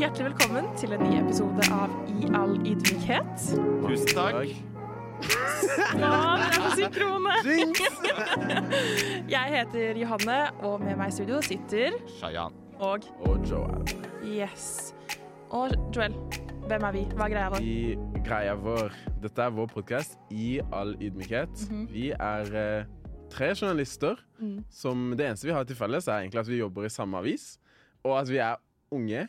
Hjertelig 0.00 0.30
velkommen 0.30 0.68
til 0.80 0.92
en 0.96 1.02
ny 1.04 1.18
episode 1.20 1.64
av 1.74 1.92
I 2.08 2.28
all 2.36 2.54
ydmykhet. 2.66 3.42
Tusen 3.84 4.12
takk. 4.16 4.52
Ja, 6.00 6.12
dere 6.40 6.46
er 6.46 6.62
på 6.64 6.70
synkrone! 6.78 7.34
Jeg 9.30 9.52
heter 9.54 9.98
Johanne, 10.00 10.38
og 10.64 10.80
med 10.84 10.96
meg 11.00 11.12
i 11.12 11.16
studio 11.18 11.40
sitter 11.44 11.98
Shayan. 12.18 12.56
Og 12.80 13.04
Og 13.28 13.44
Joel. 13.44 13.82
yes. 14.24 14.94
Og 15.52 15.74
Joel, 15.94 16.14
hvem 16.70 16.86
er 16.88 16.92
vi? 16.96 17.04
Hva 17.16 17.26
er 17.28 17.34
greia 17.34 17.50
vår? 17.52 17.60
I 17.60 18.22
greia 18.24 18.54
vår 18.56 18.94
Dette 19.20 19.44
er 19.44 19.52
vår 19.52 19.68
podkast 19.74 20.16
i 20.32 20.60
all 20.72 20.94
ydmykhet. 20.96 21.66
Vi 21.92 22.10
er 22.16 22.54
eh, 22.56 22.88
tre 23.32 23.52
journalister 23.54 24.16
Mm. 24.40 24.64
som 24.72 25.10
det 25.18 25.26
eneste 25.26 25.44
vi 25.44 25.52
har 25.52 25.64
til 25.68 25.76
felles, 25.76 26.06
er 26.08 26.22
egentlig 26.22 26.40
at 26.40 26.48
vi 26.48 26.56
jobber 26.62 26.86
i 26.86 26.88
samme 26.88 27.18
avis, 27.18 27.58
og 28.02 28.14
at 28.22 28.28
vi 28.32 28.38
er 28.40 28.56
unge 28.90 29.26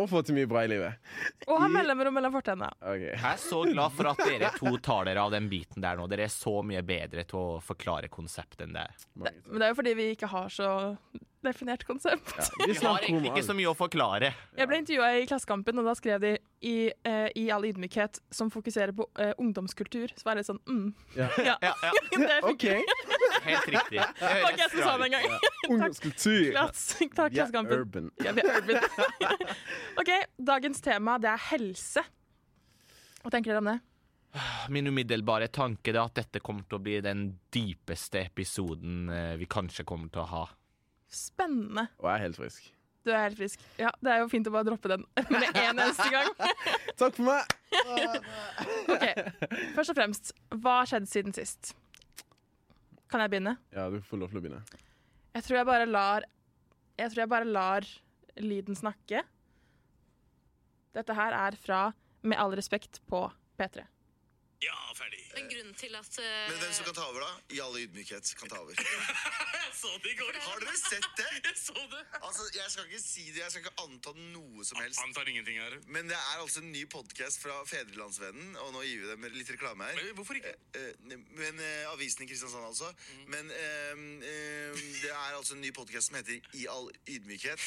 og 0.00 0.10
fått 0.10 0.32
mye 0.34 0.48
bra 0.50 0.64
i 0.66 0.70
livet. 0.72 1.10
Og 1.46 1.56
har 1.60 1.72
mellomrom 1.72 2.16
mellom 2.16 2.34
fortennene. 2.34 2.70
Okay. 2.80 3.12
Jeg 3.14 3.26
er 3.32 3.40
så 3.42 3.62
glad 3.68 3.96
for 3.96 4.10
at 4.12 4.22
dere 4.24 4.52
to 4.56 4.74
tar 4.82 5.08
dere 5.10 5.24
av 5.24 5.34
den 5.34 5.48
biten 5.52 5.84
der 5.84 5.98
nå. 6.00 6.06
Dere 6.10 6.26
er 6.26 6.34
så 6.34 6.60
mye 6.66 6.82
bedre 6.86 7.26
til 7.28 7.40
å 7.40 7.58
forklare 7.64 8.10
konseptet 8.12 8.66
enn 8.66 8.76
det. 8.76 8.86
Takk. 9.12 9.42
Men 9.48 9.60
det 9.60 9.68
er 9.68 9.74
jo 9.74 9.80
fordi 9.82 9.96
vi 9.98 10.08
ikke 10.14 10.30
har 10.32 10.48
så 10.54 10.70
definert 11.44 11.84
konsept. 11.88 12.34
Ja, 12.36 12.48
vi 12.66 12.72
Vi 12.72 12.86
har 12.86 13.02
egentlig 13.02 13.32
ikke 13.32 13.46
så 13.46 13.56
mye 13.56 13.70
å 13.70 13.76
forklare. 13.76 14.32
Jeg 14.58 14.68
ble 14.68 14.80
intervjua 14.82 15.12
i 15.20 15.26
Klassekampen, 15.28 15.80
og 15.80 15.88
da 15.88 15.94
skrev 15.96 16.20
de 16.24 16.34
i, 16.60 16.90
uh, 17.08 17.28
i 17.34 17.46
all 17.50 17.64
ydmykhet 17.64 18.20
som 18.30 18.50
fokuserer 18.52 18.92
på 18.96 19.06
uh, 19.20 19.32
ungdomskultur. 19.40 20.12
Så 20.16 20.26
var 20.28 20.36
det 20.36 20.44
sånn 20.48 20.60
mm. 20.68 20.86
Ja. 21.16 21.28
Ja, 21.48 21.56
Ja, 21.64 21.74
ja, 21.82 21.92
det 22.12 22.38
fikk 22.44 22.48
OK. 22.50 22.66
helt 23.46 23.68
riktig. 23.74 24.00
Det 24.20 24.32
var 24.44 24.50
ikke 24.52 24.64
jeg 24.64 24.72
som 24.74 24.82
sa 24.84 24.96
det 25.00 25.08
engang. 25.10 25.36
Ungdomskultur. 25.70 26.48
Takk, 26.56 26.80
takk, 27.16 27.36
Klassekampen. 27.36 27.84
urban. 27.84 28.10
Ja, 28.24 28.34
vi 28.36 28.44
er 28.44 28.58
urban. 28.60 29.54
OK, 30.00 30.10
dagens 30.52 30.82
tema 30.84 31.16
det 31.22 31.32
er 31.32 31.46
helse. 31.50 32.04
Hva 33.20 33.32
tenker 33.32 33.52
dere 33.52 33.62
om 33.64 33.70
det? 33.72 33.78
Min 34.70 34.86
umiddelbare 34.86 35.48
tanke 35.50 35.90
er 35.90 35.98
at 36.04 36.14
dette 36.20 36.40
kommer 36.44 36.62
til 36.68 36.78
å 36.78 36.82
bli 36.84 37.00
den 37.02 37.24
dypeste 37.52 38.20
episoden 38.22 39.08
eh, 39.10 39.32
vi 39.40 39.48
kanskje 39.50 39.84
kommer 39.88 40.12
til 40.12 40.22
å 40.22 40.28
ha. 40.30 40.42
Spennende. 41.10 41.88
Og 41.98 42.06
jeg 42.06 42.14
er 42.14 42.24
helt 42.28 42.38
frisk. 42.38 42.68
Du 43.04 43.10
er 43.12 43.22
helt 43.24 43.38
frisk. 43.38 43.62
Ja, 43.80 43.90
Det 44.04 44.12
er 44.12 44.18
jo 44.20 44.28
fint 44.28 44.48
å 44.48 44.52
bare 44.52 44.66
droppe 44.68 44.90
den 44.92 45.04
med 45.32 45.46
en 45.48 45.60
eneste 45.80 46.08
gang. 46.12 46.28
Takk 47.00 47.16
for 47.16 47.24
meg! 47.30 47.54
Ok, 48.90 49.06
Først 49.76 49.92
og 49.94 49.96
fremst, 49.96 50.32
hva 50.60 50.80
har 50.82 50.90
skjedd 50.90 51.08
siden 51.08 51.36
sist? 51.36 51.72
Kan 53.10 53.24
jeg 53.24 53.32
begynne? 53.32 53.56
Ja, 53.74 53.88
du 53.90 53.98
får 54.06 54.20
lov 54.20 54.30
til 54.34 54.40
å 54.40 54.44
begynne. 54.44 54.60
Jeg 55.34 55.46
tror 55.46 55.60
jeg 55.60 55.68
bare 55.70 55.86
lar 55.86 56.24
Jeg 56.98 57.10
tror 57.12 57.22
jeg 57.24 57.30
bare 57.32 57.48
lar 57.48 57.86
lyden 58.40 58.76
snakke. 58.78 59.22
Dette 60.94 61.14
her 61.14 61.34
er 61.38 61.56
fra 61.58 61.80
Med 62.26 62.38
all 62.42 62.52
respekt 62.58 63.00
på 63.08 63.24
P3. 63.58 63.86
Ja, 64.60 64.76
ferdig. 64.92 65.22
Men 65.34 65.46
grunnen 65.48 65.74
til 65.80 65.94
at 65.96 66.16
Men 66.20 66.58
hvem 66.60 66.72
som 66.76 66.84
kan 66.84 66.96
ta 66.98 67.04
over, 67.08 67.22
da? 67.24 67.30
I 67.56 67.60
all 67.64 67.76
ydmykhet 67.80 68.34
kan 68.36 68.50
ta 68.52 68.58
over. 68.60 68.76
Jeg 68.76 69.72
så 69.80 69.92
det 70.04 70.12
i 70.12 70.16
går. 70.18 70.36
Har 70.44 70.60
dere 70.60 70.76
sett 70.76 71.06
det? 71.16 71.28
Jeg 71.48 71.56
så 71.56 71.76
det. 71.94 72.02
Altså, 72.20 72.44
Jeg 72.54 72.66
skal 72.74 72.84
ikke 72.90 73.00
si 73.00 73.24
det, 73.30 73.40
jeg 73.40 73.54
skal 73.54 73.64
ikke 73.64 73.84
anta 73.86 74.12
noe 74.34 74.64
som 74.68 74.80
helst. 74.82 75.00
Antar 75.06 75.30
ingenting 75.32 75.56
her. 75.62 75.78
Men 75.88 76.10
det 76.12 76.18
er 76.18 76.42
altså 76.42 76.60
en 76.60 76.70
ny 76.74 76.84
podkast 76.92 77.40
fra 77.40 77.56
Fedrelandsvennen, 77.70 78.52
og 78.60 78.72
nå 78.76 78.84
gir 78.84 79.00
vi 79.04 79.08
dem 79.10 79.26
litt 79.38 79.52
reklame 79.54 79.88
her. 79.88 80.02
Men 80.02 80.18
hvorfor 80.18 80.40
ikke? 80.40 80.52
Eh, 80.76 80.92
eh, 80.92 81.26
Men 81.40 81.60
eh, 81.64 81.92
Avisen 81.94 82.26
i 82.26 82.28
Kristiansand, 82.30 82.66
altså. 82.68 82.92
Men 83.32 83.48
eh, 83.56 84.04
eh, 84.28 84.80
det 85.00 85.12
er 85.14 85.38
altså 85.38 85.56
en 85.56 85.64
ny 85.64 85.72
podkast 85.76 86.10
som 86.10 86.20
heter 86.20 86.36
I 86.60 86.66
all 86.70 86.90
ydmykhet. 87.08 87.64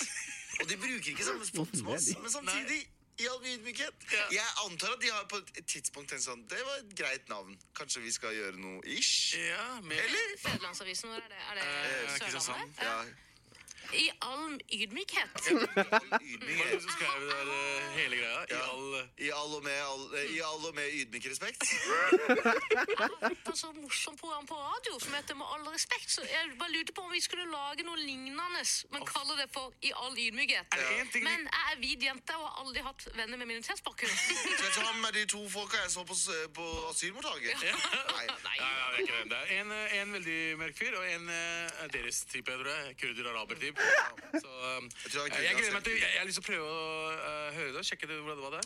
Og 0.61 0.69
de 0.69 0.77
bruker 0.77 1.15
ikke 1.15 1.25
samme 1.25 1.47
spot 1.49 1.79
som 1.79 1.95
oss, 1.95 2.11
men 2.21 2.31
samtidig 2.31 2.83
i 3.21 3.27
all 3.29 3.43
ydmykhet. 3.45 4.05
Ja. 4.11 4.23
Jeg 4.31 4.47
antar 4.65 4.95
at 4.95 5.01
de 5.03 5.11
har 5.13 5.25
på 5.29 5.37
et 5.43 5.65
tidspunkt 5.69 6.09
tenkt 6.09 6.25
sånn 6.25 6.45
Det 6.49 6.61
var 6.65 6.79
et 6.81 6.95
greit 6.97 7.27
navn. 7.29 7.57
Kanskje 7.77 8.01
vi 8.01 8.11
skal 8.15 8.33
gjøre 8.37 8.57
noe 8.57 8.81
ish? 8.89 9.35
Ja, 9.37 9.67
men... 9.81 9.97
Eller? 9.99 10.33
Federlandsavisen, 10.41 11.11
hvor 11.13 11.21
er 11.21 11.29
det? 11.29 11.43
Er 11.51 11.59
det 11.59 11.67
Eh, 11.67 12.17
Sørlandet? 12.17 12.81
Ja. 12.81 12.97
Ja. 13.93 13.99
I 14.03 14.11
all 14.21 14.59
ydmykhet. 14.73 15.29
Skrev 16.93 17.19
der 17.29 17.49
eh, 17.53 17.91
hele 17.97 18.15
greia? 18.17 18.39
I 18.43 18.53
Ja. 18.53 18.61
all 18.73 19.09
I 19.17 19.29
all 19.29 19.53
og 19.57 19.63
med, 19.63 19.77
all, 19.89 20.03
eh, 20.17 20.31
i 20.35 20.39
all 20.39 20.65
og 20.65 20.75
med 20.75 20.87
ydmyk 20.93 21.25
respekt. 21.29 21.63
Jeg 21.63 22.97
har 22.97 23.09
hørt 23.21 23.47
et 23.47 23.57
så 23.57 23.71
morsomt 23.75 24.19
program 24.19 24.45
på 24.47 24.55
radio 24.55 24.99
som 24.99 25.13
heter 25.13 25.35
Med 25.35 25.45
all 25.53 25.67
respekt, 25.73 26.11
så 26.11 26.21
jeg 26.25 26.57
bare 26.59 26.71
lurte 26.71 26.93
på 26.93 27.01
om 27.05 27.11
vi 27.11 27.21
skulle 27.21 27.45
lage 27.51 27.83
noe 27.87 27.97
lignende, 27.97 28.63
men 28.91 29.05
kalle 29.05 29.37
det 29.41 29.47
for 29.53 29.73
I 29.81 29.91
all 29.95 30.17
ydmykhet. 30.17 30.65
Er 30.73 30.89
det 30.89 30.99
en 31.01 31.11
ting 31.13 31.23
Men 31.23 31.39
jeg 31.49 31.71
er 31.73 31.77
hvit 31.83 32.03
jente 32.07 32.35
og 32.37 32.47
har 32.47 32.61
aldri 32.65 32.81
hatt 32.85 33.07
venner 33.15 33.37
med 33.37 33.45
minoritetsbakgrunn. 33.51 34.17
Skal 34.57 34.65
jeg 34.67 34.73
ta 34.77 34.91
med 35.01 35.13
de 35.19 35.25
to 35.35 35.41
folka 35.49 35.77
jeg 35.83 35.91
så 35.91 36.03
på, 36.03 36.13
s- 36.17 36.49
på 36.53 36.65
asylmottaket? 36.89 37.61
Nei. 37.61 37.73
Nei. 38.13 38.27
Nei, 38.43 38.57
nei, 38.57 38.57
det 38.57 38.97
er 38.97 39.01
ikke 39.05 39.21
det. 39.21 39.29
Det 39.33 39.39
er 39.41 39.61
en, 39.61 39.71
eh, 39.71 39.95
en 40.01 40.13
veldig 40.17 40.39
mørk 40.63 40.77
fyr, 40.77 40.97
og 40.99 41.05
en 41.13 41.29
eh, 41.29 41.87
deres 41.93 42.23
type, 42.31 42.51
tror 42.51 42.69
jeg. 42.73 42.97
Kurder-araber-type. 43.01 43.82
Så 44.33 44.49
um, 44.49 44.89
Jeg 45.13 45.21
er 45.21 45.41
jeg, 45.43 45.55
gleder 45.59 45.73
meg 45.75 45.83
til. 45.85 45.97
Jeg, 45.99 46.09
jeg 46.13 46.21
har 46.21 46.27
lyst 46.29 46.39
til 46.39 46.45
å 46.45 46.49
prøve 46.49 46.69
å 46.69 47.11
eh, 47.13 47.49
høre 47.57 47.71
det 47.75 47.81
og 47.83 47.85
sjekke 47.85 48.09
det, 48.09 48.17
hvordan 48.21 48.39
det 48.39 48.45
var 48.47 48.55
der. 48.57 48.65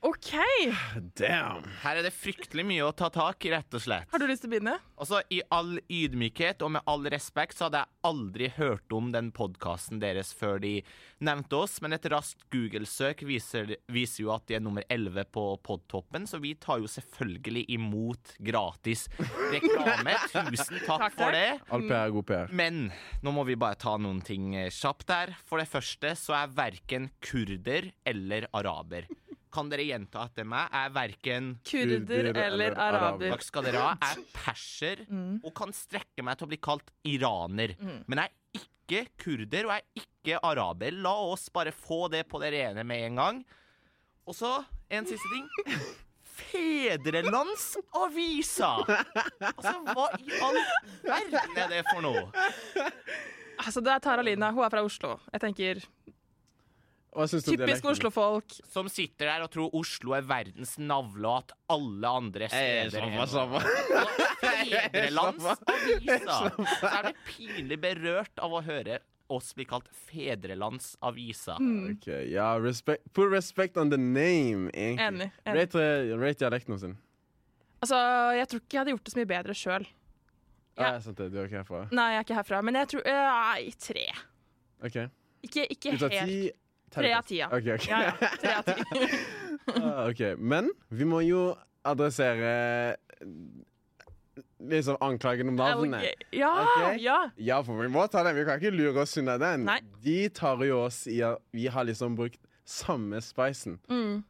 OK! 0.00 0.30
Damn. 1.18 1.66
Her 1.82 1.98
er 2.00 2.06
det 2.06 2.12
fryktelig 2.16 2.62
mye 2.64 2.86
å 2.86 2.92
ta 2.96 3.10
tak 3.12 3.44
i, 3.44 3.50
rett 3.52 3.74
og 3.76 3.82
slett. 3.84 4.08
Har 4.08 4.22
du 4.22 4.24
lyst 4.30 4.40
til 4.46 4.48
å 4.48 4.54
begynne? 4.54 4.78
Altså, 4.96 5.20
I 5.28 5.42
all 5.52 5.74
ydmykhet 5.92 6.64
og 6.64 6.72
med 6.78 6.88
all 6.88 7.04
respekt 7.12 7.58
så 7.58 7.66
hadde 7.66 7.82
jeg 7.82 7.98
aldri 8.08 8.48
hørt 8.56 8.96
om 8.96 9.10
den 9.12 9.28
podkasten 9.36 10.00
deres 10.00 10.32
før 10.36 10.56
de 10.62 10.78
nevnte 11.20 11.58
oss, 11.58 11.76
men 11.84 11.92
et 11.92 12.08
raskt 12.08 12.46
Google-søk 12.52 13.26
viser, 13.28 13.74
viser 13.92 14.24
jo 14.24 14.32
at 14.32 14.46
de 14.48 14.56
er 14.56 14.64
nummer 14.64 14.86
11 14.88 15.28
på 15.36 15.44
podtoppen, 15.68 16.24
så 16.24 16.40
vi 16.40 16.54
tar 16.56 16.80
jo 16.80 16.88
selvfølgelig 16.88 17.66
imot 17.76 18.34
gratis 18.40 19.04
reklame. 19.52 20.16
Tusen 20.32 20.80
takk 20.86 21.10
Takk, 21.10 21.16
for 21.20 21.36
det. 21.36 21.46
All 21.68 21.84
PR 21.84 22.06
er 22.06 22.16
god 22.16 22.30
PR. 22.32 22.56
Men 22.56 22.86
nå 23.20 23.36
må 23.36 23.44
vi 23.48 23.60
bare 23.60 23.76
ta 23.80 23.98
noen 24.00 24.24
ting 24.24 24.54
eh, 24.56 24.72
kjapt 24.72 25.12
her. 25.12 25.36
For 25.44 25.60
det 25.60 25.68
første 25.68 26.16
så 26.16 26.40
er 26.40 26.56
verken 26.56 27.12
kurder 27.24 27.92
eller 28.08 28.48
araber. 28.56 29.10
Kan 29.50 29.66
dere 29.72 29.82
gjenta 29.88 30.22
etter 30.28 30.44
meg? 30.46 30.68
Er 30.72 30.90
verken 30.94 31.48
Kurder 31.66 32.04
Kurder 32.06 32.26
eller 32.30 32.70
eller 32.70 32.78
araber? 32.86 33.30
Takk 33.34 33.42
skal 33.48 33.62
dere 33.66 33.80
ha. 33.82 33.92
Er 34.10 34.16
perser 34.34 34.96
og 35.42 35.50
kan 35.58 35.70
strekke 35.74 36.22
meg 36.26 36.34
til 36.38 36.46
å 36.46 36.50
bli 36.52 36.60
kalt 36.62 36.88
iraner. 37.10 37.70
Men 38.06 38.16
jeg 38.22 38.28
er 38.30 38.34
ikke 38.60 39.00
kurder 39.24 39.62
og 39.66 39.72
jeg 39.74 39.82
er 39.82 39.88
ikke 40.04 40.34
araber. 40.46 40.90
La 41.02 41.16
oss 41.32 41.44
bare 41.54 41.72
få 41.74 42.00
det 42.12 42.22
på 42.30 42.36
det 42.42 42.50
rene 42.54 42.82
med 42.86 42.98
en 43.08 43.16
gang. 43.24 43.36
Og 44.30 44.34
så 44.38 44.52
en 44.90 45.06
siste 45.10 45.28
ting. 45.34 45.46
Fedrelandsavisa! 46.40 48.70
Altså, 49.50 49.72
hva 49.90 50.06
i 50.20 50.22
all 50.42 50.58
verden 51.04 51.56
er 51.58 51.68
det 51.72 51.82
for 51.90 52.00
noe? 52.04 52.22
Altså, 53.60 53.80
Det 53.84 53.92
er 53.92 53.98
Tara 54.04 54.22
Lina. 54.24 54.48
Hun 54.54 54.64
er 54.64 54.70
fra 54.72 54.82
Oslo. 54.86 55.10
Jeg 55.34 55.40
tenker 55.42 55.74
Hva 55.74 55.80
syns 55.84 56.06
du 56.06 56.10
om 56.14 56.18
Typisk 57.10 57.84
Oslo-folk. 57.90 58.54
Som 58.70 58.88
sitter 58.92 59.26
der 59.26 59.42
og 59.42 59.50
tror 59.50 59.72
Oslo 59.74 60.14
er 60.14 60.22
verdens 60.28 60.76
navle, 60.78 61.26
og 61.26 61.38
at 61.42 61.54
alle 61.74 62.12
andre 62.20 62.48
steder 62.52 62.90
samme, 62.94 63.22
er 63.22 63.26
samme. 63.26 63.62
Fedrelandsavisa. 64.40 66.36
Så 66.80 66.90
er 66.90 67.08
det 67.08 67.14
pinlig 67.26 67.78
berørt 67.82 68.42
av 68.42 68.54
å 68.54 68.62
høre 68.66 69.00
oss 69.30 69.52
bli 69.54 69.66
kalt 69.70 69.86
Fedrelandsavisa. 70.08 71.56
Ok, 71.92 72.08
ja, 72.30 72.48
respect, 72.62 73.06
put 73.14 73.30
respect 73.32 73.78
on 73.78 73.90
the 73.92 73.98
name, 73.98 74.70
egentlig. 74.74 75.06
Enig, 75.06 75.30
enig. 75.46 75.60
Rate, 75.60 75.84
rate 76.18 76.42
dialekten 76.44 76.80
sin. 76.82 76.96
Altså, 77.80 77.96
Jeg 78.36 78.48
tror 78.50 78.60
ikke 78.60 78.74
jeg 78.76 78.80
hadde 78.82 78.94
gjort 78.96 79.04
det 79.06 79.12
så 79.14 79.18
mye 79.20 79.30
bedre 79.30 79.56
sjøl. 79.56 79.86
Ja. 80.80 80.90
Ja. 80.94 80.98
sant 81.04 81.18
du 81.20 81.26
er 81.38 81.46
ikke 81.46 81.60
herfra. 81.60 81.84
Nei, 81.92 82.08
jeg 82.14 82.18
er 82.22 82.26
ikke 82.26 82.38
herfra. 82.40 82.62
Men 82.64 82.78
jeg 82.80 82.90
tror 82.94 83.06
Nei, 83.06 83.70
tre. 83.82 84.06
Ok. 84.86 84.98
Ikke, 85.46 85.64
ikke 85.72 85.94
Ut 85.96 86.04
av 86.04 86.12
helt. 86.14 86.28
ti 86.28 86.50
Tre 86.90 87.12
av 87.14 87.22
ti, 87.22 87.38
ja. 87.38 87.46
Okay, 87.54 87.74
okay. 87.74 87.90
Ja, 87.90 88.02
ja. 88.02 88.30
Tre 88.40 88.54
av 88.58 88.62
ti. 88.70 89.10
Ah, 89.70 90.08
ok. 90.08 90.20
Men 90.40 90.70
vi 90.88 91.04
må 91.06 91.20
jo 91.22 91.52
adressere 91.86 92.96
liksom 94.58 94.96
anklagen 95.04 95.48
om 95.52 95.54
navnet. 95.54 96.24
Ja, 96.34 96.50
okay? 96.64 96.96
ja. 97.04 97.18
Ja, 97.36 97.60
for 97.62 97.78
vi 97.78 97.88
må 97.92 98.06
ta 98.10 98.24
den. 98.26 98.34
Vi 98.40 98.46
kan 98.48 98.58
ikke 98.58 98.72
lure 98.74 99.04
oss 99.04 99.14
unna 99.20 99.36
den. 99.38 99.68
Nei. 99.68 99.78
De 100.02 100.16
tar 100.34 100.64
jo 100.66 100.80
oss 100.88 101.04
i 101.06 101.20
at 101.22 101.38
vi 101.54 101.68
har 101.70 101.86
liksom 101.86 102.16
brukt 102.18 102.40
samme 102.66 103.20
spicen. 103.22 103.78
Mm. 103.90 104.22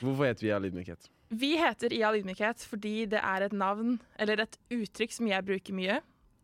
Hvorfor 0.00 0.28
heter 0.28 0.46
vi 0.46 0.52
All 0.52 0.68
ydmykhet? 0.68 1.08
Vi 1.32 1.54
heter 1.56 1.92
Ial 1.96 2.18
ydmykhet 2.20 2.64
fordi 2.68 3.06
det 3.08 3.20
er 3.24 3.46
et 3.46 3.54
navn, 3.56 3.96
eller 4.20 4.44
et 4.44 4.58
uttrykk 4.72 5.14
som 5.16 5.28
jeg 5.30 5.46
bruker 5.48 5.76
mye. 5.76 6.00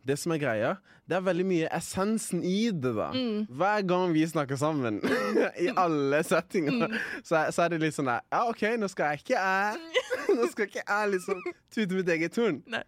Det 0.08 0.16
som 0.16 0.32
er 0.32 0.38
greia, 0.40 0.70
det 1.08 1.16
er 1.19 1.25
veldig 1.26 1.44
mye 1.49 1.69
essensen 1.76 2.40
i 2.49 2.70
det, 2.72 2.94
da. 2.96 3.10
Mm. 3.12 3.43
Hver 3.60 3.82
gang 3.90 4.12
vi 4.16 4.22
snakker 4.31 4.56
sammen, 4.60 5.02
i 5.64 5.69
alle 5.76 6.22
settinger, 6.25 6.78
Mm. 6.88 6.94
så, 7.26 7.43
så 7.52 7.66
er 7.66 7.75
det 7.75 7.81
litt 7.82 7.96
sånn 7.96 8.08
der 8.08 8.22
Ja, 8.32 8.44
OK, 8.49 8.62
nå 8.81 8.88
skal 8.88 9.12
jeg 9.12 9.22
ikke 9.26 9.43
jeg 9.43 9.99
Nå 10.38 10.46
skal 10.52 10.69
ikke 10.70 10.84
jeg 10.87 11.10
liksom 11.14 11.43
tute 11.75 11.99
mitt 11.99 12.08
eget 12.16 12.37
horn. 12.40 12.62
Nei. 12.72 12.82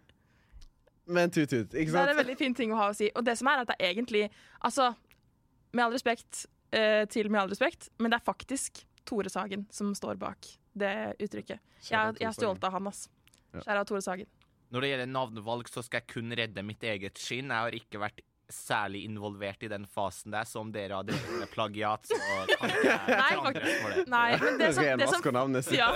Men 1.11 1.31
tut-tut, 1.33 1.73
ikke 1.73 1.91
Det 1.91 1.99
er 2.01 2.11
en 2.13 2.19
veldig 2.21 2.37
fin 2.39 2.53
ting 2.55 2.71
å 2.73 2.77
ha 2.79 2.89
å 2.91 2.95
si. 2.95 3.09
Og 3.17 3.25
det 3.25 3.33
som 3.39 3.49
er 3.51 3.63
at 3.63 3.71
det 3.71 3.77
er 3.81 3.89
egentlig 3.95 4.27
Altså, 4.61 4.91
med 5.73 5.83
all 5.85 5.95
respekt, 5.95 6.45
eh, 6.71 7.03
til 7.11 7.29
Med 7.33 7.41
all 7.41 7.49
respekt, 7.51 7.89
men 7.99 8.13
det 8.13 8.19
er 8.21 8.25
faktisk 8.27 8.83
Tore 9.05 9.29
Sagen 9.33 9.65
som 9.73 9.93
står 9.97 10.17
bak 10.21 10.45
det 10.77 10.91
uttrykket. 11.19 11.59
Jeg, 11.89 12.13
jeg 12.21 12.27
er 12.29 12.35
stjålet 12.37 12.63
av 12.63 12.77
han, 12.77 12.85
ass. 12.87 13.09
Ja. 13.51 13.59
Kjære 13.65 13.81
Tore 13.89 14.01
Sagen. 14.05 14.29
Når 14.71 14.81
det 14.85 14.89
gjelder 14.93 15.09
navnevalg, 15.11 15.67
så 15.69 15.83
skal 15.83 16.01
jeg 16.01 16.07
kun 16.13 16.31
redde 16.37 16.63
mitt 16.63 16.83
eget 16.87 17.17
skinn. 17.19 17.49
Jeg 17.51 17.65
har 17.67 17.75
ikke 17.75 17.99
vært 17.99 18.21
særlig 18.51 19.05
involvert 19.07 19.61
i 19.63 19.69
den 19.71 19.85
fasen 19.87 20.33
der, 20.33 20.43
så 20.43 20.59
om 20.59 20.71
dere 20.75 20.97
har 20.97 21.05
drevet 21.07 21.37
med 21.39 21.47
plagiat, 21.53 22.03
så 22.09 22.17
kan 22.19 22.49
ikke 22.67 22.81
jeg 22.83 23.37
andre 23.47 23.61
for 23.79 23.93
det. 23.95 24.01
Nei, 24.11 24.25
men 24.41 24.57
det 24.59 24.71
som, 24.75 24.83
det 24.99 25.07
som, 25.07 25.75
ja. 25.77 25.87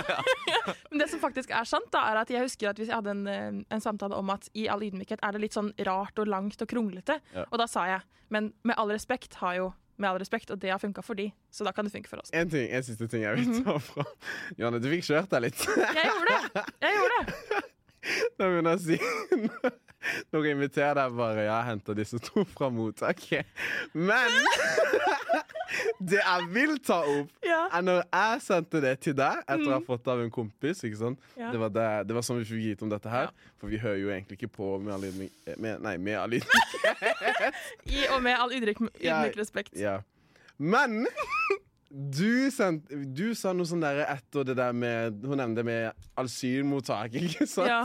men 0.91 1.01
det 1.03 1.09
som 1.11 1.19
faktisk 1.19 1.51
er 1.51 1.67
sant, 1.67 1.89
da, 1.91 2.05
er 2.13 2.21
at 2.21 2.31
jeg 2.31 2.45
husker 2.47 2.71
at 2.71 2.79
vi 2.79 2.87
hadde 2.87 3.11
en, 3.11 3.25
eh, 3.27 3.59
en 3.75 3.83
samtale 3.83 4.15
om 4.15 4.31
at 4.31 4.47
i 4.55 4.69
all 4.71 4.85
ydmykhet 4.87 5.19
er 5.27 5.35
det 5.35 5.43
litt 5.43 5.57
sånn 5.59 5.73
rart 5.83 6.15
og 6.23 6.31
langt 6.31 6.63
og 6.63 6.71
kronglete. 6.71 7.19
Ja. 7.35 7.43
Og 7.51 7.59
da 7.59 7.67
sa 7.67 7.89
jeg 7.91 8.07
men 8.31 8.53
med 8.65 8.79
all 8.79 8.89
respekt 8.95 9.35
har 9.43 9.59
jo 9.59 9.67
med 9.99 10.09
all 10.09 10.17
respekt, 10.19 10.49
og 10.51 10.59
det 10.59 10.71
har 10.73 10.79
funka 10.81 11.03
for 11.05 11.15
de, 11.15 11.29
så 11.51 11.63
da 11.67 11.71
kan 11.75 11.85
det 11.87 11.91
funke 11.93 12.09
for 12.11 12.19
oss. 12.23 12.31
En, 12.35 12.49
ting, 12.51 12.65
en 12.71 12.83
siste 12.83 13.07
ting 13.11 13.21
jeg 13.27 13.35
vil 13.37 13.45
Mhm. 13.51 13.63
ta 13.67 13.77
fram. 13.79 14.09
Johanne, 14.57 14.79
du 14.83 14.89
fikk 14.91 15.05
kjørt 15.11 15.29
deg 15.35 15.45
litt. 15.49 15.61
Jeg 15.75 16.07
gjorde 16.07 16.39
det! 16.55 16.65
Jeg 16.87 16.97
gjorde 17.01 17.19
det. 17.19 17.63
Da 18.37 18.45
begynner 18.49 18.75
jeg 18.75 18.79
å 18.79 18.85
si 18.85 18.97
Når 20.29 20.43
jeg 20.45 20.53
inviterer 20.53 20.93
deg 20.99 21.13
bare 21.17 21.45
Ja, 21.47 21.55
jeg 21.63 21.65
henter 21.71 21.95
disse 21.97 22.19
to 22.21 22.43
fra 22.51 22.67
mottaket. 22.69 23.47
Men 23.97 24.29
det 26.11 26.19
jeg 26.19 26.45
vil 26.53 26.75
ta 26.85 26.99
opp, 27.09 27.31
Ja. 27.45 27.63
er 27.73 27.81
når 27.87 28.03
jeg 28.03 28.43
sendte 28.45 28.81
det 28.83 28.91
til 29.01 29.15
deg 29.17 29.41
etter 29.47 29.65
å 29.65 29.73
ha 29.73 29.81
fått 29.87 30.03
det 30.05 30.13
av 30.13 30.21
en 30.21 30.29
kompis. 30.33 30.83
ikke 30.85 30.99
sant? 30.99 31.25
Ja. 31.39 31.49
Det, 31.49 31.57
var 31.63 31.73
det, 31.73 31.87
det 32.11 32.17
var 32.19 32.25
sånn 32.27 32.37
vi 32.43 32.45
fikk 32.51 32.61
vite 32.61 32.85
om 32.85 32.91
dette 32.93 33.09
her. 33.09 33.31
Ja. 33.33 33.53
For 33.61 33.73
vi 33.73 33.81
hører 33.81 33.97
jo 34.03 34.11
egentlig 34.13 34.37
ikke 34.37 34.51
på 34.59 34.69
med 34.83 34.93
all 34.93 35.07
ydmyk... 35.09 35.33
eh, 35.49 35.57
Nei, 35.87 35.95
med 35.97 36.19
all 36.21 36.37
ydmykhet. 36.37 37.59
I 37.97 38.05
og 38.13 38.21
med 38.27 38.37
all 38.37 38.53
ydmyk, 38.59 38.83
ydmyk 39.01 39.41
respekt. 39.41 39.73
Ja. 39.79 39.97
Men 40.61 41.01
du, 41.95 42.51
send, 42.51 42.89
du 43.15 43.29
sa 43.37 43.53
noe 43.55 43.67
sånn 43.69 43.83
der 43.83 44.01
etter 44.03 44.43
det 44.43 44.57
der 44.59 44.73
med 44.75 45.21
Hun 45.23 45.39
nevnte 45.39 45.61
det 45.61 45.67
med 45.69 46.07
asylmottak, 46.19 47.15
ikke 47.21 47.47
sant? 47.47 47.71
Ja. 47.71 47.83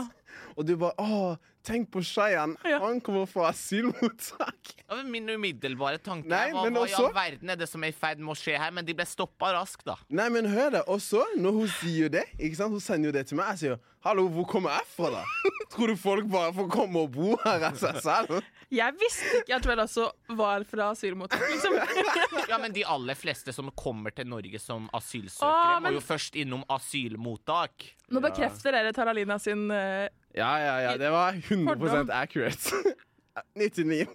Og 0.57 0.67
du 0.67 0.75
bare 0.79 0.95
Å, 0.99 1.37
tenk 1.67 1.89
på 1.93 2.01
Shayan. 2.05 2.55
Ja. 2.67 2.79
Han 2.83 3.01
kommer 3.01 3.25
fra 3.29 3.49
asylmottak. 3.53 4.75
Ja, 4.91 4.97
men 4.97 5.11
min 5.11 5.29
umiddelbare 5.29 6.01
tanke 6.03 6.27
Nei, 6.27 6.49
er, 6.49 6.51
hva, 6.51 6.65
men 6.67 6.75
hva 6.75 6.81
i 6.89 6.93
all 6.99 7.13
verden 7.15 7.53
er 7.53 7.55
det 7.61 7.67
som 7.71 7.83
er 7.87 7.93
i 7.93 7.95
ferd 7.95 8.19
med 8.19 8.33
å 8.33 8.35
skje 8.35 8.57
her? 8.59 8.73
Men 8.75 8.83
de 8.83 8.91
ble 8.97 9.05
stoppa 9.07 9.53
raskt, 9.55 9.85
da. 9.87 9.95
Nei, 10.11 10.25
men 10.35 10.49
hør 10.51 10.73
det. 10.75 10.81
Og 10.91 10.99
så, 10.99 11.21
når 11.39 11.55
hun 11.61 11.69
sier 11.77 12.11
det, 12.11 12.25
ikke 12.35 12.59
sant? 12.59 12.75
hun 12.75 12.83
sender 12.83 13.07
jo 13.07 13.13
det 13.15 13.23
til 13.29 13.39
meg, 13.39 13.53
jeg 13.55 13.61
sier 13.63 13.79
Hallo, 14.03 14.25
hvor 14.33 14.47
kommer 14.49 14.73
jeg 14.73 14.87
fra, 14.95 15.11
da? 15.13 15.21
Tror 15.71 15.91
du 15.93 15.95
folk 16.01 16.27
bare 16.33 16.51
får 16.57 16.67
komme 16.73 17.03
og 17.05 17.11
bo 17.13 17.35
her 17.45 17.63
av 17.69 17.75
seg 17.79 17.99
selv? 18.03 18.39
Jeg 18.73 18.95
visste 18.97 19.39
ikke 19.43 19.59
at 19.61 19.67
vel 19.69 19.83
også 19.83 20.07
var 20.39 20.65
fra 20.67 20.89
asylmottak, 20.95 21.43
liksom. 21.53 21.77
Ja, 22.51 22.57
men 22.59 22.73
de 22.75 22.83
aller 22.83 23.15
fleste 23.19 23.53
som 23.55 23.69
kommer 23.77 24.11
til 24.17 24.27
Norge 24.27 24.59
som 24.59 24.89
asylsøkere, 24.97 25.47
Åh, 25.53 25.77
men- 25.85 25.93
må 25.93 26.01
jo 26.01 26.03
først 26.03 26.35
innom 26.41 26.65
asylmottak. 26.73 27.91
Nå 28.11 28.19
bekrefter 28.25 28.75
dere 28.75 28.91
Taralina 28.95 29.37
sin 29.39 29.69
eh, 29.71 30.09
Ja, 30.37 30.51
ja, 30.59 30.75
ja. 30.85 30.91
Det 30.97 31.09
var 31.11 31.33
100 31.37 31.75
Fordom. 31.77 32.11
accurate. 32.13 32.95
99 33.55 34.05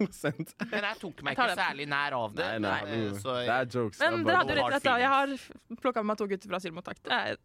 Men 0.71 0.83
jeg 0.85 0.97
tok 1.01 1.21
meg 1.25 1.33
ikke 1.33 1.55
særlig 1.57 1.87
nær 1.89 2.13
av 2.17 2.35
det. 2.37 2.47
Nei, 2.47 2.59
nei, 2.61 2.69
nei. 2.69 2.97
hallo. 3.01 3.19
så 3.23 3.35
det 3.39 3.53
er 3.55 3.69
jokes. 3.73 4.01
Men 4.03 4.19
er 4.19 4.27
dere 4.27 4.37
hadde 4.37 4.53
jo 4.53 4.57
rett 4.59 4.75
rett. 4.75 4.89
Jeg 5.01 5.11
har 5.13 5.33
plukka 5.81 6.03
med 6.03 6.11
meg 6.11 6.19
to 6.21 6.27
gutter 6.29 6.51
fra 6.51 6.59
asylmottak. 6.61 7.01
Det 7.07 7.17
er 7.17 7.39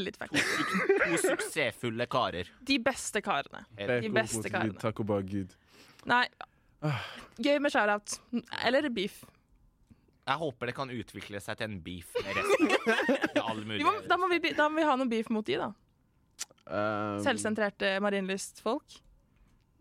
litt 0.00 0.18
feil. 0.20 0.32
to 0.32 1.20
suksessfulle 1.24 2.08
karer. 2.12 2.50
De 2.72 2.80
beste 2.82 3.22
karene. 3.24 3.64
De 3.76 4.12
beste 4.12 4.52
karene. 4.52 4.76
Takk 4.80 5.04
og 5.04 5.10
bare 5.12 5.28
Gud. 5.28 5.56
Nei. 6.08 6.24
Gøy 7.42 7.56
med 7.60 7.72
shout-out. 7.72 8.18
Eller 8.64 8.88
beef. 8.92 9.24
Jeg 10.26 10.40
håper 10.40 10.70
det 10.70 10.74
kan 10.74 10.90
utvikle 10.90 11.38
seg 11.42 11.58
til 11.60 11.68
en 11.68 11.80
beef 11.84 12.16
med 12.18 12.32
resten. 12.40 12.70
Med 13.36 13.42
all 13.44 13.60
mulig. 13.62 13.82
Må, 13.86 13.92
da, 14.08 14.18
må 14.18 14.30
vi, 14.32 14.40
da 14.56 14.66
må 14.72 14.80
vi 14.80 14.86
ha 14.88 14.96
noe 14.98 15.10
beef 15.10 15.28
mot 15.30 15.46
de, 15.46 15.60
da. 15.60 15.70
Um, 16.66 17.20
Selvsentrerte 17.22 17.96
marinlystfolk? 18.02 18.96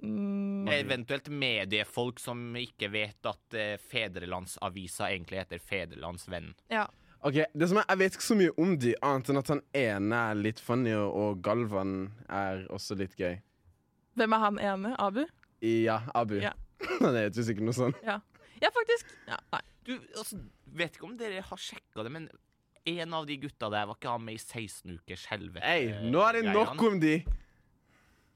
Mm, 0.03 0.67
Eventuelt 0.69 1.29
mediefolk 1.31 2.19
som 2.21 2.41
ikke 2.59 2.91
vet 2.93 3.25
at 3.25 3.57
uh, 3.57 3.73
Fedrelandsavisa 3.89 5.09
egentlig 5.09 5.41
heter 5.43 5.63
Fedrelandsvennen. 5.63 6.53
ja. 6.69 6.87
Ok, 7.25 7.39
det 7.57 7.67
som 7.71 7.79
er, 7.81 7.85
Jeg 7.89 7.97
vet 7.97 8.15
ikke 8.15 8.23
så 8.23 8.35
mye 8.37 8.51
om 8.61 8.75
de, 8.77 8.91
annet 9.01 9.29
enn 9.31 9.39
at 9.39 9.47
han 9.49 9.61
ene 9.73 10.17
er 10.29 10.35
litt 10.37 10.59
funny, 10.61 10.91
og 10.93 11.39
Galvan 11.41 12.11
er 12.29 12.67
også 12.69 12.93
litt 12.99 13.15
gøy. 13.17 13.39
Hvem 14.13 14.35
er 14.37 14.43
han 14.43 14.59
ene? 14.61 14.91
Abu? 15.01 15.23
Ja, 15.65 16.03
Abu. 16.13 16.35
Ja. 16.43 16.51
Han 17.01 17.15
heter 17.17 17.41
jo 17.41 17.45
sikkert 17.47 17.65
noe 17.65 17.73
sånt. 17.73 17.97
Ja, 18.05 18.19
ja 18.61 18.69
faktisk. 18.75 19.09
Ja, 19.25 19.39
nei. 19.55 19.61
Du, 19.87 19.95
altså, 20.19 20.37
vet 20.77 20.99
ikke 20.99 21.07
om 21.09 21.17
dere 21.17 21.41
har 21.47 21.61
sjekka 21.61 22.05
det, 22.05 22.11
men 22.13 22.29
en 22.85 23.13
av 23.17 23.25
de 23.25 23.37
gutta 23.41 23.69
der 23.73 23.87
var 23.89 23.97
ikke 23.97 24.11
han 24.13 24.23
med 24.25 24.37
i 24.37 24.41
16 24.43 24.99
ukers 24.99 25.25
helvete? 25.31 25.65
Hey, 25.65 25.89
nå 26.05 26.21
er 26.27 26.37
det 26.39 26.45
greiene? 26.45 26.61
nok 26.75 26.83
om 26.91 26.99
de! 27.01 27.15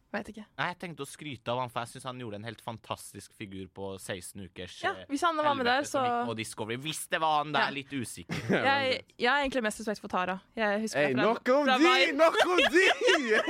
Vet 0.10 0.30
ikke. 0.32 0.42
Nei, 0.58 0.68
Jeg 0.72 0.78
tenkte 0.82 1.06
å 1.06 1.06
skryte 1.06 1.52
av 1.54 1.60
han, 1.62 1.70
for 1.70 1.86
jeg 1.86 1.92
syns 1.92 2.06
han 2.10 2.18
gjorde 2.24 2.40
en 2.40 2.46
helt 2.48 2.62
fantastisk 2.66 3.36
figur 3.38 3.68
på 3.78 3.92
16 4.02 4.42
ukers 4.48 4.80
Ja, 4.82 4.96
eh, 4.98 5.06
hvis 5.12 5.22
han 5.22 5.38
var 5.38 5.54
med 5.54 5.68
der, 5.70 5.86
så 5.86 6.02
Og 6.24 6.32
Discovery. 6.40 6.80
Hvis 6.82 7.04
det 7.12 7.20
var 7.22 7.44
han 7.44 7.54
der, 7.54 7.68
Ja. 7.68 7.76
litt 7.76 7.94
usikker. 7.94 8.42
jeg, 8.50 9.04
jeg 9.20 9.30
har 9.30 9.44
egentlig 9.44 9.62
mest 9.68 9.84
respekt 9.84 10.02
for 10.02 10.10
Tara. 10.10 10.40
Jeg 10.58 10.82
husker 10.82 11.06
hey, 11.06 11.14
fra, 11.14 11.28
nok 11.30 11.54
om 11.54 11.70
fra 11.70 11.78
de! 11.78 12.12
Nok 12.24 12.40
om 12.48 12.58
de! 12.74 12.86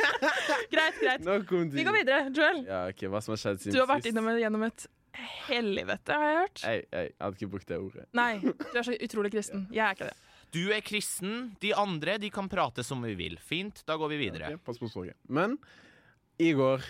Greit, 0.75 0.99
greit. 0.99 1.23
nok 1.23 1.51
om 1.55 1.69
de. 1.71 1.79
Vi 1.79 1.87
går 1.87 1.95
videre. 2.01 2.21
Joel, 2.35 2.63
Ja, 2.67 2.81
ok, 2.91 3.07
Hva 3.07 3.23
som 3.23 3.37
har 3.37 3.43
skjedd 3.45 3.63
siden 3.63 3.77
du 3.77 3.83
har 3.85 3.87
vært 3.95 4.11
innom, 4.11 4.27
gjennom 4.43 4.67
et 4.67 4.87
helvete, 5.47 6.11
har 6.15 6.27
jeg 6.27 6.41
hørt. 6.43 6.61
Hei, 6.67 6.75
hei, 6.91 7.05
jeg 7.07 7.15
hadde 7.23 7.39
ikke 7.39 7.53
brukt 7.55 7.71
det 7.71 7.79
ordet. 7.79 8.05
Nei, 8.19 8.33
du 8.43 8.75
er 8.75 8.83
så 8.83 8.99
utrolig 8.99 9.31
kristen. 9.33 9.63
Jeg 9.71 9.85
er 9.87 9.95
ikke 9.95 10.11
det. 10.11 10.17
Du 10.53 10.63
er 10.73 10.81
kristen, 10.85 11.51
de 11.61 11.73
andre 11.77 12.17
de 12.21 12.31
kan 12.33 12.49
prate 12.49 12.83
som 12.85 13.03
vi 13.05 13.13
vil. 13.19 13.37
Fint, 13.43 13.83
da 13.85 13.97
går 13.99 14.13
vi 14.15 14.21
videre. 14.23 14.49
Okay, 14.49 14.63
pass 14.65 14.81
på 14.81 14.89
språket. 14.89 15.17
Men 15.29 15.57
i 16.41 16.51
går 16.57 16.85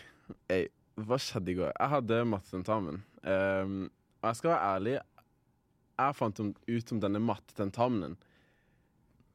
ey, 0.53 0.69
hva 0.99 1.19
skjedde 1.19 1.53
i 1.53 1.57
går? 1.59 1.73
Jeg 1.73 1.93
hadde 1.95 2.19
mattetentamen. 2.29 3.01
Um, 3.23 3.79
og 4.19 4.29
jeg 4.29 4.39
skal 4.39 4.53
være 4.53 4.73
ærlig, 4.75 4.95
jeg 5.99 6.15
fant 6.15 6.39
ut 6.39 6.93
om 6.95 6.99
denne 7.03 7.21
mattetentamenen 7.23 8.19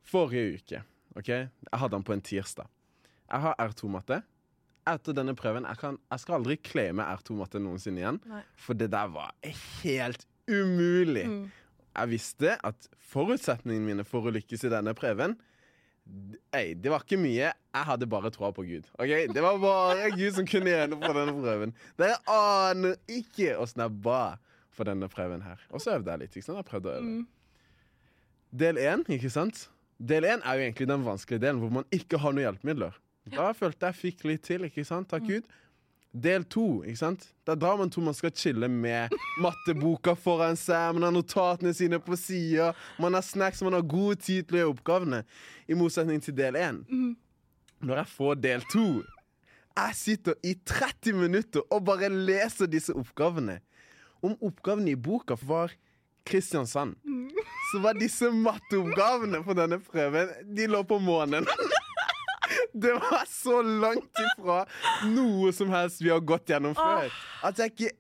forrige 0.05 0.59
uke. 0.59 0.85
OK? 1.19 1.29
Jeg 1.29 1.81
hadde 1.81 1.97
den 1.97 2.07
på 2.07 2.15
en 2.15 2.25
tirsdag. 2.25 2.71
Jeg 3.31 3.45
har 3.45 3.59
R2-matte. 3.61 4.21
Etter 4.89 5.17
denne 5.17 5.33
prøven 5.37 5.65
jeg, 5.65 5.81
kan, 5.81 5.97
jeg 6.13 6.21
skal 6.21 6.39
aldri 6.39 6.59
claime 6.61 7.05
R2-matte 7.17 7.61
noensinne 7.63 8.03
igjen, 8.03 8.19
Nei. 8.29 8.43
for 8.61 8.77
det 8.77 8.91
der 8.93 9.09
var 9.15 9.33
helt 9.81 10.27
umulig. 10.45 11.25
Mm. 11.25 11.47
Jeg 11.95 12.11
visste 12.11 12.55
at 12.67 12.89
forutsetningene 13.13 13.87
mine 13.87 14.07
for 14.09 14.27
å 14.27 14.33
lykkes 14.35 14.67
i 14.67 14.73
denne 14.73 14.95
prøven 14.99 15.37
Ei, 16.53 16.75
det 16.77 16.91
var 16.93 17.01
ikke 17.01 17.17
mye. 17.17 17.47
Jeg 17.49 17.87
hadde 17.89 18.07
bare 18.13 18.29
troa 18.33 18.51
på 18.53 18.65
Gud. 18.69 18.89
Ok? 19.01 19.13
Det 19.33 19.41
var 19.41 19.57
bare 19.63 20.11
Gud 20.13 20.35
som 20.37 20.45
kunne 20.49 20.69
gjennomføre 20.69 21.23
denne 21.23 21.37
prøven. 21.39 21.73
Dere 21.97 22.19
aner 22.29 22.99
ikke 23.09 23.55
åssen 23.57 23.81
jeg 23.87 23.95
ba 24.05 24.37
for 24.75 24.85
denne 24.91 25.09
prøven 25.09 25.41
her. 25.47 25.63
Og 25.73 25.81
så 25.81 25.97
øvde 25.97 26.13
jeg 26.13 26.25
litt. 26.25 26.37
ikke 26.37 26.45
sant? 26.45 26.61
Jeg 26.61 26.69
prøvde 26.69 26.93
å 26.93 26.99
øve. 26.99 27.15
Del 28.65 28.79
én, 28.85 29.07
ikke 29.17 29.33
sant? 29.33 29.65
Del 29.99 30.29
én 30.29 30.45
er 30.45 30.59
jo 30.59 30.67
egentlig 30.67 30.91
den 30.93 31.07
vanskelige 31.07 31.43
delen 31.47 31.63
hvor 31.63 31.73
man 31.81 31.89
ikke 31.95 32.21
har 32.21 32.37
noen 32.37 32.51
hjelpemidler. 32.51 33.01
Da 33.33 33.49
følte 33.57 33.89
jeg 33.89 34.01
fikk 34.03 34.27
litt 34.29 34.45
til, 34.45 34.67
ikke 34.69 34.85
sant? 34.87 35.09
Takk 35.11 35.25
Gud. 35.31 35.49
Del 36.15 36.45
to, 36.47 36.85
ikke 36.87 37.01
sant? 37.01 37.25
Da 37.43 37.57
drar 37.59 37.75
man 37.81 37.91
to 37.91 38.03
man 38.05 38.15
skal 38.15 38.31
chille 38.39 38.69
med 38.71 39.11
matteboka 39.43 40.15
foran 40.15 40.55
seg, 40.59 40.95
man 40.95 41.09
har 41.09 41.15
notatene 41.15 41.73
sine 41.75 41.99
på 41.99 42.15
sida, 42.19 42.69
man 43.03 43.17
har 43.19 43.25
snacks, 43.27 43.65
man 43.67 43.75
har 43.75 43.83
god 43.83 44.23
tid 44.23 44.47
til 44.47 44.57
å 44.57 44.61
gjøre 44.61 44.75
oppgavene. 44.77 45.21
I 45.67 45.75
motsetning 45.79 46.23
til 46.23 46.37
del 46.39 46.55
én. 46.61 46.79
Når 47.83 48.01
jeg 48.05 48.13
får 48.15 48.41
del 48.41 48.63
to 48.73 48.87
Jeg 49.75 49.95
sitter 49.99 50.37
i 50.47 50.53
30 50.55 51.17
minutter 51.19 51.65
og 51.67 51.83
bare 51.89 52.07
leser 52.09 52.71
disse 52.71 52.95
oppgavene. 52.95 53.59
Om 54.23 54.37
oppgavene 54.39 54.93
i 54.95 54.95
boka 54.95 55.35
var 55.43 55.75
Kristiansand, 56.25 56.95
så 57.73 57.81
var 57.83 57.99
disse 57.99 58.31
matteoppgavene 58.31 59.43
på 59.45 59.57
denne 59.59 59.81
prøven 59.83 60.31
De 60.57 60.71
lå 60.71 60.85
på 60.87 61.01
månen. 61.03 61.45
Det 62.75 62.91
var 62.99 63.23
så 63.31 63.61
langt 63.63 64.19
ifra 64.19 64.65
noe 65.07 65.53
som 65.55 65.71
helst 65.71 66.03
vi 66.03 66.11
har 66.11 66.23
gått 66.27 66.51
gjennom 66.51 66.75
før. 66.75 67.07
At 67.47 67.61
jeg 67.63 67.71
ikke 67.75 67.93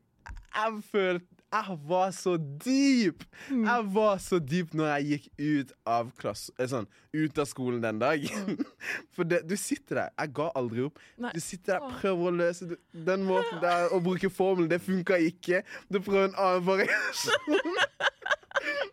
Jeg 0.54 0.83
følte 0.90 1.26
Jeg 1.54 1.76
var 1.87 2.11
så 2.11 2.33
dyp! 2.38 3.23
Jeg 3.50 3.85
var 3.95 4.19
så 4.19 4.40
dyp 4.43 4.73
når 4.75 4.88
jeg 4.97 5.04
gikk 5.12 5.28
ut 5.38 5.75
av 5.87 6.09
klasse, 6.19 6.50
eh, 6.59 6.66
sånn, 6.66 6.88
ut 7.14 7.38
av 7.38 7.47
skolen 7.47 7.78
den 7.85 8.00
dagen. 8.02 8.57
For 9.14 9.23
det, 9.23 9.45
du 9.47 9.54
sitter 9.54 10.00
der. 10.00 10.11
Jeg 10.19 10.33
ga 10.35 10.49
aldri 10.59 10.88
opp. 10.88 10.99
Nei. 11.23 11.31
Du 11.31 11.38
sitter 11.45 11.76
der, 11.76 11.95
prøver 12.00 12.33
å 12.33 12.35
løse 12.40 12.66
det. 12.73 12.81
den 13.07 13.23
måten 13.28 13.62
der 13.62 13.95
å 13.95 14.02
bruke 14.02 14.33
formelen. 14.35 14.66
Det 14.73 14.81
funka 14.83 15.21
ikke. 15.28 15.62
Du 15.87 16.00
prøver 16.00 16.33
en 16.33 16.35
annen 16.49 16.66
variasjon. 16.66 17.78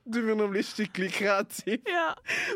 Du 0.05 0.17
begynner 0.21 0.47
å 0.47 0.51
bli 0.51 0.63
skikkelig 0.65 1.11
kreativ 1.19 1.85
Ja. 1.89 2.09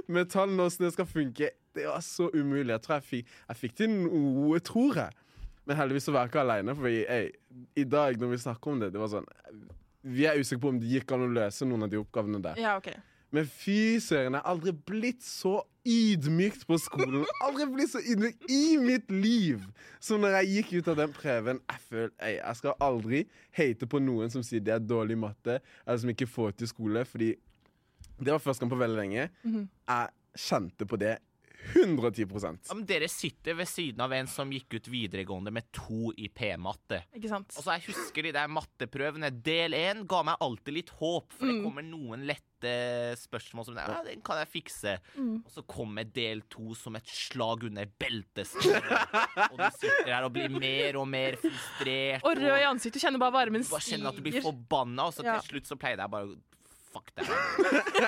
med 0.07 0.29
tallene 0.33 0.65
åssen 0.65 0.85
det 0.87 0.93
skal 0.95 1.05
funke. 1.09 1.49
Det 1.75 1.85
var 1.87 2.01
så 2.03 2.29
umulig. 2.33 2.71
Jeg 2.73 2.81
tror 2.85 2.95
jeg 2.99 3.03
fikk, 3.09 3.33
jeg 3.49 3.57
fikk 3.61 3.75
til 3.81 3.89
noe, 3.95 4.59
tror 4.63 4.95
jeg. 5.01 5.11
Men 5.65 5.77
heldigvis 5.79 6.05
så 6.07 6.13
var 6.13 6.25
jeg 6.25 6.31
ikke 6.33 6.43
aleine, 6.45 6.75
for 6.77 6.87
jeg, 6.91 7.31
i 7.75 7.83
dag 7.89 8.19
når 8.21 8.31
vi 8.35 8.37
snakker 8.43 8.71
om 8.75 8.79
det, 8.83 8.91
det 8.93 9.01
var 9.01 9.09
sånn 9.15 9.25
vi 10.05 10.27
er 10.29 10.37
usikre 10.37 10.61
på 10.61 10.69
om 10.69 10.77
det 10.79 10.85
gikk 10.91 11.11
an 11.15 11.23
å 11.25 11.29
løse 11.33 11.65
noen 11.65 11.87
av 11.87 11.89
de 11.89 11.97
oppgavene 11.97 12.37
der. 12.43 12.59
Ja, 12.61 12.75
OK. 12.77 12.91
Men 13.35 13.47
fy 13.51 13.97
søren, 13.99 14.37
jeg 14.37 14.39
har 14.39 14.51
aldri 14.53 14.71
blitt 14.87 15.23
så 15.25 15.57
ydmykt 15.85 16.63
på 16.69 16.77
skolen. 16.81 17.25
Aldri 17.43 17.67
blitt 17.73 17.91
så 17.91 17.99
ydmykt 17.99 18.47
i 18.51 18.77
mitt 18.79 19.11
liv 19.11 19.65
som 20.03 20.23
når 20.23 20.37
jeg 20.39 20.51
gikk 20.53 20.71
ut 20.77 20.91
av 20.93 20.99
den 21.01 21.15
prøven. 21.15 21.59
Jeg 21.71 21.83
føler, 21.89 22.13
jeg, 22.21 22.37
jeg 22.39 22.59
skal 22.61 22.77
aldri 22.87 23.23
hate 23.59 23.89
på 23.91 24.01
noen 24.03 24.31
som 24.33 24.45
sier 24.45 24.63
de 24.63 24.73
er 24.73 24.83
dårlig 24.83 25.17
i 25.17 25.21
matte, 25.25 25.59
eller 25.83 26.01
som 26.01 26.13
ikke 26.13 26.29
får 26.31 26.55
til 26.61 26.71
skole, 26.71 27.03
fordi 27.09 27.33
det 28.15 28.31
var 28.31 28.39
første 28.39 28.63
gang 28.63 28.71
på 28.71 28.79
veldig 28.79 29.01
lenge. 29.01 29.27
Jeg 29.91 30.45
kjente 30.47 30.87
på 30.87 30.99
det 30.99 31.17
110 31.73 32.27
Ja, 32.69 32.75
men 32.75 32.85
dere 32.87 33.07
sitter 33.11 33.57
ved 33.57 33.69
siden 33.69 34.01
av 34.05 34.13
en 34.15 34.27
som 34.29 34.51
gikk 34.53 34.77
ut 34.77 34.89
videregående 34.91 35.51
med 35.53 35.67
to 35.75 36.11
i 36.17 36.29
P-matte. 36.29 37.01
Ikke 37.15 37.31
sant? 37.31 37.55
Og 37.57 37.65
så 37.65 37.75
jeg 37.77 37.87
husker 37.89 38.27
de 38.27 38.33
der 38.35 38.51
matteprøvene. 38.51 39.31
Del 39.45 39.75
én 39.77 40.05
ga 40.09 40.21
meg 40.27 40.41
alltid 40.43 40.77
litt 40.79 40.93
håp, 40.99 41.33
for 41.35 41.49
det 41.49 41.57
kommer 41.63 41.85
noen 41.85 42.25
lette 42.29 42.71
spørsmål 43.19 43.67
som 43.67 43.77
ja, 43.77 43.99
den 44.05 44.23
kan 44.25 44.39
jeg 44.41 44.51
fikse. 44.53 44.95
Og 45.19 45.51
så 45.53 45.65
kommer 45.69 46.07
del 46.07 46.43
to 46.51 46.73
som 46.77 46.97
et 46.97 47.09
slag 47.11 47.67
under 47.69 47.89
beltestedet. 48.01 49.03
og 49.51 49.59
du 49.59 49.67
sitter 49.77 50.11
her 50.13 50.25
og 50.27 50.33
blir 50.35 50.53
mer 50.53 50.99
og 51.01 51.07
mer 51.11 51.37
frustrert. 51.41 52.25
Og 52.25 52.41
rød 52.41 52.59
i 52.61 52.67
ansiktet. 52.69 52.99
Du 52.99 53.05
kjenner 53.07 53.21
bare 53.21 53.35
varmen 53.35 53.65
Du 53.65 53.71
bare 53.73 53.85
kjenner 53.85 54.11
at 54.11 54.19
du 54.19 54.25
blir 54.25 54.41
forbanna, 54.45 55.09
og 55.09 55.15
så 55.17 55.25
Ja. 55.25 55.39
til 55.41 55.55
slutt 55.55 55.71
så 55.71 55.77
pleide 55.79 56.05
jeg 56.05 56.13
bare 56.13 56.29
å 56.29 56.35
Fuck 56.95 57.11
det. 57.17 57.25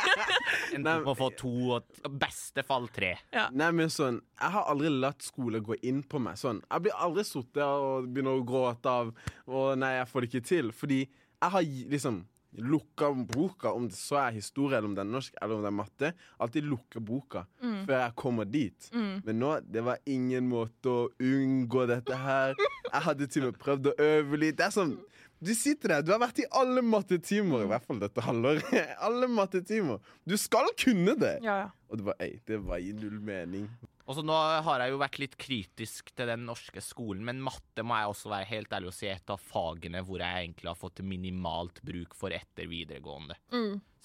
Enten 0.78 1.08
å 1.08 1.16
få 1.18 1.28
to, 1.38 1.52
og 1.78 2.14
beste 2.22 2.64
fall 2.68 2.88
tre. 2.94 3.14
Nei, 3.52 3.70
men 3.76 3.92
sånn, 3.94 4.22
Jeg 4.40 4.54
har 4.56 4.70
aldri 4.72 4.92
latt 4.94 5.26
skole 5.26 5.60
gå 5.64 5.76
inn 5.88 6.02
på 6.08 6.22
meg. 6.24 6.40
Sånn, 6.40 6.62
Jeg 6.72 6.88
blir 6.88 6.96
aldri 7.04 7.26
sittet 7.28 7.64
og 7.66 8.08
begynner 8.08 8.40
å 8.40 8.46
gråte 8.48 8.96
av 9.04 9.14
Å 9.48 9.68
nei, 9.80 9.98
jeg 10.00 10.10
får 10.12 10.24
det 10.26 10.32
ikke 10.32 10.48
til. 10.54 10.72
Fordi 10.76 11.04
jeg 11.04 11.54
har 11.54 11.68
liksom 11.94 12.24
lukka 12.58 13.12
boka, 13.30 13.70
om 13.76 13.86
det 13.92 13.98
så 14.00 14.16
er 14.24 14.38
historie, 14.40 14.78
eller 14.80 14.88
om 14.90 14.94
det 14.98 15.04
er 15.04 15.10
norsk 15.12 15.36
eller 15.44 15.58
om 15.60 15.66
det 15.66 15.70
er 15.70 15.76
matte. 15.78 16.10
Alltid 16.42 16.66
lukka 16.66 17.02
boka 17.06 17.44
før 17.60 17.94
jeg 18.00 18.16
kommer 18.18 18.48
dit. 18.50 18.88
Men 18.96 19.38
nå, 19.44 19.52
det 19.68 19.84
var 19.86 20.00
ingen 20.10 20.48
måte 20.50 20.90
å 20.90 21.04
unngå 21.22 21.86
dette 21.92 22.18
her. 22.18 22.56
Jeg 22.88 23.04
hadde 23.10 23.28
til 23.30 23.46
og 23.46 23.52
med 23.54 23.62
prøvd 23.62 23.92
å 23.92 23.96
øve 24.08 24.40
litt. 24.42 24.58
Det 24.58 24.66
er 24.72 24.74
sånn 24.74 24.96
du 25.40 25.52
sitter 25.56 25.98
der, 25.98 26.06
du 26.06 26.14
har 26.16 26.22
vært 26.24 26.40
i 26.42 26.48
alle 26.58 26.82
mattetimer, 26.86 27.66
i 27.66 27.70
hvert 27.70 27.86
fall 27.86 28.00
dette 28.02 28.24
halvåret. 28.26 28.72
alle 29.08 29.30
mattetimer. 29.30 30.02
Du 30.26 30.38
skal 30.40 30.72
kunne 30.80 31.18
det! 31.20 31.38
Ja, 31.46 31.60
ja. 31.66 31.70
Og 31.88 32.02
det 32.02 32.08
var, 32.10 32.18
ei, 32.24 32.34
det 32.48 32.58
var 32.66 32.82
i 32.84 32.92
null 32.98 33.20
mening. 33.24 33.70
Og 34.08 34.16
så 34.16 34.24
Nå 34.24 34.36
har 34.64 34.82
jeg 34.82 34.94
jo 34.94 35.00
vært 35.02 35.18
litt 35.20 35.36
kritisk 35.40 36.14
til 36.16 36.30
den 36.30 36.46
norske 36.48 36.80
skolen, 36.84 37.26
men 37.28 37.42
matte 37.44 37.84
må 37.84 37.98
jeg 38.00 38.12
også 38.14 38.32
være 38.32 38.48
helt 38.54 38.72
ærlig 38.76 38.92
og 38.94 38.96
si 38.96 39.10
et 39.12 39.34
av 39.34 39.42
fagene 39.44 40.00
hvor 40.08 40.24
jeg 40.24 40.46
egentlig 40.46 40.72
har 40.72 40.80
fått 40.80 41.02
minimalt 41.04 41.82
bruk 41.84 42.16
for 42.16 42.32
etter 42.36 42.70
videregående. 42.72 43.36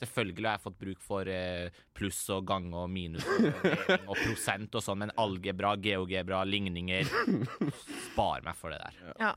Selvfølgelig 0.02 0.48
har 0.48 0.56
jeg 0.58 0.64
fått 0.64 0.80
bruk 0.80 1.04
for 1.06 1.30
eh, 1.30 1.70
pluss 1.94 2.18
og 2.34 2.48
gange 2.50 2.74
og 2.74 2.90
minus 2.90 3.22
og, 3.30 3.62
og 4.10 4.16
prosent 4.24 4.74
og 4.74 4.82
sånn, 4.82 5.04
men 5.04 5.14
algebra, 5.22 5.76
geogebra, 5.78 6.42
ligninger 6.50 7.06
Spar 8.08 8.42
meg 8.42 8.58
for 8.58 8.74
det 8.74 8.82
der. 8.82 9.00
ja. 9.22 9.32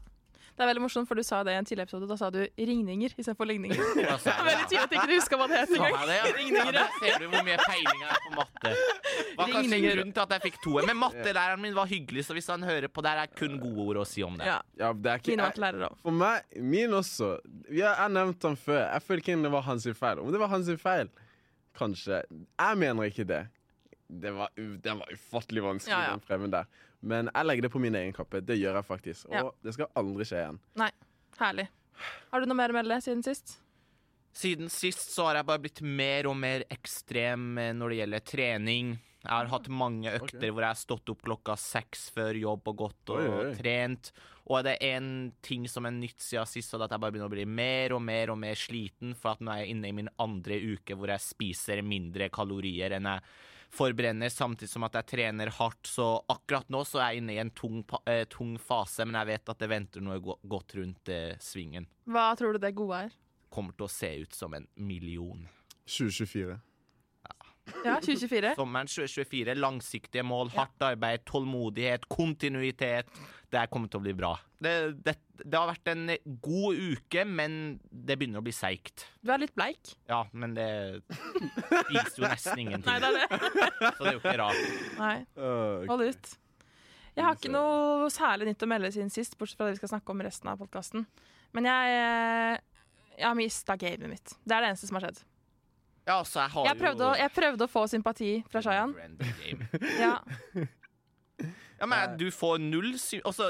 Det 0.55 0.63
er 0.63 0.69
veldig 0.69 0.81
morsomt, 0.85 1.07
for 1.09 1.19
du 1.19 1.23
sa 1.27 1.41
det 1.43 1.51
i 1.51 1.57
en 1.59 1.65
tidligere 1.67 1.89
episode. 1.89 2.07
Da 2.07 2.15
sa 2.15 2.29
du 2.31 2.37
ringninger 2.55 3.11
istedenfor 3.19 3.47
ligninger. 3.49 3.75
Sa 4.23 4.29
Det 4.29 4.35
er 4.35 4.45
veldig 4.47 4.67
tydelig 4.69 4.83
at 4.85 4.91
du 4.93 4.95
ikke 4.95 5.17
husker 5.17 5.39
hva 5.41 5.47
det 5.51 5.57
het 5.59 5.73
engang. 5.75 5.97
jeg 6.07 6.19
ja? 6.21 6.29
Ringninger, 6.37 6.69
ja. 6.69 6.85
Der 6.85 6.93
ser 7.01 7.17
du 7.19 7.25
hvor 7.33 7.43
mye 7.49 7.57
peiling 7.65 8.03
jeg 8.05 8.11
har 8.13 8.21
på 8.23 8.31
matte. 8.37 8.71
Var 9.41 9.51
kanskje 9.51 9.79
grunnen 9.83 10.13
til 10.15 10.23
at 10.23 10.35
jeg 10.37 10.43
fikk 10.45 10.61
toer. 10.63 10.87
Men 10.87 10.99
mattelæreren 11.01 11.63
min 11.65 11.75
var 11.75 11.91
hyggelig, 11.91 12.23
så 12.29 12.37
hvis 12.37 12.47
han 12.53 12.63
hører 12.63 12.87
på 12.87 13.03
der, 13.03 13.19
er 13.25 13.33
kun 13.35 13.59
gode 13.59 13.83
ord 13.89 13.99
å 14.05 14.07
si 14.07 14.23
om 14.23 14.39
det. 14.39 14.47
Ja. 14.47 14.61
Ja, 14.79 14.93
det 14.95 15.11
er 15.11 15.19
ikke, 15.19 15.35
jeg, 15.35 15.91
for 16.05 16.15
meg, 16.23 16.47
min 16.75 16.95
også. 16.95 17.33
Ja, 17.67 17.91
jeg 18.05 18.15
nevnte 18.15 18.53
han 18.53 18.59
før. 18.59 18.79
Jeg 18.85 19.05
føler 19.09 19.25
ikke 19.25 19.37
det 19.43 19.53
var 19.57 19.67
hans 19.67 19.89
feil. 19.99 20.23
Om 20.23 20.31
det 20.31 20.39
var 20.45 20.53
hans 20.55 20.71
feil, 20.79 21.11
kanskje. 21.75 22.23
Jeg 22.31 22.79
mener 22.79 23.11
ikke 23.11 23.27
det. 23.27 23.43
Det 24.07 24.31
var, 24.31 24.51
det 24.55 24.79
den 24.85 24.99
var 25.01 25.11
ufattelig 25.11 25.63
vanskelig, 25.65 25.97
Ja, 25.97 26.03
ja. 26.13 26.15
den 26.15 26.23
prøven 26.23 26.53
der. 26.53 26.67
Men 27.01 27.29
jeg 27.33 27.45
legger 27.45 27.67
det 27.67 27.71
på 27.73 27.81
min 27.81 27.95
egen 27.95 28.13
kappe. 28.15 28.41
Det 28.45 28.57
gjør 28.59 28.79
jeg 28.79 28.87
faktisk. 28.87 29.25
Og 29.29 29.35
Ja. 29.35 29.51
det 29.63 29.73
skal 29.73 29.91
aldri 29.95 30.25
skje 30.25 30.41
igjen. 30.43 30.59
Nei. 30.75 30.91
Herlig. 31.39 31.67
Har 32.31 32.41
du 32.41 32.45
noe 32.45 32.57
mer 32.57 32.69
å 32.69 32.77
melde 32.77 33.01
siden 33.03 33.23
sist? 33.23 33.57
Siden 34.35 34.69
sist 34.69 35.13
så 35.13 35.29
har 35.29 35.39
jeg 35.39 35.47
bare 35.47 35.63
blitt 35.63 35.81
mer 35.81 36.27
og 36.27 36.35
mer 36.35 36.65
ekstrem 36.69 37.57
eh, 37.57 37.73
når 37.73 37.89
det 37.89 37.99
gjelder 38.01 38.19
trening. 38.19 38.95
Jeg 39.25 39.31
har 39.31 39.49
hatt 39.49 39.67
mange 39.73 40.11
økter 40.11 40.37
okay. 40.37 40.51
hvor 40.51 40.61
jeg 40.61 40.73
har 40.73 40.79
stått 40.79 41.09
opp 41.09 41.21
klokka 41.25 41.55
seks 41.57 42.09
før 42.13 42.37
jobb 42.37 42.67
og 42.69 42.77
gått 42.83 43.13
og 43.15 43.21
Oi, 43.21 43.29
oi. 43.31 43.53
trent. 43.57 44.11
Og 44.45 44.61
det 44.67 44.75
er 44.75 44.99
en 44.99 45.09
ting 45.41 45.65
som 45.71 45.87
er 45.87 45.95
nytt 45.95 46.21
siden 46.21 46.45
sist, 46.45 46.73
og 46.73 46.79
det 46.79 46.85
er 46.85 46.91
at 46.91 46.97
jeg 46.97 47.03
bare 47.05 47.15
begynner 47.15 47.31
å 47.31 47.33
bli 47.33 47.47
mer 47.49 47.95
og 47.95 48.03
mer 48.05 48.33
og 48.35 48.37
mer 48.43 48.59
sliten, 48.59 49.15
for 49.17 49.33
at 49.33 49.41
nå 49.41 49.55
er 49.55 49.63
jeg 49.63 49.73
inne 49.73 49.89
i 49.89 49.95
min 50.03 50.11
andre 50.21 50.59
uke 50.61 50.97
hvor 50.99 51.09
jeg 51.15 51.25
spiser 51.25 51.81
mindre 51.81 52.29
kalorier 52.33 52.93
enn 52.99 53.09
jeg 53.09 53.25
forbrenner, 53.75 54.31
samtidig 54.31 54.71
som 54.71 54.85
at 54.87 54.95
jeg 54.99 55.09
trener 55.11 55.51
hardt. 55.57 55.87
Så 55.89 56.07
akkurat 56.31 56.69
nå 56.73 56.83
så 56.87 57.01
er 57.01 57.13
jeg 57.13 57.23
inne 57.23 57.35
i 57.35 57.41
en 57.43 57.51
tung, 57.55 57.81
eh, 58.09 58.23
tung 58.31 58.55
fase, 58.61 59.05
men 59.05 59.19
jeg 59.19 59.31
vet 59.33 59.51
at 59.53 59.61
det 59.61 59.71
venter 59.71 60.05
noe 60.05 60.21
go 60.23 60.37
godt 60.47 60.77
rundt 60.79 61.11
eh, 61.11 61.35
svingen. 61.43 61.89
Hva 62.07 62.31
tror 62.39 62.55
du 62.55 62.63
det 62.63 62.75
gode 62.77 63.05
er? 63.07 63.17
Kommer 63.53 63.75
til 63.75 63.87
å 63.87 63.91
se 63.91 64.11
ut 64.23 64.35
som 64.35 64.55
en 64.57 64.67
million. 64.75 65.45
2024. 65.85 66.57
Ja, 67.85 67.95
2024. 68.01 68.53
Sommeren 68.57 68.89
2024, 68.89 69.55
langsiktige 69.57 70.23
mål, 70.25 70.51
hardt 70.55 70.83
arbeid, 70.85 71.23
tålmodighet, 71.25 72.05
kontinuitet. 72.11 73.09
Det 73.49 73.63
kommer 73.71 73.89
til 73.89 74.01
å 74.01 74.03
bli 74.05 74.13
bra. 74.17 74.31
Det, 74.61 74.73
det, 75.05 75.15
det 75.41 75.57
har 75.57 75.69
vært 75.69 75.91
en 75.93 76.09
god 76.43 76.79
uke, 76.93 77.25
men 77.29 77.57
det 77.89 78.17
begynner 78.19 78.41
å 78.41 78.45
bli 78.45 78.53
seigt. 78.55 79.07
Du 79.25 79.31
er 79.33 79.41
litt 79.41 79.53
bleik. 79.57 79.95
Ja, 80.09 80.23
men 80.33 80.55
det 80.57 80.69
spiser 81.09 82.23
jo 82.23 82.29
nesten 82.29 82.55
Nei, 82.57 82.65
ingenting, 82.65 83.03
det 83.03 83.11
er 83.11 83.19
det. 83.19 83.43
så 83.85 83.99
det 83.99 84.09
er 84.09 84.17
jo 84.17 84.23
ikke 84.23 84.37
rart. 84.41 84.65
Nei, 85.01 85.15
hold 85.91 86.05
ut. 86.09 86.33
Jeg 87.15 87.23
har 87.23 87.37
ikke 87.37 87.53
noe 87.53 88.09
særlig 88.11 88.49
nytt 88.49 88.65
å 88.65 88.67
melde 88.67 88.91
siden 88.91 89.13
sist, 89.13 89.37
bortsett 89.39 89.61
fra 89.61 89.69
det 89.69 89.77
vi 89.77 89.81
skal 89.83 89.93
snakke 89.93 90.11
om 90.11 90.19
i 90.19 90.25
resten 90.27 90.49
av 90.51 90.59
podkasten. 90.59 91.05
Men 91.55 91.69
jeg, 91.69 92.01
eh, 92.01 92.57
jeg 93.15 93.29
har 93.29 93.37
mista 93.39 93.77
gamet 93.79 94.11
mitt. 94.11 94.35
Det 94.43 94.51
er 94.51 94.65
det 94.65 94.73
eneste 94.73 94.89
som 94.89 94.99
har 94.99 95.07
skjedd. 95.07 95.21
Ja, 96.05 96.19
altså, 96.19 96.39
jeg 96.43 96.53
har 96.53 96.67
Jeg 96.69 96.77
prøvde, 96.77 97.05
å, 97.07 97.13
jeg 97.17 97.33
prøvde 97.33 97.65
å 97.65 97.71
få 97.71 97.85
sympati 97.89 98.31
fra 98.51 98.61
Shayan. 98.61 98.93
Ja. 100.03 100.19
Ja, 101.75 101.87
men 101.89 102.13
du 102.19 102.29
får 102.31 102.61
null 102.63 102.93
sy... 103.01 103.19
Altså, 103.27 103.49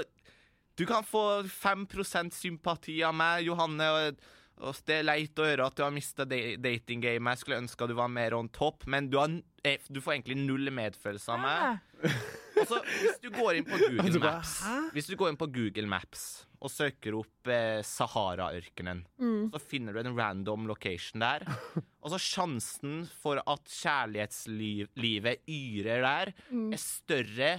du 0.76 0.86
kan 0.90 1.06
få 1.08 1.44
5% 1.48 2.34
sympati 2.36 2.98
av 3.06 3.14
meg, 3.16 3.46
Johanne. 3.46 3.90
Og, 3.92 4.24
og 4.66 4.80
det 4.88 4.98
er 5.02 5.06
leit 5.08 5.40
å 5.40 5.46
høre 5.46 5.68
at 5.68 5.78
du 5.78 5.84
har 5.86 5.94
mista 5.94 6.26
datinggamet. 6.26 7.36
Jeg 7.36 7.44
skulle 7.44 7.60
ønske 7.64 7.88
du 7.92 7.96
var 8.00 8.10
mer 8.12 8.36
on 8.40 8.50
top, 8.50 8.88
men 8.92 9.12
du, 9.12 9.20
har, 9.22 9.36
eh, 9.68 9.84
du 9.92 10.02
får 10.02 10.18
egentlig 10.18 10.40
null 10.42 10.72
medfølelse 10.74 11.36
av 11.36 11.44
meg. 11.44 12.18
Altså, 12.56 12.82
hvis 13.04 13.22
du 13.24 13.30
går 13.36 13.60
inn 13.60 13.68
på 13.68 13.78
Google 13.84 14.20
Maps 14.24 14.58
Hvis 14.96 15.08
du 15.12 15.16
går 15.20 15.34
inn 15.34 15.40
på 15.40 15.48
Google 15.52 15.88
Maps 15.92 16.46
og 16.66 16.72
søker 16.74 17.16
opp 17.20 17.50
eh, 17.54 17.80
Sahara-ørkenen, 17.86 19.04
Mm. 19.22 19.52
så 19.54 19.60
finner 19.62 19.94
du 19.94 20.00
en 20.02 20.16
random 20.18 20.66
location 20.68 21.22
der. 21.22 21.46
Og 22.06 22.12
så 22.14 22.20
sjansen 22.22 23.06
for 23.22 23.40
at 23.46 23.64
kjærlighetslivet 23.72 25.42
yrer 25.48 26.02
der, 26.06 26.34
Mm. 26.52 26.72
er 26.74 26.78
større 26.82 27.52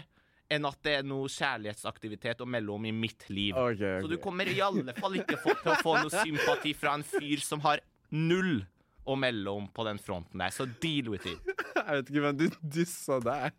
enn 0.51 0.65
at 0.69 0.79
det 0.87 0.93
er 1.01 1.03
noe 1.07 1.27
kjærlighetsaktivitet 1.33 2.43
å 2.45 2.47
melde 2.47 2.71
om 2.75 2.85
i 2.87 2.93
mitt 2.95 3.25
liv. 3.35 3.55
Okay, 3.57 3.75
okay. 3.75 4.03
Så 4.05 4.09
du 4.13 4.17
kommer 4.23 4.47
i 4.47 4.61
alle 4.63 4.95
fall 4.95 5.17
ikke 5.19 5.39
få, 5.43 5.57
til 5.63 5.73
å 5.73 5.81
få 5.83 5.97
noe 6.05 6.13
sympati 6.23 6.75
fra 6.79 6.95
en 6.95 7.03
fyr 7.03 7.43
som 7.43 7.61
har 7.67 7.83
null 8.15 8.61
å 9.07 9.17
melde 9.19 9.51
om 9.51 9.67
på 9.75 9.85
den 9.87 9.99
fronten 10.03 10.39
der. 10.39 10.51
Så 10.55 10.67
deal 10.83 11.11
with 11.11 11.27
it. 11.27 11.43
Jeg 11.77 11.99
vet 11.99 12.09
ikke 12.13 12.23
hvem 12.29 12.39
du 12.39 12.47
dissa 12.79 13.19
der. 13.23 13.51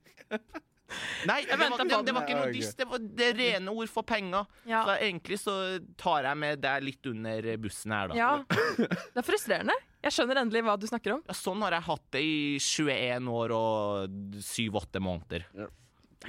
Nei, 1.28 1.42
det 1.44 1.58
var, 1.60 1.74
det, 1.82 1.98
det 2.08 2.14
var 2.16 2.24
ikke 2.24 2.38
noe 2.38 2.52
dyst. 2.56 2.78
Det 2.80 2.88
var 2.88 3.02
det 3.20 3.28
rene 3.36 3.74
ord 3.74 3.90
for 3.92 4.08
penger. 4.08 4.46
Ja. 4.70 4.84
Så 4.88 4.96
egentlig 5.04 5.40
så 5.42 5.56
tar 6.00 6.30
jeg 6.30 6.40
med 6.40 6.62
deg 6.64 6.86
litt 6.86 7.10
under 7.12 7.50
bussen 7.64 7.96
her, 7.96 8.14
da. 8.14 8.20
ja. 8.20 8.30
Det 8.78 9.22
er 9.24 9.26
frustrerende. 9.28 9.76
Jeg 10.06 10.16
skjønner 10.16 10.40
endelig 10.44 10.62
hva 10.64 10.78
du 10.80 10.86
snakker 10.88 11.18
om. 11.18 11.24
Ja, 11.28 11.36
sånn 11.36 11.64
har 11.66 11.76
jeg 11.76 11.86
hatt 11.90 12.06
det 12.16 12.22
i 12.24 12.38
21 12.64 13.28
år 13.34 13.54
og 13.58 14.16
7-8 14.48 15.02
måneder. 15.04 15.48
Nei, 15.58 15.68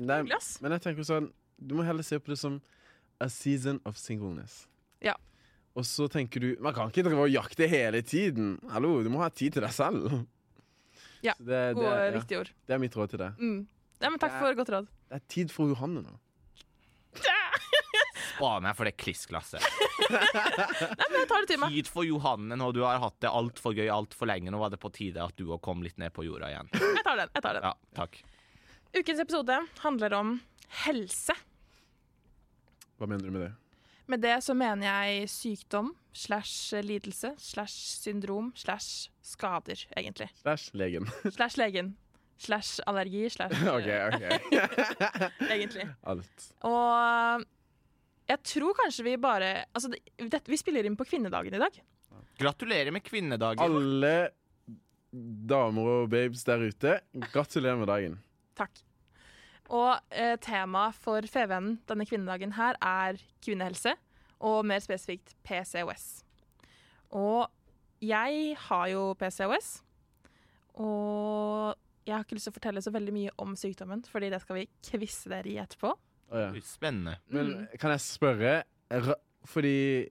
hyggelig, 0.00 0.34
ass. 0.40 0.50
men 0.64 0.74
jeg 0.76 0.84
tenker 0.84 1.06
sånn 1.08 1.30
Du 1.56 1.72
må 1.78 1.84
heller 1.86 2.04
se 2.04 2.18
på 2.20 2.28
det 2.30 2.36
som 2.38 2.58
a 3.24 3.28
season 3.32 3.78
of 3.88 3.96
singleness. 3.98 4.66
Ja. 5.02 5.14
Og 5.78 5.86
så 5.88 6.08
tenker 6.12 6.42
du 6.42 6.50
Man 6.62 6.74
kan 6.76 6.90
ikke 6.92 7.06
drive 7.06 7.24
og 7.24 7.32
jakte 7.32 7.68
hele 7.70 8.02
tiden. 8.02 8.56
Hallo, 8.72 8.98
du 9.04 9.10
må 9.12 9.22
ha 9.22 9.30
tid 9.30 9.56
til 9.56 9.64
deg 9.64 9.74
selv. 9.74 10.10
Ja, 11.24 11.34
det, 11.38 11.46
det, 11.48 11.62
Gode, 11.74 11.94
ja, 11.94 12.10
viktige 12.14 12.40
ord. 12.44 12.50
det 12.68 12.74
er 12.76 12.80
mitt 12.82 12.94
råd 12.94 13.10
til 13.14 13.22
deg. 13.24 13.40
Mm. 13.42 13.58
Ja, 13.98 14.10
men 14.10 14.18
takk 14.22 14.36
for 14.38 14.54
godt 14.58 14.70
råd. 14.74 14.88
Det 15.10 15.18
er 15.18 15.24
tid 15.32 15.52
for 15.54 15.70
Johanne 15.72 16.04
nå. 16.04 16.16
Spar 18.28 18.60
meg 18.62 18.76
for 18.78 18.86
det 18.86 18.94
klissglasset. 19.00 19.64
Men 20.08 21.16
jeg 21.18 21.28
tar 21.30 21.42
det 21.42 21.48
til 21.50 21.58
meg. 21.58 21.74
Tid 21.74 21.88
for 21.90 22.06
Johanne 22.06 22.58
når 22.60 22.76
du 22.76 22.82
har 22.84 23.00
hatt 23.02 23.16
det 23.24 23.30
altfor 23.32 23.74
gøy 23.74 23.88
altfor 23.90 24.30
lenge. 24.30 24.52
Nå 24.54 24.60
var 24.60 24.70
det 24.70 24.78
på 24.82 24.90
tide 24.94 25.24
at 25.24 25.34
du 25.40 25.48
òg 25.50 25.58
kom 25.64 25.82
litt 25.82 25.98
ned 25.98 26.14
på 26.14 26.22
jorda 26.26 26.52
igjen. 26.52 26.70
Jeg 26.78 27.02
tar 27.06 27.18
den. 27.18 27.32
jeg 27.34 27.44
tar 27.44 27.58
den. 27.58 27.66
Ja, 27.66 27.74
takk. 27.98 28.20
Ukens 28.94 29.22
episode 29.24 29.58
handler 29.82 30.14
om 30.20 30.36
helse. 30.84 31.34
Hva 32.98 33.08
mener 33.10 33.26
du 33.26 33.34
med 33.34 33.48
det? 33.48 33.52
Med 34.08 34.22
det 34.24 34.36
så 34.46 34.54
mener 34.56 34.86
jeg 34.86 35.28
sykdom 35.28 35.90
slash 36.16 36.78
lidelse 36.86 37.34
slash 37.42 37.74
syndrom 38.04 38.52
slash 38.56 39.10
skader, 39.20 39.82
egentlig. 39.98 40.30
Slash 40.40 40.70
legen. 40.78 41.10
Slash 41.28 41.58
legen. 41.60 41.96
Slash 42.38 42.80
allergi 42.86 43.24
slash 43.34 43.62
OK, 43.76 43.88
OK. 44.14 44.24
Egentlig. 45.54 45.88
Alt. 46.06 46.48
Og 46.68 47.44
jeg 48.28 48.42
tror 48.52 48.76
kanskje 48.78 49.06
vi 49.08 49.16
bare 49.20 49.52
Altså, 49.72 49.90
det, 49.90 50.02
det, 50.30 50.42
vi 50.46 50.58
spiller 50.60 50.86
inn 50.86 50.98
på 50.98 51.06
kvinnedagen 51.08 51.56
i 51.56 51.62
dag. 51.62 51.80
Gratulerer 52.38 52.94
med 52.94 53.02
kvinnedagen. 53.02 53.64
Alle 53.64 54.30
damer 55.48 55.88
og 56.02 56.10
babes 56.12 56.44
der 56.44 56.68
ute, 56.68 56.98
gratulerer 57.32 57.80
med 57.80 57.88
dagen. 57.90 58.18
Takk. 58.58 58.84
Og 59.68 59.98
eh, 60.12 60.36
temaet 60.40 60.96
for 60.96 61.24
FVN 61.24 61.74
denne 61.88 62.06
kvinnedagen 62.08 62.54
her 62.56 62.78
er 62.84 63.18
kvinnehelse, 63.44 63.94
og 64.38 64.62
mer 64.68 64.80
spesifikt 64.84 65.34
PCOS. 65.44 66.22
Og 67.10 67.48
jeg 68.04 68.54
har 68.68 68.86
jo 68.92 69.12
PCOS, 69.18 69.82
og 70.78 71.74
jeg 72.08 72.14
har 72.16 72.24
ikke 72.24 72.38
lyst 72.38 72.48
til 72.48 72.54
å 72.54 72.56
fortelle 72.58 72.82
så 72.84 72.92
veldig 72.94 73.12
mye 73.14 73.32
om 73.44 73.52
sykdommen, 73.60 74.00
fordi 74.08 74.30
det 74.32 74.40
skal 74.42 74.56
vi 74.62 74.66
kvisse 74.88 75.28
dere 75.32 75.50
i 75.52 75.58
etterpå. 75.60 75.90
Oh, 76.32 76.38
ja. 76.40 76.48
Spennende. 76.64 77.18
Men 77.32 77.52
Mm. 77.54 77.78
kan 77.80 77.92
jeg 77.94 78.00
spørre 78.04 78.62
Fordi 79.48 80.08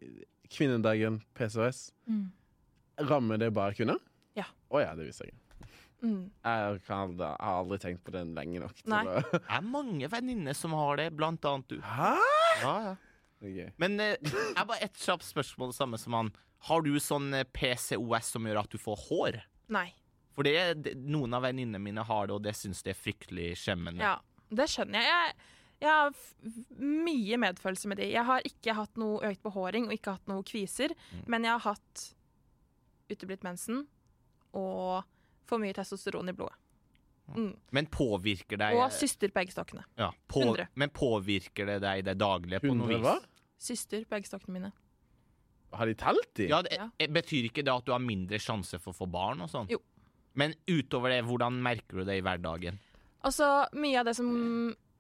kvinnedagen, 0.49 1.19
PCOS, 1.35 1.91
rammer 3.09 3.37
det 3.41 3.51
bare 3.53 3.73
kvinner? 3.77 3.99
Ja. 4.37 4.45
Å 4.71 4.81
ja, 4.81 4.93
det 4.97 5.05
visste 5.09 5.27
jeg 5.27 5.33
ikke. 5.33 5.43
Mm. 6.05 6.29
Jeg, 6.45 6.79
kan, 6.85 7.13
jeg 7.17 7.37
har 7.41 7.57
aldri 7.63 7.77
tenkt 7.81 8.03
på 8.05 8.13
den 8.13 8.35
lenge 8.37 8.61
nok 8.61 8.73
til 8.77 8.89
Nei. 8.93 9.01
å 9.03 9.21
Det 9.33 9.41
er 9.57 9.65
mange 9.65 10.09
venninner 10.13 10.53
som 10.57 10.73
har 10.77 10.97
det, 11.01 11.07
blant 11.17 11.45
annet 11.49 11.67
du. 11.73 11.79
Hæ? 11.81 12.13
Ja, 12.61 12.73
ja. 12.87 12.95
Okay. 13.41 13.69
Men 13.81 13.99
eh, 14.01 14.15
jeg 14.23 14.65
bare 14.69 14.81
ett 14.85 14.97
kjapt 14.97 15.25
spørsmål, 15.27 15.69
det 15.73 15.77
samme 15.77 15.97
som 16.01 16.15
han. 16.17 16.31
Har 16.69 16.81
du 16.85 16.95
sånn 17.01 17.29
eh, 17.37 17.45
PCOS 17.53 18.31
som 18.33 18.45
gjør 18.49 18.63
at 18.63 18.71
du 18.73 18.79
får 18.81 19.03
hår? 19.09 19.39
Nei. 19.73 19.89
For 20.37 20.45
det, 20.45 20.93
noen 21.01 21.33
av 21.33 21.41
venninnene 21.47 21.81
mine 21.81 22.03
har 22.05 22.27
det, 22.29 22.35
og 22.37 22.43
det 22.45 22.53
syns 22.55 22.83
det 22.85 22.93
er 22.93 22.99
fryktelig 22.99 23.47
skjemmende. 23.57 24.03
Ja, 24.05 24.19
det 24.53 24.67
skjønner 24.69 25.01
jeg. 25.01 25.09
Jeg, 25.09 25.55
jeg 25.81 25.89
har 25.93 26.11
f 26.13 26.27
mye 26.77 27.39
medfølelse 27.41 27.89
med 27.89 27.97
de. 28.01 28.11
Jeg 28.13 28.25
har 28.27 28.45
ikke 28.45 28.75
hatt 28.77 29.01
noe 29.01 29.17
økt 29.31 29.41
behåring 29.45 29.89
og 29.89 29.95
ikke 29.97 30.13
hatt 30.19 30.29
noe 30.29 30.45
kviser, 30.45 30.93
men 31.25 31.47
jeg 31.47 31.55
har 31.57 31.65
hatt 31.73 32.05
uteblitt 33.09 33.43
mensen 33.47 33.85
og 34.57 35.03
for 35.47 35.61
mye 35.63 35.73
testosteron 35.77 36.29
i 36.29 36.35
blodet. 36.37 36.57
Mm. 37.35 37.51
Men 37.75 37.89
påvirker 37.91 38.55
deg 38.61 38.77
Og 38.79 38.91
syster 38.95 39.33
på 39.35 39.41
eggstokkene. 39.41 39.81
ja, 39.99 40.11
på, 40.31 40.45
100. 40.45 40.69
Men 40.79 40.93
påvirker 40.95 41.65
det 41.67 41.81
deg 41.83 41.99
i 41.99 42.05
det 42.07 42.15
daglige 42.21 42.61
på 42.63 42.71
noe 42.71 42.87
100 42.87 42.93
vis? 42.93 43.03
hva? 43.03 43.17
Syster 43.59 44.05
på 44.07 44.15
eggstokkene 44.21 44.53
mine. 44.61 44.71
Har 45.75 45.89
de 45.89 45.95
telt 45.99 46.29
de? 46.39 46.45
Ja, 46.47 46.61
det, 46.63 46.77
Ja. 46.77 46.85
eh, 46.99 47.09
Betyr 47.11 47.49
ikke 47.49 47.65
det 47.67 47.73
at 47.73 47.83
du 47.85 47.91
har 47.91 47.99
mindre 47.99 48.39
sjanse 48.39 48.79
for 48.79 48.93
å 48.93 48.99
få 49.01 49.09
barn 49.11 49.41
og 49.43 49.49
sånn? 49.51 49.67
Jo. 49.69 49.81
Men 50.37 50.53
utover 50.69 51.13
det, 51.13 51.23
hvordan 51.27 51.57
merker 51.65 52.01
du 52.01 52.07
det 52.07 52.19
i 52.19 52.25
hverdagen? 52.25 52.77
Altså, 53.25 53.47
mye 53.75 53.97
av 53.99 54.07
det 54.07 54.13
som, 54.19 54.29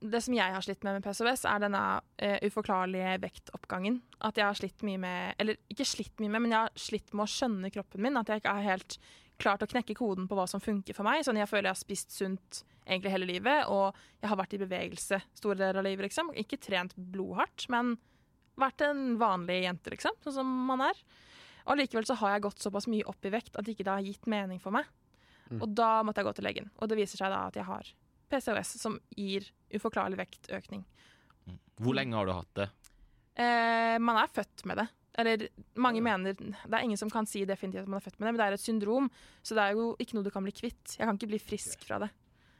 det 0.01 0.21
som 0.25 0.35
jeg 0.35 0.55
har 0.55 0.65
slitt 0.65 0.81
med 0.85 0.97
med 0.97 1.05
PCOS, 1.05 1.45
er 1.47 1.61
denne 1.63 1.83
uh, 2.01 2.39
uforklarlige 2.43 3.13
vektoppgangen. 3.23 4.01
At 4.25 4.39
jeg 4.39 4.47
har 4.47 4.57
slitt 4.57 4.83
mye 4.87 4.99
med 5.01 5.37
Eller 5.37 5.59
ikke 5.69 5.85
slitt 5.85 6.17
mye 6.23 6.33
med, 6.33 6.43
men 6.43 6.55
jeg 6.55 6.65
har 6.65 6.81
slitt 6.87 7.13
med 7.13 7.27
å 7.27 7.31
skjønne 7.31 7.71
kroppen 7.73 8.03
min. 8.03 8.17
At 8.19 8.33
jeg 8.33 8.41
ikke 8.41 8.57
har 8.57 8.71
helt 8.73 8.97
klart 9.37 9.61
å 9.61 9.69
knekke 9.69 9.95
koden 9.97 10.25
på 10.29 10.35
hva 10.37 10.47
som 10.49 10.63
funker 10.63 10.97
for 10.97 11.05
meg. 11.05 11.21
Sånn 11.25 11.37
jeg 11.37 11.49
føler 11.49 11.69
jeg 11.69 11.77
har 11.77 11.83
spist 11.83 12.15
sunt 12.15 12.63
egentlig 12.87 13.13
hele 13.13 13.29
livet, 13.29 13.67
og 13.69 13.95
jeg 14.23 14.31
har 14.31 14.39
vært 14.39 14.55
i 14.55 14.61
bevegelse 14.61 15.21
store 15.37 15.59
deler 15.59 15.81
av 15.81 15.85
livet, 15.85 16.07
liksom. 16.07 16.31
Ikke 16.39 16.59
trent 16.61 16.95
blodhardt, 16.95 17.67
men 17.73 17.97
vært 18.57 18.81
en 18.87 19.17
vanlig 19.21 19.61
jente, 19.65 19.93
liksom. 19.93 20.17
Sånn 20.25 20.39
som 20.39 20.53
man 20.69 20.87
er. 20.87 21.01
Og 21.67 21.77
likevel 21.77 22.07
har 22.21 22.33
jeg 22.33 22.45
gått 22.47 22.63
såpass 22.63 22.87
mye 22.89 23.05
opp 23.11 23.27
i 23.27 23.33
vekt 23.33 23.59
at 23.59 23.67
ikke 23.67 23.85
det 23.85 23.93
har 23.93 24.07
gitt 24.07 24.29
mening 24.31 24.61
for 24.63 24.73
meg. 24.73 24.87
Og 25.61 25.69
da 25.75 26.03
måtte 26.03 26.21
jeg 26.21 26.29
gå 26.29 26.35
til 26.37 26.47
legen. 26.47 26.69
Og 26.77 26.89
det 26.91 26.99
viser 26.99 27.21
seg 27.21 27.33
da 27.33 27.45
at 27.47 27.57
jeg 27.59 27.67
har 27.67 27.93
PCOS, 28.31 28.75
som 28.81 28.99
gir 29.15 29.47
uforklarlig 29.73 30.19
vektøkning. 30.19 30.83
Hvor 31.79 31.95
lenge 31.95 32.17
har 32.17 32.27
du 32.27 32.33
hatt 32.35 32.53
det? 32.59 32.69
Eh, 33.37 33.97
man 34.01 34.19
er 34.19 34.31
født 34.33 34.65
med 34.67 34.81
det. 34.81 34.87
Eller 35.17 35.47
mange 35.81 36.01
mener 36.05 36.35
Det 36.37 36.73
er 36.73 36.83
ingen 36.85 36.99
som 36.99 37.09
kan 37.09 37.25
si 37.25 37.41
definitivt 37.45 37.87
at 37.87 37.89
man 37.89 37.97
er 38.01 38.05
født 38.05 38.19
med 38.19 38.27
det, 38.27 38.33
men 38.33 38.41
det 38.41 38.47
er 38.47 38.57
et 38.57 38.61
syndrom, 38.61 39.09
så 39.41 39.57
det 39.57 39.63
er 39.63 39.77
jo 39.77 39.89
ikke 40.01 40.17
noe 40.17 40.27
du 40.27 40.33
kan 40.33 40.45
bli 40.45 40.53
kvitt. 40.53 40.97
Jeg 40.97 41.05
kan 41.07 41.17
ikke 41.17 41.31
bli 41.33 41.41
frisk 41.41 41.85
fra 41.87 42.01
det. 42.05 42.11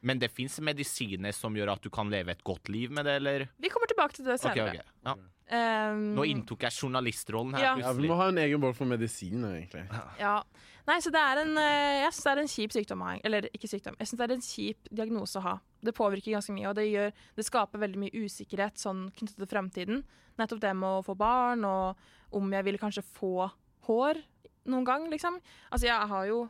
Men 0.07 0.21
det 0.21 0.29
fins 0.33 0.59
medisiner 0.61 1.33
som 1.33 1.55
gjør 1.57 1.73
at 1.73 1.85
du 1.85 1.89
kan 1.93 2.09
leve 2.09 2.33
et 2.33 2.43
godt 2.45 2.69
liv 2.69 2.93
med 2.93 3.05
det, 3.09 3.17
eller? 3.21 3.47
Vi 3.57 3.69
kommer 3.73 3.89
tilbake 3.89 4.17
til 4.17 4.29
det 4.29 4.37
senere. 4.41 4.69
Okay, 4.69 4.81
okay. 4.81 4.95
Ja. 5.05 5.15
Um, 5.47 6.01
Nå 6.17 6.25
inntok 6.27 6.65
jeg 6.67 6.75
journalistrollen 6.75 7.55
her 7.55 7.63
Ja. 7.63 7.75
Ja, 7.79 7.93
Vi 7.95 8.09
må 8.09 8.17
ha 8.19 8.27
en 8.33 8.39
egen 8.41 8.61
boll 8.61 8.73
for 8.75 8.89
medisiner, 8.89 9.55
egentlig. 9.61 9.85
Ja. 10.19 10.41
Nei, 10.87 10.97
så 11.03 11.11
det 11.11 11.19
er 11.19 11.41
en, 11.41 11.57
eh, 11.59 12.01
jeg 12.05 12.11
synes 12.13 12.23
det 12.23 12.31
er 12.31 12.41
en 12.41 12.51
kjip 12.53 12.75
sykdom. 12.77 13.01
Eller 13.27 13.47
ikke 13.51 13.67
sykdom, 13.67 13.97
jeg 13.99 14.07
syns 14.07 14.19
det 14.21 14.27
er 14.29 14.35
en 14.37 14.45
kjip 14.45 14.91
diagnose 14.95 15.39
å 15.39 15.43
ha. 15.43 15.55
Det 15.83 15.93
påvirker 15.97 16.31
ganske 16.37 16.53
mye, 16.55 16.69
og 16.69 16.75
det, 16.79 16.85
gjør, 16.91 17.11
det 17.35 17.45
skaper 17.45 17.83
veldig 17.83 17.99
mye 18.05 18.23
usikkerhet 18.23 18.79
sånn 18.79 19.09
knyttet 19.17 19.41
til 19.41 19.51
fremtiden. 19.51 20.03
Nettopp 20.39 20.61
det 20.63 20.73
med 20.77 20.87
å 21.01 21.03
få 21.03 21.17
barn, 21.19 21.65
og 21.67 21.97
om 22.37 22.51
jeg 22.55 22.63
vil 22.69 22.79
kanskje 22.79 23.03
få 23.03 23.49
hår 23.89 24.21
noen 24.67 24.85
gang, 24.87 25.09
liksom. 25.11 25.39
Altså, 25.71 25.87
jeg 25.89 26.07
har 26.11 26.25
jo 26.29 26.49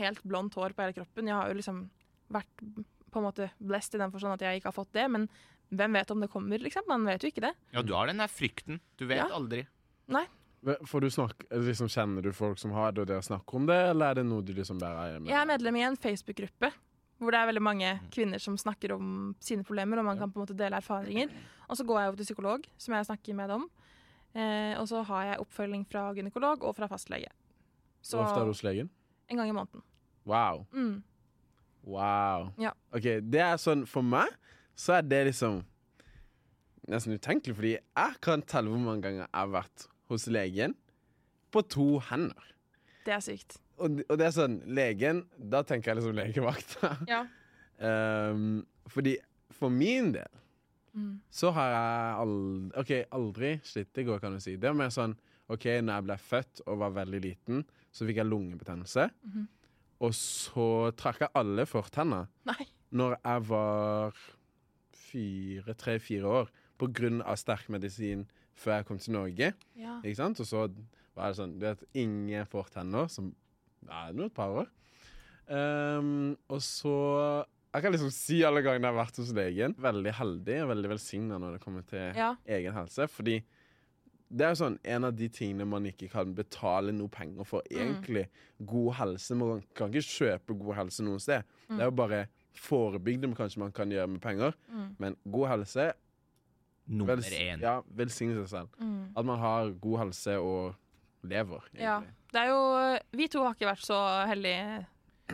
helt 0.00 0.22
blondt 0.26 0.54
hår 0.58 0.74
på 0.76 0.82
hele 0.84 0.96
kroppen. 0.96 1.26
Jeg 1.30 1.34
har 1.38 1.48
jo 1.50 1.58
liksom 1.58 1.84
vært 2.34 2.64
på 3.12 3.20
en 3.22 3.26
måte 3.28 3.50
blessed 3.62 3.94
i 3.94 4.02
den 4.02 4.12
forstand 4.12 4.34
at 4.34 4.42
jeg 4.44 4.60
ikke 4.60 4.70
har 4.72 4.76
fått 4.76 4.92
det, 4.96 5.06
men 5.10 5.28
hvem 5.74 5.94
vet 5.98 6.10
om 6.14 6.20
det 6.22 6.30
kommer, 6.30 6.58
liksom? 6.62 6.86
Man 6.90 7.06
vet 7.08 7.22
jo 7.22 7.30
ikke 7.30 7.42
det. 7.46 7.54
Ja, 7.74 7.82
du 7.82 7.94
har 7.94 8.06
den 8.10 8.18
der 8.22 8.30
frykten. 8.30 8.80
Du 8.98 9.06
vet 9.06 9.18
Ja. 9.22 9.28
aldri. 9.34 9.64
Nei. 10.08 10.26
Får 10.66 11.00
du 11.04 11.10
snakke, 11.14 11.46
liksom, 11.62 11.88
Kjenner 11.92 12.24
du 12.26 12.32
folk 12.34 12.58
som 12.58 12.72
har 12.74 12.92
det, 12.92 13.04
og 13.04 13.10
dere 13.12 13.22
snakker 13.22 13.58
om 13.60 13.68
det, 13.68 13.76
eller 13.92 14.10
er 14.10 14.20
det 14.20 14.26
noe 14.26 14.42
du 14.42 14.52
liksom 14.56 14.80
bare 14.82 15.12
er 15.12 15.20
med 15.20 15.30
Jeg 15.30 15.38
er 15.38 15.46
medlem 15.46 15.78
i 15.78 15.84
en 15.86 15.98
Facebook-gruppe 16.00 16.72
hvor 17.16 17.32
det 17.32 17.38
er 17.40 17.48
veldig 17.48 17.62
mange 17.64 17.90
kvinner 18.12 18.42
som 18.42 18.58
snakker 18.60 18.92
om 18.92 19.34
sine 19.40 19.64
problemer, 19.64 19.96
og 19.96 20.04
man 20.04 20.18
kan 20.20 20.28
på 20.28 20.36
en 20.36 20.42
måte 20.44 20.56
dele 20.58 20.76
erfaringer. 20.76 21.30
Og 21.64 21.78
så 21.78 21.84
går 21.88 22.00
jeg 22.00 22.10
over 22.10 22.18
til 22.20 22.28
psykolog, 22.28 22.66
som 22.76 22.92
jeg 22.92 23.06
snakker 23.08 23.38
med 23.38 23.54
om. 23.54 23.64
Eh, 24.36 24.74
og 24.76 24.84
så 24.90 25.00
har 25.08 25.22
jeg 25.30 25.40
oppfølging 25.40 25.86
fra 25.88 26.10
gynekolog 26.12 26.66
og 26.68 26.76
fra 26.76 26.90
fastlege. 26.90 27.30
Så 28.04 28.18
Hvor 28.18 28.26
ofte 28.26 28.42
er 28.42 28.44
du 28.44 28.52
hos 28.52 28.62
legen? 28.62 28.90
en 29.28 29.36
gang 29.36 29.48
i 29.48 29.52
måneden. 29.52 29.82
Wow. 30.26 30.66
Mm. 30.72 31.02
Wow. 31.82 32.50
Ja. 32.60 32.70
OK, 32.92 33.08
det 33.22 33.40
er 33.40 33.56
sånn 33.62 33.86
For 33.86 34.02
meg 34.02 34.28
så 34.76 34.98
er 34.98 35.06
det 35.06 35.22
liksom 35.30 35.62
nesten 36.90 37.16
utenkelig, 37.16 37.54
fordi 37.56 37.72
jeg 37.78 38.18
kan 38.22 38.42
telle 38.42 38.70
hvor 38.70 38.82
mange 38.82 39.02
ganger 39.06 39.24
jeg 39.24 39.32
har 39.32 39.48
vært 39.54 39.86
hos 40.10 40.26
legen 40.32 40.74
på 41.54 41.62
to 41.72 41.98
hender. 42.10 42.52
Det 43.06 43.14
er 43.16 43.22
sykt. 43.24 43.58
Og, 43.78 44.00
og 44.08 44.16
det 44.18 44.24
er 44.24 44.32
sånn 44.32 44.54
Legen 44.72 45.18
Da 45.36 45.60
tenker 45.68 45.92
jeg 45.92 45.98
liksom 46.00 46.16
legevakta. 46.16 46.94
Ja. 47.12 47.22
Um, 47.76 48.62
fordi 48.88 49.18
for 49.52 49.68
min 49.72 50.12
del 50.16 50.42
Mm. 50.96 51.18
så 51.28 51.50
har 51.52 51.66
jeg 51.74 52.12
aldri, 52.22 52.70
OK, 52.80 52.90
aldri 53.12 53.48
slitt. 53.68 53.90
Det 53.92 54.06
går, 54.08 54.16
kan 54.22 54.32
du 54.32 54.40
si. 54.40 54.54
Det 54.56 54.64
er 54.70 54.72
mer 54.78 54.88
sånn 54.88 55.12
OK, 55.52 55.66
når 55.84 55.90
jeg 55.98 56.04
ble 56.06 56.14
født 56.24 56.62
og 56.64 56.78
var 56.80 56.94
veldig 56.96 57.20
liten, 57.20 57.58
så 57.92 58.06
fikk 58.08 58.16
jeg 58.22 58.30
lungebetennelse. 58.30 59.04
Mhm. 59.28 59.42
Og 60.00 60.14
så 60.16 60.64
trakk 60.96 61.20
jeg 61.26 61.34
alle 61.36 61.66
fortenner 61.68 62.30
Nei. 62.48 62.64
når 62.96 63.18
jeg 63.18 63.44
var 63.50 64.16
fire, 64.96 65.74
tre-fire 65.76 66.32
år, 66.40 66.50
på 66.80 66.88
grunn 66.96 67.20
av 67.24 67.36
sterk 67.40 67.68
medisin 67.72 68.24
før 68.56 68.78
jeg 68.78 68.88
kom 68.88 69.00
til 69.02 69.16
Norge. 69.16 69.50
Ja. 69.78 69.98
Ikke 70.02 70.18
sant? 70.18 70.40
Og 70.42 70.48
så 70.48 70.66
var 71.16 71.32
det 71.32 71.38
sånn 71.40 71.56
Du 71.58 71.66
vet, 71.66 71.84
ingen 71.96 72.48
får 72.50 72.72
tenner 72.76 73.10
som 73.12 73.30
er 73.86 74.16
nå 74.16 74.28
et 74.28 74.36
par 74.36 74.54
år. 74.62 74.72
Um, 75.46 76.34
og 76.50 76.58
så 76.64 76.96
Jeg 77.70 77.84
kan 77.84 77.92
liksom 77.94 78.10
si 78.10 78.40
alle 78.42 78.62
gangene 78.64 78.88
jeg 78.88 78.94
har 78.96 79.02
vært 79.02 79.20
hos 79.20 79.34
legen. 79.36 79.76
Veldig 79.84 80.14
heldig 80.16 80.56
og 80.64 80.70
veldig 80.72 80.90
velsigna 80.94 81.38
når 81.42 81.56
det 81.56 81.62
kommer 81.64 81.84
til 81.88 82.16
ja. 82.16 82.30
egen 82.56 82.76
helse. 82.76 83.04
Fordi 83.12 83.36
det 84.26 84.42
er 84.42 84.54
jo 84.54 84.58
sånn 84.62 84.78
en 84.82 85.06
av 85.06 85.12
de 85.14 85.28
tingene 85.30 85.66
man 85.68 85.84
ikke 85.86 86.08
kan 86.10 86.32
betale 86.34 86.94
noe 86.96 87.12
penger 87.12 87.46
for. 87.46 87.66
Egentlig 87.68 88.24
god 88.58 88.96
helse. 89.02 89.36
Man 89.38 89.60
kan 89.76 89.92
ikke 89.92 90.08
kjøpe 90.08 90.56
god 90.64 90.80
helse 90.80 91.04
noe 91.04 91.20
sted. 91.22 91.46
Det 91.68 91.78
er 91.78 91.90
jo 91.90 91.98
bare 92.00 92.24
forebygd 92.56 93.28
kanskje 93.36 93.60
man 93.60 93.76
kan 93.76 93.92
gjøre 93.92 94.08
med 94.14 94.22
penger. 94.24 94.56
Mm. 94.72 94.88
Men 95.02 95.20
god 95.36 95.50
helse 95.52 95.90
Nummer 96.88 97.16
vels- 97.16 97.32
én. 97.34 97.60
Ja, 97.60 97.80
velsigne 97.98 98.36
seg 98.44 98.48
selv. 98.52 98.68
Mm. 98.80 99.12
At 99.16 99.24
man 99.24 99.38
har 99.42 99.70
god 99.82 99.98
helse 100.04 100.36
og 100.38 100.74
lever. 101.26 101.62
ja. 101.74 102.00
Det 102.32 102.40
er 102.42 102.48
jo 102.50 102.98
Vi 103.16 103.28
to 103.28 103.42
har 103.44 103.54
ikke 103.54 103.68
vært 103.70 103.84
så 103.86 103.96
heldige 104.28 104.86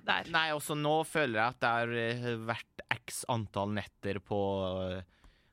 der. 0.06 0.28
Nei, 0.30 0.50
også 0.54 0.76
nå 0.78 1.04
føler 1.04 1.38
jeg 1.40 1.48
at 1.48 1.60
det 1.60 1.68
har 1.68 1.88
eh, 1.88 2.36
vært 2.46 2.84
x 2.94 3.24
antall 3.28 3.72
netter 3.74 4.20
på, 4.24 4.38
eh, 4.92 5.02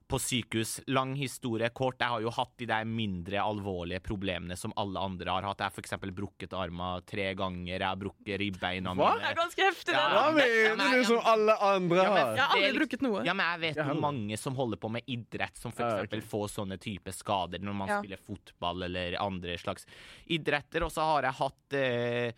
på 0.09 0.17
sykehus. 0.17 0.79
Lang 0.89 1.11
historie 1.19 1.67
kort. 1.69 1.99
Jeg 2.01 2.09
har 2.09 2.23
jo 2.23 2.31
hatt 2.33 2.55
de 2.57 2.65
der 2.69 2.87
mindre 2.89 3.37
alvorlige 3.43 4.01
problemene 4.01 4.55
som 4.57 4.73
alle 4.81 4.97
andre 5.05 5.29
har 5.35 5.45
hatt. 5.45 5.61
Jeg 5.61 5.69
har 5.69 5.75
f.eks. 5.75 5.93
brukket 6.17 6.55
armen 6.57 7.03
tre 7.05 7.27
ganger. 7.37 7.75
Jeg 7.75 7.85
har 7.85 7.99
brukket 8.01 8.39
ribbeina 8.41 8.95
mine. 8.97 9.05
Hva? 9.05 9.19
Det 9.21 9.29
er 9.29 9.37
ganske 9.37 9.67
heftig, 9.67 9.93
det. 9.93 10.01
Ja, 10.01 10.09
Hva 10.09 10.33
men- 10.33 10.55
ja, 10.65 10.75
mener 10.81 10.97
du 10.97 11.05
som 11.11 11.21
alle 11.29 11.55
andre 11.61 11.97
Ja, 12.01 12.09
har? 12.09 12.35
Jeg 12.35 12.45
har 12.45 12.57
aldri 12.57 12.79
brukket 12.79 13.01
noe. 13.05 13.23
Ja, 13.25 13.33
men 13.37 13.45
jeg 13.51 13.59
vet 13.67 13.75
Jeg 13.85 14.01
mange 14.01 14.37
som 14.37 14.55
holder 14.55 14.77
på 14.81 14.89
med 14.91 15.03
idrett, 15.07 15.57
som 15.61 15.71
f.eks. 15.71 15.79
Ja, 15.79 16.01
eksempel 16.01 16.21
får 16.25 16.47
sånne 16.57 16.79
type 16.79 17.13
skader 17.13 17.59
når 17.61 17.75
man 17.75 17.87
Ja. 17.87 17.99
spiller 18.01 18.17
fotball 18.25 18.83
eller 18.89 19.15
andre 19.21 19.57
slags 19.57 19.85
idretter. 20.27 20.83
Og 20.83 20.91
så 20.91 21.01
har 21.05 21.21
jeg 21.29 21.33
hatt 21.33 21.73
eh, 21.73 22.31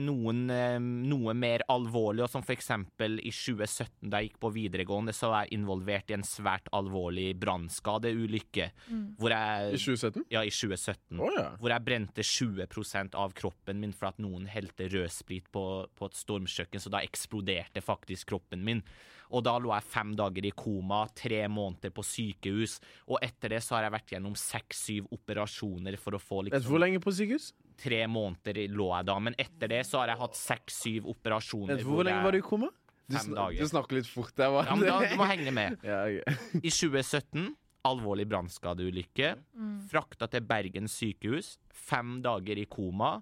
noen 0.00 0.44
eh, 0.52 0.76
noe 0.80 1.34
mer 1.34 1.64
alvorlig, 1.72 2.22
og 2.26 2.30
som 2.32 2.44
f.eks. 2.44 2.70
i 2.70 3.32
2017, 3.32 4.08
da 4.12 4.20
jeg 4.20 4.30
gikk 4.30 4.38
på 4.44 4.50
videregående, 4.54 5.14
så 5.16 5.32
var 5.32 5.46
jeg 5.46 5.58
involvert 5.58 6.12
i 6.12 6.16
en 6.18 6.26
svært 6.26 6.70
alvorlig 6.76 7.32
brannskadeulykke. 7.40 8.70
Hvor 9.18 9.34
I 9.34 9.76
2017? 9.78 10.24
Ja, 10.34 10.44
i 10.44 10.52
2017 10.54 11.18
Oh, 11.18 11.30
ja. 11.34 11.50
hvor 11.58 11.72
jeg 11.72 11.84
brente 11.86 12.22
20% 12.24 13.16
av 13.18 13.32
kroppen 13.36 13.80
min 13.82 13.94
for 13.96 14.10
at 14.10 14.18
noen 14.22 14.46
helte 14.50 14.88
rødsprit 14.92 15.48
på, 15.54 15.64
på 15.98 16.08
et 16.10 16.18
stormkjøkken, 16.18 16.82
så 16.82 16.92
da 16.92 17.02
eksploderte 17.06 17.82
faktisk 17.84 18.28
kroppen 18.34 18.64
min. 18.66 18.82
Og 19.28 19.42
da 19.44 19.58
lå 19.60 19.72
jeg 19.74 19.84
fem 19.90 20.14
dager 20.16 20.46
i 20.48 20.52
koma, 20.56 21.02
tre 21.16 21.42
måneder 21.52 21.92
på 21.92 22.04
sykehus, 22.06 22.78
og 23.08 23.18
etter 23.24 23.56
det 23.56 23.62
så 23.64 23.76
har 23.76 23.88
jeg 23.88 23.96
vært 23.98 24.12
gjennom 24.14 24.36
seks-syv 24.40 25.10
operasjoner 25.12 25.98
for 26.00 26.16
å 26.16 26.22
få 26.22 26.44
liksom 26.46 26.70
hvor 26.70 26.80
lenge 26.84 27.02
på 27.04 27.12
sykehus? 27.12 27.50
Tre 27.78 28.00
måneder 28.10 28.58
lå 28.74 28.88
jeg 28.96 29.06
da, 29.06 29.14
men 29.22 29.36
etter 29.38 29.70
det 29.70 29.84
så 29.86 30.00
har 30.02 30.10
jeg 30.12 30.18
hatt 30.24 30.34
seks-syv 30.38 31.06
operasjoner. 31.12 31.82
Hvor 31.86 32.02
lenge 32.08 32.24
var 32.26 32.34
du 32.34 32.40
i 32.40 32.44
koma? 32.44 32.70
Du, 33.08 33.14
sn- 33.16 33.38
du 33.56 33.64
snakker 33.70 33.96
litt 34.00 34.10
fort 34.10 34.34
der. 34.36 34.52
Ja, 34.66 34.74
men 34.76 34.88
da, 34.90 34.98
du 35.06 35.14
må 35.16 35.28
henge 35.30 35.52
med. 35.54 35.78
Ja, 35.86 36.02
okay. 36.04 36.36
I 36.68 36.72
2017, 36.74 37.46
alvorlig 37.88 38.26
brannskadeulykke. 38.28 39.30
Frakta 39.88 40.26
til 40.28 40.44
Bergen 40.50 40.90
sykehus. 40.90 41.54
Fem 41.72 42.18
dager 42.24 42.58
i 42.60 42.66
koma. 42.68 43.20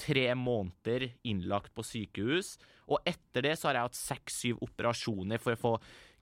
Tre 0.00 0.28
måneder 0.38 1.08
innlagt 1.28 1.74
på 1.76 1.84
sykehus. 1.84 2.54
Og 2.86 3.02
etter 3.08 3.42
det 3.48 3.56
så 3.58 3.68
har 3.72 3.80
jeg 3.80 3.88
hatt 3.90 3.98
seks-syv 3.98 4.62
operasjoner 4.64 5.42
for 5.42 5.56
å 5.56 5.60
få 5.60 5.74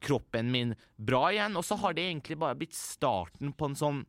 kroppen 0.05 0.51
min 0.53 0.73
bra 0.97 1.27
igjen. 1.35 1.55
Og 1.61 1.65
så 1.69 1.77
har 1.85 1.95
det 1.95 2.09
egentlig 2.09 2.41
bare 2.41 2.57
blitt 2.59 2.75
starten 2.75 3.53
på 3.55 3.69
en 3.71 3.77
sånn 3.79 4.03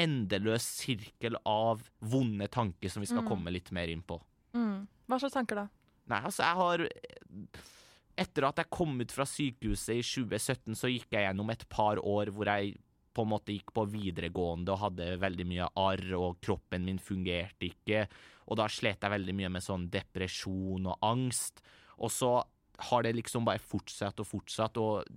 endeløs 0.00 0.64
sirkel 0.80 1.36
av 1.48 1.82
vonde 1.98 2.48
tanker 2.52 2.92
som 2.92 3.04
vi 3.04 3.10
skal 3.10 3.26
komme 3.26 3.52
litt 3.52 3.70
mer 3.74 3.90
inn 3.92 4.02
på. 4.06 4.18
Mm. 4.56 4.86
Hva 5.08 5.18
slags 5.20 5.36
tanker 5.36 5.62
da? 5.62 5.66
Nei, 6.10 6.20
altså, 6.20 6.42
jeg 6.44 6.58
har 6.58 6.86
Etter 8.22 8.44
at 8.44 8.58
jeg 8.60 8.68
kom 8.74 8.98
ut 9.00 9.12
fra 9.14 9.24
sykehuset 9.24 9.94
i 9.96 10.02
2017, 10.04 10.74
så 10.76 10.90
gikk 10.90 11.14
jeg 11.14 11.24
gjennom 11.24 11.48
et 11.54 11.62
par 11.72 11.96
år 11.96 12.28
hvor 12.34 12.50
jeg 12.50 12.74
på 13.16 13.24
en 13.24 13.30
måte 13.30 13.54
gikk 13.54 13.72
på 13.76 13.86
videregående 13.88 14.72
og 14.72 14.82
hadde 14.86 15.06
veldig 15.20 15.46
mye 15.48 15.68
arr, 15.80 16.04
og 16.18 16.40
kroppen 16.44 16.84
min 16.88 17.00
fungerte 17.00 17.68
ikke. 17.68 18.04
Og 18.48 18.60
da 18.60 18.68
slet 18.72 19.04
jeg 19.04 19.14
veldig 19.14 19.36
mye 19.38 19.50
med 19.56 19.64
sånn 19.64 19.88
depresjon 19.92 20.90
og 20.92 21.08
angst. 21.08 21.64
Og 22.04 22.12
så 22.12 22.34
har 22.88 23.04
det 23.04 23.14
liksom 23.16 23.48
bare 23.48 23.62
fortsatt 23.62 24.20
og 24.20 24.28
fortsatt, 24.28 24.80
og 24.80 25.08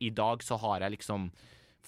i 0.00 0.10
dag 0.10 0.44
så 0.44 0.58
har 0.64 0.84
jeg 0.84 0.98
liksom 0.98 1.28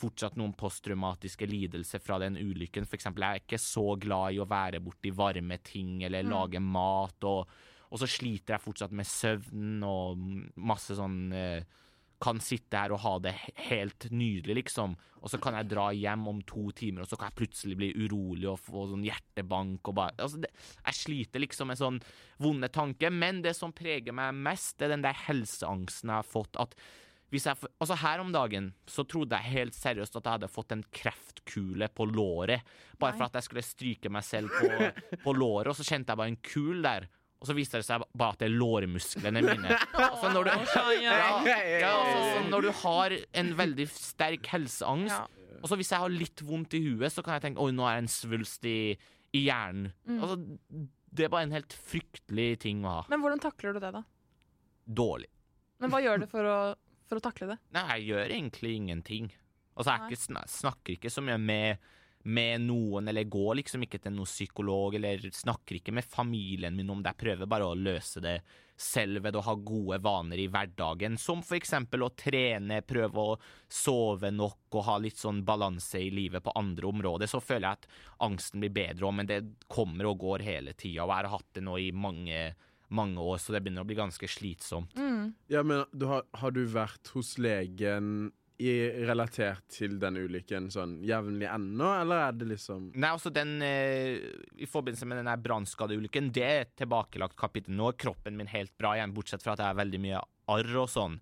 fortsatt 0.00 0.38
noen 0.40 0.54
posttraumatiske 0.58 1.48
lidelser 1.48 2.02
fra 2.02 2.18
den 2.22 2.38
ulykken. 2.40 2.86
For 2.88 2.98
eksempel, 2.98 3.26
jeg 3.26 3.40
er 3.40 3.44
ikke 3.44 3.60
så 3.62 3.86
glad 4.00 4.36
i 4.36 4.40
å 4.42 4.48
være 4.48 4.82
borti 4.84 5.12
varme 5.14 5.60
ting 5.64 6.00
eller 6.06 6.26
lage 6.26 6.62
mat, 6.62 7.28
og, 7.28 7.52
og 7.90 8.00
så 8.00 8.08
sliter 8.08 8.56
jeg 8.56 8.64
fortsatt 8.64 8.96
med 8.96 9.08
søvn 9.08 9.84
og 9.86 10.24
masse 10.70 10.96
sånn 10.98 11.20
eh, 11.36 11.76
kan 12.20 12.40
sitte 12.42 12.76
her 12.76 12.92
og 12.92 13.00
ha 13.00 13.14
det 13.24 13.32
helt 13.70 14.10
nydelig, 14.12 14.58
liksom. 14.60 14.94
Og 15.20 15.32
så 15.32 15.40
kan 15.40 15.56
jeg 15.56 15.70
dra 15.72 15.88
hjem 15.96 16.26
om 16.28 16.40
to 16.48 16.66
timer, 16.76 17.04
og 17.04 17.10
så 17.10 17.16
kan 17.20 17.30
jeg 17.30 17.38
plutselig 17.40 17.76
bli 17.80 17.90
urolig 17.96 18.48
og 18.50 18.60
få 18.60 18.86
sånn 18.90 19.04
hjertebank 19.04 19.88
og 19.88 19.96
bare 19.96 20.16
altså 20.16 20.40
det, 20.40 20.50
Jeg 20.86 20.98
sliter 20.98 21.44
liksom 21.44 21.72
med 21.72 21.80
sånn 21.80 22.00
vonde 22.40 22.68
tanker. 22.72 23.12
Men 23.12 23.40
det 23.44 23.54
som 23.56 23.72
preger 23.76 24.16
meg 24.16 24.36
mest, 24.36 24.76
det 24.78 24.88
er 24.88 24.96
den 24.96 25.06
der 25.06 25.16
helseangsten 25.26 26.12
jeg 26.12 26.22
har 26.22 26.28
fått. 26.28 26.60
At 26.60 26.76
jeg, 27.30 27.70
altså 27.78 27.96
Her 28.00 28.22
om 28.24 28.32
dagen 28.34 28.72
så 28.90 29.04
trodde 29.06 29.38
jeg 29.38 29.54
helt 29.54 29.76
seriøst 29.76 30.16
at 30.18 30.24
jeg 30.24 30.38
hadde 30.38 30.50
fått 30.50 30.74
en 30.74 30.82
kreftkule 30.94 31.88
på 31.94 32.06
låret. 32.10 32.66
Bare 32.98 33.14
for 33.14 33.28
at 33.28 33.38
jeg 33.38 33.46
skulle 33.46 33.64
stryke 33.66 34.10
meg 34.12 34.26
selv 34.26 34.50
på, 34.50 34.90
på 35.24 35.34
låret, 35.36 35.70
og 35.70 35.78
så 35.78 35.86
kjente 35.86 36.10
jeg 36.10 36.20
bare 36.20 36.34
en 36.34 36.40
kul 36.42 36.82
der. 36.84 37.06
Og 37.40 37.48
så 37.48 37.56
viste 37.56 37.78
det 37.80 37.86
seg 37.86 38.02
bare 38.20 38.34
at 38.34 38.42
det 38.42 38.50
er 38.50 38.56
lårmusklene 38.58 39.40
mine. 39.46 39.78
Altså 40.10 40.32
når 40.34 40.50
du, 40.50 40.50
ja, 41.00 41.16
ja, 41.80 41.92
altså, 41.94 42.42
når 42.50 42.66
du 42.66 42.70
har 42.82 43.14
en 43.42 43.52
veldig 43.56 43.86
sterk 43.94 44.50
helseangst, 44.52 45.38
og 45.60 45.68
så 45.68 45.76
hvis 45.80 45.92
jeg 45.92 46.02
har 46.02 46.12
litt 46.12 46.42
vondt 46.44 46.76
i 46.76 46.82
huet, 46.84 47.12
så 47.12 47.24
kan 47.24 47.36
jeg 47.36 47.46
tenke 47.46 47.64
oi, 47.64 47.72
nå 47.76 47.86
er 47.88 47.98
det 47.98 48.04
en 48.04 48.12
svulst 48.12 48.64
i, 48.68 48.94
i 49.36 49.44
hjernen. 49.46 49.92
Altså, 50.18 50.36
det 51.10 51.26
er 51.26 51.32
bare 51.32 51.48
en 51.48 51.56
helt 51.56 51.74
fryktelig 51.90 52.50
ting 52.66 52.84
å 52.84 52.98
ha. 52.98 53.02
Men 53.12 53.22
hvordan 53.24 53.42
takler 53.42 53.76
du 53.76 53.82
det, 53.82 53.92
da? 53.96 54.04
Dårlig. 55.00 55.28
Men 55.80 55.92
hva 55.92 56.00
gjør 56.04 56.22
du 56.22 56.28
for 56.30 56.44
å, 56.48 56.58
for 57.10 57.20
å 57.20 57.24
takle 57.24 57.52
det? 57.52 57.60
Nei, 57.76 57.86
jeg 57.92 58.10
gjør 58.12 58.36
egentlig 58.38 58.74
ingenting. 58.78 59.30
Altså, 59.74 59.96
jeg 59.96 60.18
ikke, 60.18 60.46
snakker 60.54 60.96
ikke 60.96 61.12
så 61.12 61.24
mye 61.24 61.38
med, 61.40 61.92
med 62.30 62.64
noen, 62.66 63.10
eller 63.10 63.28
går 63.32 63.60
liksom 63.60 63.86
ikke 63.86 64.00
til 64.04 64.14
noen 64.14 64.28
psykolog, 64.28 64.96
eller 64.98 65.22
snakker 65.34 65.80
ikke 65.80 65.94
med 65.96 66.06
familien 66.06 66.76
min 66.76 66.90
om 66.92 67.02
det. 67.02 67.14
Jeg 67.14 67.24
prøver 67.24 67.50
bare 67.50 67.70
å 67.70 67.78
løse 67.78 68.22
det 68.24 68.38
selv 68.80 69.20
ved 69.26 69.36
å 69.36 69.42
ha 69.44 69.54
gode 69.54 69.98
vaner 70.00 70.40
i 70.40 70.46
hverdagen, 70.48 71.18
som 71.20 71.42
for 71.44 71.58
eksempel 71.58 72.06
å 72.06 72.12
trene, 72.16 72.80
prøve 72.86 73.24
å 73.32 73.36
sove 73.68 74.30
nok 74.32 74.78
og 74.78 74.86
ha 74.86 74.96
litt 75.02 75.20
sånn 75.20 75.42
balanse 75.44 76.00
i 76.00 76.08
livet 76.14 76.44
på 76.44 76.54
andre 76.56 76.88
områder. 76.88 77.28
Så 77.30 77.42
føler 77.44 77.68
jeg 77.68 77.80
at 77.80 77.90
angsten 78.24 78.64
blir 78.64 78.72
bedre 78.78 79.08
òg, 79.08 79.16
men 79.20 79.28
det 79.28 79.42
kommer 79.68 80.08
og 80.08 80.22
går 80.24 80.46
hele 80.46 80.74
tida, 80.74 81.04
og 81.04 81.12
jeg 81.12 81.18
har 81.18 81.32
hatt 81.36 81.50
det 81.58 81.64
nå 81.66 81.76
i 81.76 81.90
mange, 81.92 82.40
mange 82.90 83.22
år, 83.22 83.38
så 83.38 83.54
det 83.54 83.62
begynner 83.64 83.86
å 83.86 83.88
bli 83.88 83.98
ganske 83.98 84.28
slitsomt. 84.30 84.96
Ja, 85.50 85.62
men 85.66 85.84
du 85.92 86.08
har, 86.10 86.26
har 86.42 86.54
du 86.54 86.64
vært 86.70 87.12
hos 87.14 87.36
legen 87.38 88.30
i, 88.60 88.72
relatert 89.08 89.64
til 89.72 89.96
den 90.00 90.18
ulykken 90.20 90.68
sånn 90.72 90.98
jevnlig 91.06 91.48
ennå, 91.48 91.88
eller 92.02 92.26
er 92.26 92.36
det 92.36 92.48
liksom 92.50 92.90
Nei, 92.92 93.12
altså 93.14 93.32
den 93.32 93.56
eh, 93.64 94.20
I 94.60 94.68
forbindelse 94.68 95.08
med 95.08 95.22
den 95.22 95.44
brannskadeulykken, 95.44 96.32
det 96.36 96.44
er 96.44 96.64
et 96.66 96.74
tilbakelagt 96.80 97.38
kapittel. 97.40 97.76
Nå 97.78 97.92
er 97.92 98.00
kroppen 98.04 98.36
min 98.36 98.50
helt 98.52 98.74
bra 98.78 98.96
igjen, 98.98 99.14
bortsett 99.16 99.44
fra 99.44 99.56
at 99.56 99.64
jeg 99.64 99.72
har 99.72 99.80
veldig 99.80 100.02
mye 100.04 100.20
arr 100.52 100.74
og 100.82 100.90
sånn. 100.92 101.16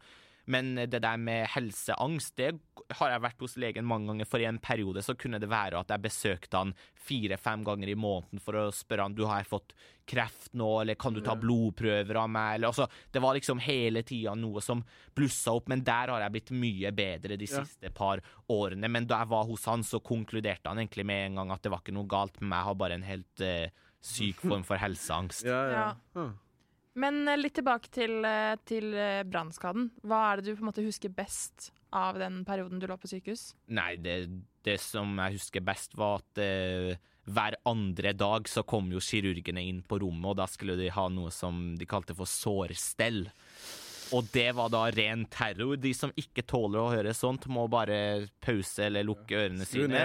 Men 0.49 0.75
det 0.89 1.03
der 1.05 1.19
med 1.21 1.47
helseangst, 1.53 2.35
det 2.41 2.55
har 2.97 3.11
jeg 3.13 3.21
vært 3.21 3.43
hos 3.45 3.57
legen 3.61 3.85
mange 3.85 4.09
ganger. 4.09 4.29
For 4.31 4.41
i 4.41 4.47
en 4.49 4.59
periode 4.65 5.03
så 5.05 5.13
kunne 5.19 5.41
det 5.43 5.51
være 5.53 5.77
at 5.83 5.91
jeg 5.93 6.05
besøkte 6.07 6.57
han 6.63 6.71
fire-fem 7.09 7.65
ganger 7.67 7.91
i 7.93 7.97
måneden 7.99 8.41
for 8.41 8.57
å 8.57 8.63
spørre 8.73 9.05
han 9.05 9.17
du 9.17 9.27
har 9.29 9.45
fått 9.49 9.75
kreft 10.09 10.55
nå, 10.57 10.69
eller 10.81 10.97
kan 10.97 11.13
du 11.13 11.21
ta 11.21 11.35
blodprøver 11.37 12.17
av 12.17 12.31
meg? 12.33 12.55
Eller, 12.57 12.71
altså, 12.73 12.87
det 13.13 13.21
var 13.21 13.37
liksom 13.37 13.61
hele 13.61 14.01
tida 14.09 14.33
noe 14.41 14.63
som 14.65 14.81
blussa 15.17 15.53
opp, 15.53 15.69
men 15.69 15.85
der 15.85 16.15
har 16.15 16.25
jeg 16.25 16.37
blitt 16.39 16.55
mye 16.57 16.95
bedre 16.97 17.37
de 17.37 17.45
Ja. 17.45 17.61
siste 17.65 17.93
par 17.93 18.25
årene. 18.49 18.89
Men 18.89 19.07
da 19.07 19.21
jeg 19.21 19.29
var 19.35 19.45
hos 19.45 19.69
han, 19.69 19.85
så 19.85 20.01
konkluderte 20.01 20.69
han 20.73 20.81
egentlig 20.81 21.05
med 21.05 21.27
en 21.27 21.35
gang 21.43 21.53
at 21.53 21.63
det 21.63 21.71
var 21.75 21.85
ikke 21.85 21.97
noe 21.99 22.09
galt 22.09 22.41
med 22.41 22.49
meg, 22.49 22.59
jeg 22.59 22.71
har 22.71 22.81
bare 22.87 22.95
en 23.03 23.09
helt 23.13 23.45
uh, 23.45 23.69
syk 24.01 24.41
form 24.41 24.65
for 24.65 24.81
helseangst. 24.81 25.45
Ja, 25.45 25.63
ja. 25.69 25.95
Ja. 26.17 26.31
Men 26.99 27.27
eh, 27.29 27.39
litt 27.39 27.57
tilbake 27.59 27.91
til, 27.95 28.21
eh, 28.27 28.55
til 28.69 28.93
eh, 28.97 29.25
brannskaden. 29.29 29.91
Hva 30.07 30.23
er 30.33 30.41
det 30.41 30.49
du 30.49 30.59
på 30.59 30.65
en 30.65 30.71
måte 30.73 30.87
husker 30.87 31.13
best 31.15 31.71
av 31.95 32.19
den 32.21 32.43
perioden 32.49 32.81
du 32.83 32.89
lå 32.91 32.99
på 33.01 33.11
sykehus? 33.11 33.53
Nei, 33.73 33.95
det, 34.03 34.19
det 34.67 34.79
som 34.83 35.15
jeg 35.23 35.39
husker 35.39 35.65
best, 35.65 35.97
var 35.99 36.21
at 36.21 36.43
eh, 36.43 36.99
hver 37.29 37.59
andre 37.69 38.15
dag 38.17 38.49
så 38.49 38.65
kom 38.67 38.91
jo 38.93 39.03
kirurgene 39.05 39.63
inn 39.65 39.83
på 39.87 40.01
rommet, 40.03 40.33
og 40.33 40.39
da 40.41 40.49
skulle 40.51 40.79
de 40.81 40.91
ha 40.95 41.07
noe 41.13 41.33
som 41.35 41.77
de 41.79 41.89
kalte 41.89 42.17
for 42.17 42.29
sårstell. 42.29 43.27
Og 44.17 44.29
det 44.33 44.47
var 44.57 44.71
da 44.73 44.85
ren 44.95 45.27
terror. 45.33 45.77
De 45.77 45.91
som 45.97 46.13
ikke 46.17 46.45
tåler 46.49 46.81
å 46.81 46.91
høre 46.93 47.13
sånt, 47.17 47.45
må 47.53 47.67
bare 47.71 48.29
pause 48.45 48.87
eller 48.87 49.05
lukke 49.05 49.37
ørene 49.37 49.67
sine. 49.69 50.01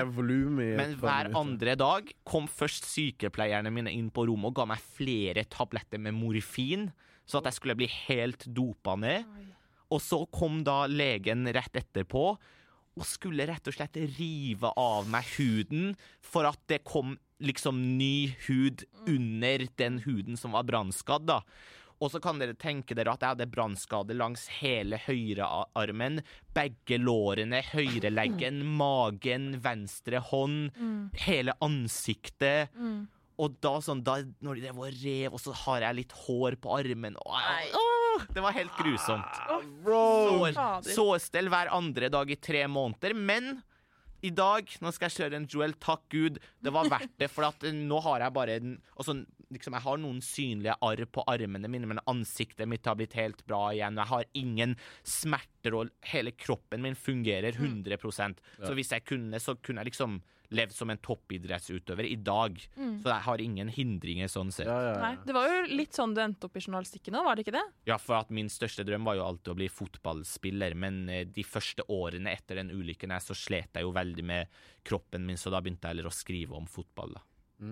Men 0.81 0.95
hver 0.99 1.29
andre 1.39 1.75
dag 1.79 2.09
kom 2.27 2.49
først 2.51 2.87
sykepleierne 2.89 3.71
mine 3.73 3.93
inn 3.95 4.09
på 4.13 4.25
rommet 4.27 4.51
og 4.51 4.57
ga 4.59 4.67
meg 4.73 4.83
flere 4.97 5.45
tabletter 5.47 6.01
med 6.03 6.17
morfin, 6.17 6.89
så 7.25 7.39
at 7.39 7.47
jeg 7.47 7.59
skulle 7.61 7.77
bli 7.79 7.87
helt 8.07 8.43
dopa 8.51 8.97
ned. 8.99 9.23
Og 9.93 10.01
så 10.03 10.23
kom 10.33 10.63
da 10.67 10.83
legen 10.89 11.47
rett 11.53 11.75
etterpå 11.79 12.25
og 12.93 13.05
skulle 13.09 13.47
rett 13.49 13.65
og 13.69 13.73
slett 13.73 13.95
rive 14.17 14.69
av 14.77 15.07
meg 15.09 15.25
huden 15.37 15.93
for 16.21 16.45
at 16.45 16.59
det 16.69 16.83
kom 16.85 17.15
liksom 17.43 17.79
ny 17.97 18.35
hud 18.47 18.83
under 19.09 19.63
den 19.79 19.97
huden 20.05 20.37
som 20.39 20.53
var 20.53 20.67
brannskadd, 20.67 21.25
da. 21.27 21.39
Og 22.01 22.11
så 22.11 22.19
kan 22.23 22.39
dere 22.41 22.55
tenke 22.59 22.95
dere 22.97 23.13
at 23.13 23.21
jeg 23.23 23.35
hadde 23.35 23.49
brannskade 23.51 24.15
langs 24.17 24.47
hele 24.61 24.97
høyrearmen, 25.05 26.21
begge 26.55 26.97
lårene, 27.01 27.61
høyreleggen, 27.73 28.61
magen, 28.83 29.51
venstre 29.63 30.21
hånd, 30.31 30.71
hele 31.25 31.55
ansiktet. 31.63 32.73
Og 33.41 33.55
da 33.65 33.77
sånn, 33.81 34.03
da, 34.05 34.19
når 34.45 34.61
de 34.61 34.73
var 34.77 34.93
rev, 35.03 35.33
og 35.33 35.41
så 35.41 35.55
har 35.63 35.87
jeg 35.87 35.99
litt 36.03 36.11
hår 36.25 36.59
på 36.61 36.75
armen 36.77 37.15
og. 37.17 37.33
Åh, 37.33 38.25
det 38.35 38.43
var 38.45 38.53
helt 38.53 38.75
grusomt. 38.77 39.39
Sår, 39.83 40.59
sårstell 40.93 41.49
hver 41.49 41.71
andre 41.73 42.11
dag 42.13 42.29
i 42.29 42.37
tre 42.37 42.67
måneder, 42.69 43.15
men 43.17 43.55
i 44.23 44.29
dag, 44.31 44.69
nå 44.79 44.91
skal 44.95 45.09
jeg 45.09 45.17
kjøre 45.17 45.35
en 45.41 45.47
Joel, 45.51 45.73
takk 45.83 46.05
Gud, 46.13 46.37
det 46.63 46.71
var 46.71 46.87
verdt 46.87 47.11
det, 47.19 47.27
for 47.33 47.43
eh, 47.49 47.73
nå 47.75 47.97
har 48.05 48.23
jeg 48.23 48.35
bare 48.37 48.53
en, 48.61 48.77
altså, 48.95 49.17
liksom, 49.53 49.77
Jeg 49.77 49.85
har 49.85 50.01
noen 50.01 50.19
synlige 50.25 50.75
arr 50.81 51.05
på 51.05 51.23
armene 51.29 51.71
mine, 51.71 51.89
men 51.89 52.03
ansiktet 52.09 52.69
mitt 52.69 52.85
har 52.89 52.97
blitt 52.99 53.17
helt 53.19 53.45
bra 53.49 53.67
igjen. 53.73 53.99
Jeg 54.01 54.11
har 54.11 54.29
ingen 54.33 54.77
smerter, 55.03 55.77
og 55.79 55.89
hele 56.11 56.35
kroppen 56.35 56.83
min 56.83 56.95
fungerer 56.99 57.55
100% 57.55 58.41
Så 58.59 58.73
hvis 58.75 58.91
jeg 58.91 59.05
kunne, 59.07 59.39
så 59.39 59.55
kunne 59.61 59.83
jeg 59.83 59.93
liksom 59.93 60.21
levd 60.53 60.75
som 60.75 60.91
en 60.93 60.99
toppidrettsutøver 61.01 62.05
i 62.05 62.15
dag. 62.21 62.59
Så 62.77 63.09
jeg 63.09 63.25
har 63.25 63.41
ingen 63.41 63.71
hindringer 63.73 64.29
sånn 64.31 64.51
sett. 64.53 64.69
Ja, 64.69 64.77
ja, 64.91 64.93
Nei, 65.01 65.13
det 65.25 65.35
var 65.35 65.49
jo 65.49 65.63
litt 65.73 65.97
sånn 65.97 66.13
du 66.13 66.21
endte 66.23 66.47
opp 66.47 66.57
i 66.59 66.63
journalistikken 66.63 67.15
nå, 67.17 67.23
var 67.25 67.37
det 67.37 67.47
ikke 67.47 67.55
det? 67.57 67.65
Ja, 67.89 67.97
for 68.01 68.19
at 68.19 68.29
min 68.33 68.51
største 68.53 68.85
drøm 68.87 69.07
var 69.07 69.17
jo 69.17 69.25
alltid 69.25 69.53
å 69.53 69.57
bli 69.57 69.69
fotballspiller, 69.73 70.77
men 70.77 71.03
eh, 71.09 71.25
de 71.25 71.45
første 71.47 71.85
årene 71.91 72.33
etter 72.33 72.61
den 72.61 72.69
ulykken 72.73 73.13
her, 73.15 73.23
så 73.23 73.37
slet 73.37 73.73
jeg 73.73 73.87
jo 73.87 73.93
veldig 73.95 74.25
med 74.29 74.59
kroppen 74.85 75.25
min, 75.25 75.39
så 75.41 75.53
da 75.53 75.61
begynte 75.63 75.87
jeg 75.87 75.95
heller 75.97 76.11
å 76.11 76.13
skrive 76.13 76.57
om 76.59 76.69
fotball, 76.69 77.17
da. 77.17 77.25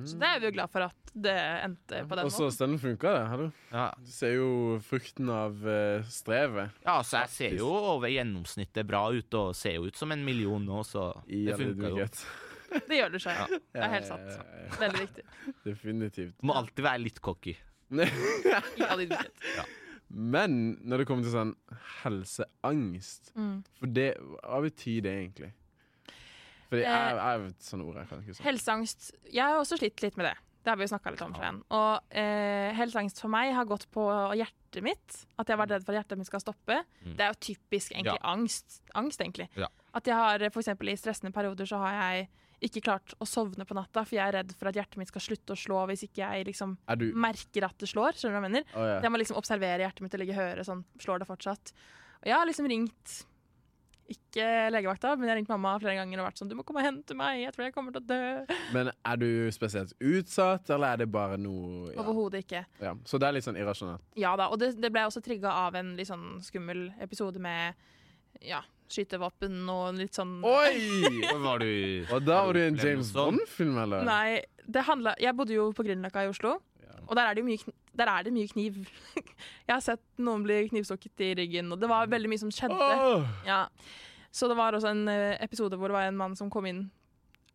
Så 0.08 0.18
det 0.22 0.28
er 0.30 0.40
vi 0.44 0.50
jo 0.50 0.54
glad 0.56 0.72
for 0.72 0.86
at 0.88 1.12
det 1.14 1.34
endte 1.66 2.02
på 2.08 2.16
den 2.18 2.28
Og 2.28 2.32
så 2.32 2.46
måten. 2.46 2.58
hvordan 2.58 2.80
funka 2.84 3.14
det? 3.18 3.24
Hallo? 3.32 3.48
Ja, 3.72 3.88
Du 4.00 4.12
ser 4.12 4.32
jo 4.38 4.52
frukten 4.88 5.30
av 5.34 5.58
uh, 5.66 6.04
strevet. 6.08 6.78
ja 6.86 6.96
så 7.04 7.24
jeg 7.26 7.34
ser 7.36 7.58
jo 7.60 7.68
over 7.96 8.08
gjennomsnittet 8.14 8.88
bra 8.88 9.04
ut, 9.12 9.34
og 9.42 9.52
ser 9.56 9.76
jo 9.80 9.90
ut 9.92 9.98
som 10.00 10.12
en 10.16 10.24
million 10.26 10.64
nå, 10.64 10.84
så 10.88 11.10
I 11.28 11.44
det 11.50 11.58
funka 11.60 11.92
jo. 11.96 12.08
Det 12.88 12.96
gjør 13.02 13.10
du 13.12 13.20
seg. 13.20 13.36
Det 13.76 13.82
er 13.84 13.90
helt 13.92 14.08
sant. 14.08 14.30
Ja, 14.32 14.44
ja, 14.48 14.60
ja. 14.64 14.76
Veldig 14.80 15.00
viktig. 15.04 15.24
Definitivt. 15.66 16.36
Må 16.48 16.54
alltid 16.56 16.86
være 16.86 17.02
litt 17.04 17.20
cocky. 17.20 17.58
I 17.92 18.86
all 18.88 19.02
ydmykhet. 19.04 19.68
Men 20.12 20.56
når 20.88 21.02
det 21.04 21.08
kommer 21.10 21.24
til 21.28 21.36
sånn 21.36 21.52
helseangst 22.02 23.32
Mm. 23.36 23.58
For 23.80 23.92
det, 23.96 24.08
hva 24.44 24.62
betyr 24.64 25.02
det 25.06 25.12
egentlig? 25.18 25.52
Fordi 26.72 26.86
Eh, 26.88 26.96
jeg, 26.96 27.18
jeg 27.20 27.42
vet 27.46 27.68
sånne 27.68 27.86
ord 27.90 28.00
jeg 28.00 28.08
kan 28.10 28.24
ikke 28.24 28.38
sånn. 28.38 28.46
Helseangst 28.48 29.12
Jeg 29.28 29.44
har 29.44 29.60
også 29.60 29.78
slitt 29.82 30.02
litt 30.06 30.18
med 30.20 30.30
det. 30.32 30.38
Det 30.62 30.70
har 30.70 30.78
vi 30.78 30.86
jo 30.86 30.92
snakka 30.94 31.12
litt 31.16 31.22
om. 31.26 31.32
Svein. 31.36 31.56
Og 31.74 32.18
eh, 32.22 32.70
helseangst 32.78 33.20
for 33.24 33.34
meg 33.34 33.50
har 33.58 33.66
gått 33.66 33.88
på 33.92 34.04
hjertet 34.38 34.84
mitt. 34.86 35.16
At 35.42 35.50
jeg 35.50 35.56
har 35.58 35.62
vært 35.64 35.74
redd 35.74 35.86
for 35.88 35.96
at 35.96 36.04
hjertet 36.04 36.20
mitt 36.22 36.30
skal 36.30 36.44
stoppe. 36.44 36.78
Mm. 37.02 37.16
Det 37.18 37.26
er 37.26 37.34
jo 37.34 37.40
typisk 37.48 37.96
egentlig 37.96 38.20
Ja. 38.22 38.30
angst, 38.30 38.78
angst 38.94 39.24
egentlig. 39.26 39.50
Ja. 39.58 39.68
At 39.98 40.06
jeg 40.08 40.16
har 40.16 40.46
for 40.54 40.62
eksempel 40.62 40.92
i 40.94 40.96
stressende 41.02 41.34
perioder 41.34 41.66
så 41.66 41.82
har 41.82 41.98
jeg 41.98 42.30
ikke 42.62 42.84
klart 42.86 43.16
å 43.18 43.26
sovne 43.26 43.66
på 43.66 43.74
natta, 43.74 44.04
for 44.06 44.14
jeg 44.20 44.22
er 44.22 44.36
redd 44.38 44.52
for 44.54 44.70
at 44.70 44.76
hjertet 44.78 45.00
mitt 45.02 45.10
skal 45.10 45.24
slutte 45.26 45.56
å 45.56 45.58
slå 45.58 45.80
hvis 45.90 46.04
ikke 46.06 46.22
jeg 46.22 46.46
liksom 46.52 46.76
Er 46.94 46.96
du 47.02 47.08
merker 47.18 47.66
at 47.66 47.74
det 47.82 47.90
slår. 47.90 48.14
Skjønner 48.14 48.38
du 48.38 48.38
hva 48.38 48.46
jeg 48.46 48.52
mener? 48.52 48.68
Oh, 48.78 48.86
ja. 48.86 49.00
Jeg 49.02 49.12
må 49.12 49.18
liksom 49.18 49.42
observere 49.42 49.82
hjertet 49.82 50.06
mitt 50.06 50.14
og 50.14 50.22
ligge 50.22 50.38
og 50.38 50.44
høre 50.46 50.64
sånn, 50.70 50.86
slår 51.02 51.24
det 51.26 51.28
fortsatt? 51.32 51.74
Og 52.22 52.30
jeg 52.30 52.38
har 52.38 52.46
liksom 52.46 52.70
ringt 52.70 53.16
ikke 54.12 54.46
legevakta, 54.74 55.14
men 55.18 55.28
jeg 55.28 55.32
har 55.34 55.40
ringt 55.42 55.52
mamma 55.52 55.74
flere 55.82 55.96
ganger 56.00 56.22
og 56.22 56.28
vært 56.30 56.42
sånn 56.42 56.50
Du 56.52 56.56
må 56.60 56.66
komme 56.68 56.82
og 56.84 56.88
hente 56.88 57.16
meg, 57.18 57.42
jeg 57.46 57.54
tror 57.56 57.66
jeg 57.68 57.74
kommer 57.76 57.96
til 57.96 58.04
å 58.04 58.10
dø. 58.12 58.58
Men 58.76 58.92
er 58.94 59.22
du 59.22 59.28
spesielt 59.56 59.94
utsatt, 60.00 60.70
eller 60.74 60.94
er 60.96 61.02
det 61.04 61.10
bare 61.14 61.38
noe 61.42 61.92
ja. 61.94 62.00
Overhodet 62.04 62.44
ikke. 62.46 62.64
Ja. 62.84 62.94
Så 63.08 63.20
det 63.22 63.30
er 63.30 63.38
litt 63.40 63.48
sånn 63.48 63.60
irrasjonelt. 63.60 64.04
Ja 64.20 64.36
da, 64.40 64.50
og 64.54 64.60
det, 64.62 64.74
det 64.82 64.92
ble 64.94 65.08
også 65.10 65.24
trigga 65.26 65.54
av 65.66 65.76
en 65.80 65.96
litt 66.00 66.10
sånn 66.12 66.38
skummel 66.46 66.88
episode 67.04 67.42
med 67.42 67.74
ja, 68.48 68.62
skytevåpen 68.92 69.60
og 69.72 69.98
litt 70.00 70.16
sånn 70.18 70.38
Oi! 70.48 71.22
Var 71.44 71.62
du 71.64 71.70
Og 72.16 72.24
da 72.26 72.42
var 72.48 72.56
du 72.56 72.62
i 72.64 72.68
en 72.70 72.80
James? 72.80 73.12
Bond-film, 73.16 73.78
eller? 73.84 74.06
Nei, 74.08 74.42
det 74.72 74.84
handla 74.88 75.14
Jeg 75.22 75.36
bodde 75.38 75.56
jo 75.56 75.70
på 75.76 75.84
Grünerløkka 75.88 76.24
i 76.26 76.32
Oslo, 76.32 76.58
Ja. 76.84 76.96
og 77.08 77.16
der 77.20 77.26
er 77.30 77.36
det 77.38 77.44
jo 77.44 77.50
mye, 77.50 77.74
der 77.98 78.08
er 78.12 78.24
det 78.24 78.34
mye 78.36 78.48
kniv. 78.52 78.78
jeg 79.68 79.74
har 79.74 79.84
sett 79.84 80.04
noen 80.22 80.46
bli 80.46 80.64
knivstukket 80.70 81.26
i 81.26 81.34
ryggen, 81.42 81.72
og 81.74 81.82
det 81.82 81.90
var 81.92 82.12
veldig 82.12 82.32
mye 82.32 82.42
som 82.42 82.54
skjedde. 82.54 82.88
Ja. 83.48 83.66
Så 84.32 84.48
det 84.48 84.56
var 84.56 84.78
også 84.78 84.94
en 84.94 85.08
eh, 85.12 85.36
episode 85.44 85.76
hvor 85.80 85.92
det 85.92 85.98
var 85.98 86.08
en 86.08 86.20
mann 86.20 86.38
som 86.40 86.50
kom 86.52 86.70
inn 86.70 86.86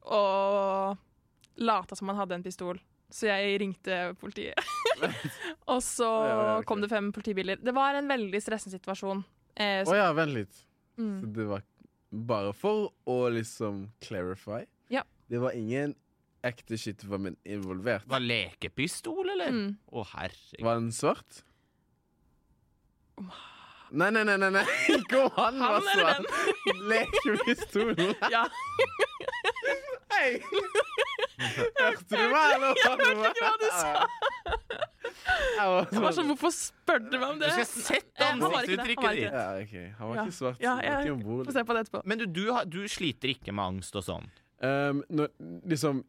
og 0.06 0.98
lata 1.56 1.96
som 1.96 2.12
han 2.12 2.18
hadde 2.20 2.36
en 2.36 2.44
pistol. 2.44 2.78
Så 3.10 3.28
jeg 3.30 3.60
ringte 3.62 4.14
politiet. 4.20 4.58
og 5.72 5.80
så 5.82 6.06
Ja, 6.26 6.28
ja, 6.28 6.54
okay. 6.58 6.66
kom 6.68 6.82
det 6.82 6.90
fem 6.90 7.12
politibiler. 7.14 7.58
Det 7.62 7.74
var 7.74 7.94
en 7.94 8.08
veldig 8.10 8.40
stressende 8.42 8.76
situasjon. 8.76 9.22
Eh, 9.54 9.82
Å 9.86 9.90
oh, 9.90 9.96
ja, 9.96 10.10
vent 10.16 10.34
litt. 10.36 10.62
mm. 10.98 11.14
Så 11.22 11.32
det 11.38 11.46
var 11.48 11.64
bare 12.10 12.52
for 12.54 12.90
å 13.08 13.18
liksom 13.32 13.86
clarify? 14.04 14.64
Ja. 14.92 15.02
Det 15.30 15.40
var 15.42 15.56
ingen 15.58 15.94
ekte 16.48 16.78
skyttervåpen 16.80 17.36
involvert? 17.44 18.06
Var 18.10 18.22
lekepistol, 18.24 19.28
eller? 19.34 19.50
Å, 19.50 19.56
Mm. 19.56 19.76
Var 19.92 20.08
herregud. 20.14 20.66
den 20.82 20.92
svart? 20.92 21.42
Nei, 23.96 24.10
nei, 24.10 24.24
nei, 24.26 24.36
nei, 24.36 24.50
nei. 24.50 24.64
ikke 24.98 25.20
om 25.24 25.30
han, 25.36 25.60
Han 25.62 25.76
var 25.76 25.84
svart. 25.94 26.26
Lekepistol. 26.90 27.94
Ja. 28.34 28.44
Hei! 30.16 30.40
Hørte 31.36 32.04
du 32.08 32.22
meg, 32.32 32.54
eller? 32.56 32.78
Jeg 32.80 32.90
hørte 32.90 33.08
ikke 33.12 33.44
hva 33.44 33.52
du 33.60 33.66
sa. 33.76 33.90
Jeg 35.56 35.66
var 35.70 35.88
Jeg 35.92 36.14
sånn, 36.16 36.28
Hvorfor 36.32 36.52
spør 36.54 37.02
du 37.04 37.16
meg 37.18 37.26
om 37.28 37.38
Du 37.40 37.44
det? 37.44 37.52
skal 37.54 37.68
sett 37.70 38.06
Eh, 38.16 38.32
var 38.40 38.50
var 38.50 38.56
ansiktsuttrykket 38.62 39.16
ditt. 39.18 39.26
Ja, 39.28 39.44
okay. 39.60 39.86
Han 39.98 40.08
var 40.10 40.20
ikke 40.22 40.34
svart. 40.38 40.60
Ja, 40.64 40.74
ja, 40.82 40.96
jeg 41.04 41.12
ikke. 41.14 41.36
Få 41.46 41.54
se 41.56 41.64
på 41.68 41.76
det 41.76 41.82
etterpå. 41.84 42.00
Men 42.08 42.22
du, 42.22 42.26
du, 42.26 42.42
du 42.72 42.78
sliter 42.90 43.32
ikke 43.34 43.52
med 43.54 43.64
angst 43.76 43.98
og 44.00 44.06
sånn? 44.06 44.26
Um, 44.64 45.02
når, 45.12 45.28
liksom, 45.68 46.00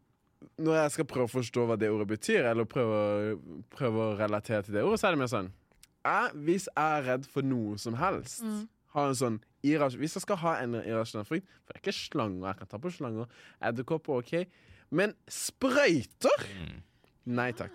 når 0.58 0.74
jeg 0.82 0.90
skal 0.94 1.04
prøve 1.10 1.26
å 1.26 1.32
forstå 1.32 1.64
hva 1.66 1.76
det 1.78 1.88
ordet 1.90 2.08
betyr, 2.08 2.44
eller 2.50 2.64
prøve, 2.64 3.38
prøve 3.74 4.04
å 4.04 4.16
relatere 4.18 4.62
til 4.66 4.74
det 4.74 4.84
ordet, 4.86 5.00
så 5.00 5.08
er 5.08 5.16
det 5.16 5.18
mer 5.24 5.32
sånn 5.32 5.48
jeg, 6.04 6.30
Hvis 6.46 6.68
jeg 6.70 6.98
er 6.98 7.06
redd 7.08 7.26
for 7.26 7.42
noe 7.42 7.78
som 7.78 7.94
helst, 7.98 8.42
Mm. 8.42 8.68
har 8.94 9.08
en 9.08 9.14
sånn 9.18 9.40
Hvis 9.62 10.14
jeg 10.14 10.22
skal 10.22 10.36
ha 10.36 10.52
en 10.62 10.74
irrasjonell 10.78 11.26
frykt 11.26 11.46
For 11.66 11.72
det 11.72 11.76
er 11.76 11.82
ikke 11.82 11.96
slanger. 11.98 12.46
Jeg 12.46 12.56
kan 12.58 12.66
ta 12.70 12.78
på 12.78 12.92
slanger. 12.94 13.26
Edderkopper, 13.60 14.18
OK. 14.22 14.46
Men 14.90 15.12
sprøyter? 15.28 16.44
Mm. 16.54 16.82
Nei 17.26 17.50
takk. 17.52 17.74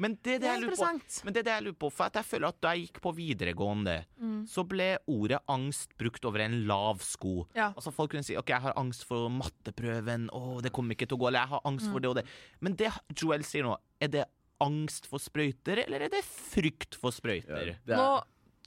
Men 0.00 0.14
det, 0.22 0.22
det, 0.24 0.40
Det 0.40 0.48
er 0.48 0.54
jeg 0.56 0.62
lurer 0.64 0.76
på, 0.80 1.24
men 1.26 1.34
det 1.36 1.40
er 1.42 1.46
det 1.46 1.52
jeg 1.58 1.64
lurer 1.66 1.78
på, 1.84 1.90
for 1.92 2.04
at 2.08 2.14
jeg 2.16 2.24
føler 2.24 2.48
at 2.48 2.60
da 2.64 2.70
jeg 2.72 2.86
gikk 2.88 3.00
på 3.04 3.12
videregående, 3.18 3.96
Mm. 4.20 4.46
så 4.48 4.64
ble 4.66 4.86
ordet 5.12 5.38
angst 5.52 5.92
brukt 6.00 6.24
over 6.24 6.40
en 6.40 6.54
lav 6.66 6.98
sko. 7.04 7.46
Ja. 7.54 7.70
Altså 7.76 7.92
Folk 7.92 8.10
kunne 8.14 8.24
si 8.24 8.36
OK, 8.36 8.48
jeg 8.48 8.60
har 8.64 8.72
angst 8.80 9.04
for 9.04 9.28
matteprøven, 9.28 10.28
å, 10.32 10.60
det 10.64 10.72
kommer 10.72 10.96
ikke 10.96 11.06
til 11.10 11.18
å 11.18 11.20
gå, 11.20 11.28
eller 11.28 11.40
jeg 11.44 11.48
har 11.52 11.60
angst 11.68 11.86
Mm. 11.86 11.92
for 11.92 12.00
det 12.00 12.08
og 12.08 12.14
det. 12.16 12.24
Men 12.60 12.76
det 12.76 12.90
Joel 13.14 13.44
sier 13.44 13.62
nå, 13.64 13.76
er 14.00 14.08
det 14.08 14.24
angst 14.60 15.06
for 15.06 15.18
sprøyter, 15.18 15.84
eller 15.86 16.02
er 16.02 16.08
det 16.08 16.24
frykt 16.24 16.94
for 16.96 17.10
sprøyter? 17.10 17.76
Det 17.84 17.94
er, 17.96 18.22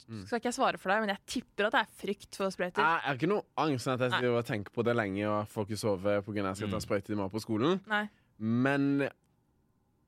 Nå 0.06 0.26
skal 0.26 0.38
ikke 0.38 0.50
jeg 0.52 0.54
svare 0.58 0.78
for 0.78 0.90
deg, 0.92 1.00
men 1.00 1.08
jeg 1.16 1.22
tipper 1.26 1.66
at 1.66 1.72
det 1.72 1.80
er 1.80 1.92
frykt 2.06 2.36
for 2.36 2.50
sprøyter. 2.50 2.82
jeg 2.82 3.00
har 3.06 3.14
ikke 3.16 3.28
noe 3.30 3.42
angst 3.56 3.84
for 3.84 3.92
at 3.94 4.00
jeg 4.00 4.10
skal 4.10 4.42
tenke 4.42 4.46
tenker 4.50 4.70
på 4.74 4.84
det 4.84 4.94
lenge 4.96 5.24
og 5.26 5.48
får 5.48 5.64
ikke 5.66 5.78
sove 5.80 6.22
pga. 6.22 6.40
at 6.40 6.44
jeg 6.44 6.56
skal 6.56 6.68
ta 6.70 6.76
Mm. 6.76 6.86
sprøyte 6.86 7.10
i 7.10 7.14
morgen 7.16 7.30
på 7.30 7.40
skolen. 7.40 7.80
Nei. 7.88 8.08
Men 8.38 9.08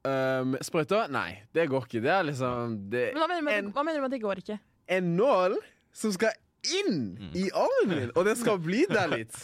øhm, 0.07 0.57
sprøyter? 0.63 1.09
Nei, 1.13 1.43
det 1.57 1.69
går 1.73 1.87
ikke. 1.89 2.03
Det 2.05 2.13
er 2.15 2.27
liksom 2.31 2.77
det, 2.93 3.05
Men 3.15 3.23
hva 3.23 3.29
mener, 3.29 3.41
du 3.41 3.45
med, 3.51 3.59
en, 3.65 3.71
hva 3.77 3.85
mener 3.87 3.99
du 3.99 4.05
med 4.07 4.11
at 4.13 4.17
det 4.17 4.23
går 4.25 4.43
ikke? 4.45 4.59
en 4.97 5.09
nål 5.19 5.57
som 5.93 6.13
skal 6.15 6.31
inn 6.67 7.17
Mm. 7.19 7.33
i 7.39 7.49
armen 7.55 7.99
min, 7.99 8.11
og 8.17 8.25
den 8.27 8.37
skal 8.37 8.59
bli 8.59 8.85
der 8.91 9.09
litt. 9.13 9.35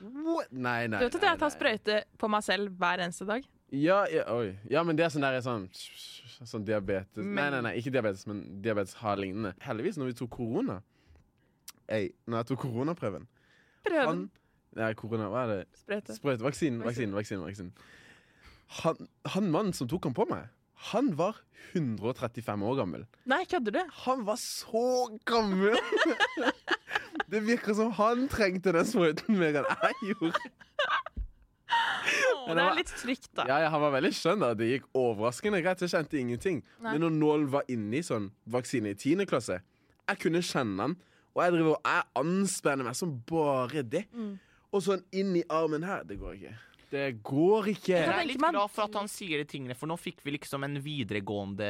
What? 0.00 0.50
Nei, 0.52 0.86
nei. 0.92 0.98
Du 1.00 1.06
vet 1.06 1.14
at 1.16 1.22
jeg 1.28 1.38
tar 1.40 1.48
nei. 1.48 1.54
sprøyte 1.56 2.00
på 2.20 2.28
meg 2.28 2.42
selv 2.44 2.70
hver 2.76 3.00
eneste 3.04 3.24
dag? 3.28 3.44
Ja, 3.72 4.04
ja, 4.12 4.24
ja, 4.70 4.82
men 4.86 4.94
det 4.96 5.04
er 5.06 5.10
sånn 5.10 5.24
der 5.24 5.40
sånn 5.42 5.64
Sånn 6.46 6.64
diabetes 6.68 7.16
Nei, 7.16 7.24
Men- 7.24 7.52
nei, 7.56 7.60
nei, 7.64 7.72
ikke 7.80 7.90
diabetes, 7.94 8.26
men 8.28 8.60
diabetes 8.62 8.92
har 9.00 9.16
lignende. 9.16 9.54
Heldigvis, 9.64 9.96
når 9.96 10.10
vi 10.12 10.12
tok 10.20 10.30
korona 10.36 10.82
Ei, 11.88 12.10
når 12.28 12.42
jeg 12.42 12.46
tok 12.52 12.60
koronaprøven 12.66 13.26
Prøven. 13.86 14.06
Han 14.06 14.30
Nei, 14.76 14.92
korona, 14.94 15.30
hva 15.32 15.42
er 15.46 15.52
det? 15.54 15.66
Sprøyte. 15.80 16.14
Sprøyte. 16.18 16.42
Vaksinen, 16.44 16.82
vaksinen, 16.84 17.14
vaksinen. 17.16 17.44
vaksinen. 17.46 17.72
Han, 18.82 19.08
han 19.34 19.50
mannen 19.54 19.76
som 19.76 19.88
tok 19.90 20.08
han 20.08 20.16
på 20.16 20.26
meg, 20.30 20.48
han 20.90 21.12
var 21.16 21.38
135 21.72 22.62
år 22.68 22.76
gammel. 22.80 23.06
Nei, 23.28 23.44
kødder 23.48 23.78
du? 23.78 23.82
Han 24.04 24.26
var 24.26 24.38
så 24.40 25.08
gammel! 25.28 25.78
Det 27.30 27.40
virker 27.42 27.74
som 27.74 27.90
han 27.96 28.28
trengte 28.30 28.70
den 28.74 28.86
sprøyten 28.86 29.34
mer 29.38 29.56
enn 29.58 29.66
jeg 29.66 30.12
gjorde. 30.12 30.50
Å, 32.46 32.52
det 32.54 32.54
det 32.54 32.62
er 32.62 32.76
litt 32.78 32.92
trygt, 33.00 33.30
da. 33.34 33.46
Ja, 33.48 33.56
ja, 33.64 33.70
Han 33.72 33.82
var 33.82 33.94
veldig 33.96 34.12
skjønn. 34.14 34.44
da 34.44 34.52
Det 34.54 34.68
gikk 34.68 34.84
overraskende 34.94 35.58
greit. 35.64 35.82
Jeg 35.82 35.90
kjente 35.90 36.20
ingenting. 36.20 36.60
Nei. 36.78 36.92
Men 36.92 37.02
når 37.02 37.16
nålen 37.16 37.48
var 37.50 37.66
inni 37.72 38.04
sånn 38.06 38.28
vaksine 38.46 38.92
i 38.94 38.98
10. 38.98 39.26
klasse 39.26 39.58
Jeg 39.58 40.20
kunne 40.22 40.44
kjenne 40.46 40.76
den. 40.78 40.96
Og 41.34 41.42
jeg 41.42 41.56
driver 41.56 41.74
og 41.74 41.90
jeg 41.90 42.06
anspenner 42.22 42.86
meg 42.86 42.96
som 42.96 43.16
bare 43.26 43.82
det. 43.82 44.06
Mm. 44.14 44.36
Og 44.70 44.86
sånn 44.86 45.02
inn 45.10 45.34
i 45.36 45.42
armen 45.50 45.84
her. 45.84 46.06
Det 46.06 46.20
går 46.20 46.38
ikke. 46.38 46.54
Det 46.96 47.06
går 47.28 47.68
ikke. 47.74 47.92
Jeg 47.98 48.08
er 48.08 48.28
litt 48.30 48.40
glad 48.40 48.70
for 48.72 48.86
at 48.88 48.96
han 48.96 49.08
sier 49.12 49.42
de 49.42 49.46
tingene, 49.50 49.76
for 49.76 49.90
nå 49.90 49.96
fikk 50.00 50.22
vi 50.24 50.32
liksom 50.38 50.64
en 50.66 50.78
videregående 50.80 51.68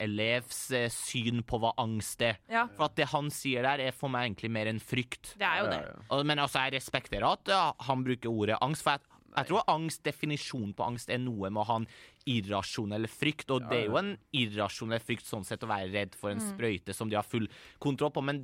elevs 0.00 0.60
eh, 0.76 0.88
syn 0.92 1.42
på 1.48 1.60
hva 1.62 1.72
angst 1.80 2.22
er. 2.26 2.38
Ja, 2.52 2.66
For 2.76 2.88
at 2.90 2.98
det 3.00 3.08
han 3.12 3.30
sier 3.34 3.64
der, 3.66 3.82
er 3.88 3.96
for 3.96 4.12
meg 4.12 4.28
egentlig 4.28 4.50
mer 4.52 4.70
en 4.70 4.82
frykt. 4.82 5.34
det 5.40 5.48
er 5.48 5.62
jo 5.64 5.70
det. 5.72 6.26
Men 6.28 6.42
altså, 6.44 6.66
jeg 6.66 6.76
respekterer 6.78 7.26
at 7.32 7.50
ja, 7.50 7.62
han 7.88 8.04
bruker 8.06 8.30
ordet 8.32 8.60
angst, 8.60 8.84
for 8.86 8.96
jeg, 8.98 9.06
Jeg 9.36 9.46
tror 9.46 9.62
angst, 9.70 10.00
definisjonen 10.02 10.72
på 10.74 10.82
angst 10.88 11.10
er 11.14 11.20
noe 11.22 11.50
med 11.54 11.60
å 11.62 11.66
ha 11.68 11.76
en 11.78 11.84
irrasjonell 12.26 13.06
frykt, 13.06 13.50
og 13.54 13.68
det 13.70 13.84
er 13.84 13.86
jo 13.86 13.98
en 14.00 14.16
irrasjonell 14.34 14.98
frykt 15.06 15.24
sånn 15.28 15.46
sett 15.46 15.62
å 15.62 15.68
være 15.70 15.92
redd 15.94 16.16
for 16.18 16.32
en 16.34 16.42
sprøyte 16.42 16.92
som 16.96 17.08
de 17.08 17.14
har 17.14 17.22
full 17.26 17.46
kontroll 17.78 18.10
på, 18.10 18.24
men 18.26 18.42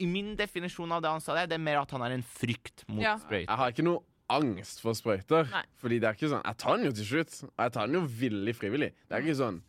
i 0.00 0.06
min 0.08 0.32
definisjon 0.40 0.90
av 0.96 1.02
det 1.04 1.10
han 1.12 1.20
sa 1.20 1.34
der, 1.36 1.50
det 1.52 1.58
er 1.58 1.60
mer 1.66 1.82
at 1.82 1.90
han 1.92 2.00
har 2.00 2.14
en 2.16 2.24
frykt 2.24 2.86
mot 2.88 3.02
Ja. 3.04 3.18
sprøyte. 3.20 3.44
Jeg 3.50 3.60
har 3.60 3.74
ikke 3.74 3.84
noe 3.84 4.00
angst 4.30 4.80
for 4.84 4.96
sprøyter. 4.98 5.48
Nei. 5.50 5.62
Fordi 5.82 5.98
det 6.00 6.08
er 6.10 6.14
ikke 6.18 6.30
sånn 6.32 6.44
Jeg 6.46 6.56
tar 6.62 6.76
den 6.78 6.86
jo 6.86 6.92
til 6.96 7.08
slutt. 7.08 7.34
Og 7.50 7.64
jeg 7.66 7.72
tar 7.76 7.86
den 7.90 7.98
jo 7.98 8.02
villig 8.06 8.54
frivillig. 8.58 8.92
Det 9.08 9.16
er 9.18 9.24
ikke 9.26 9.38
sånn 9.42 9.60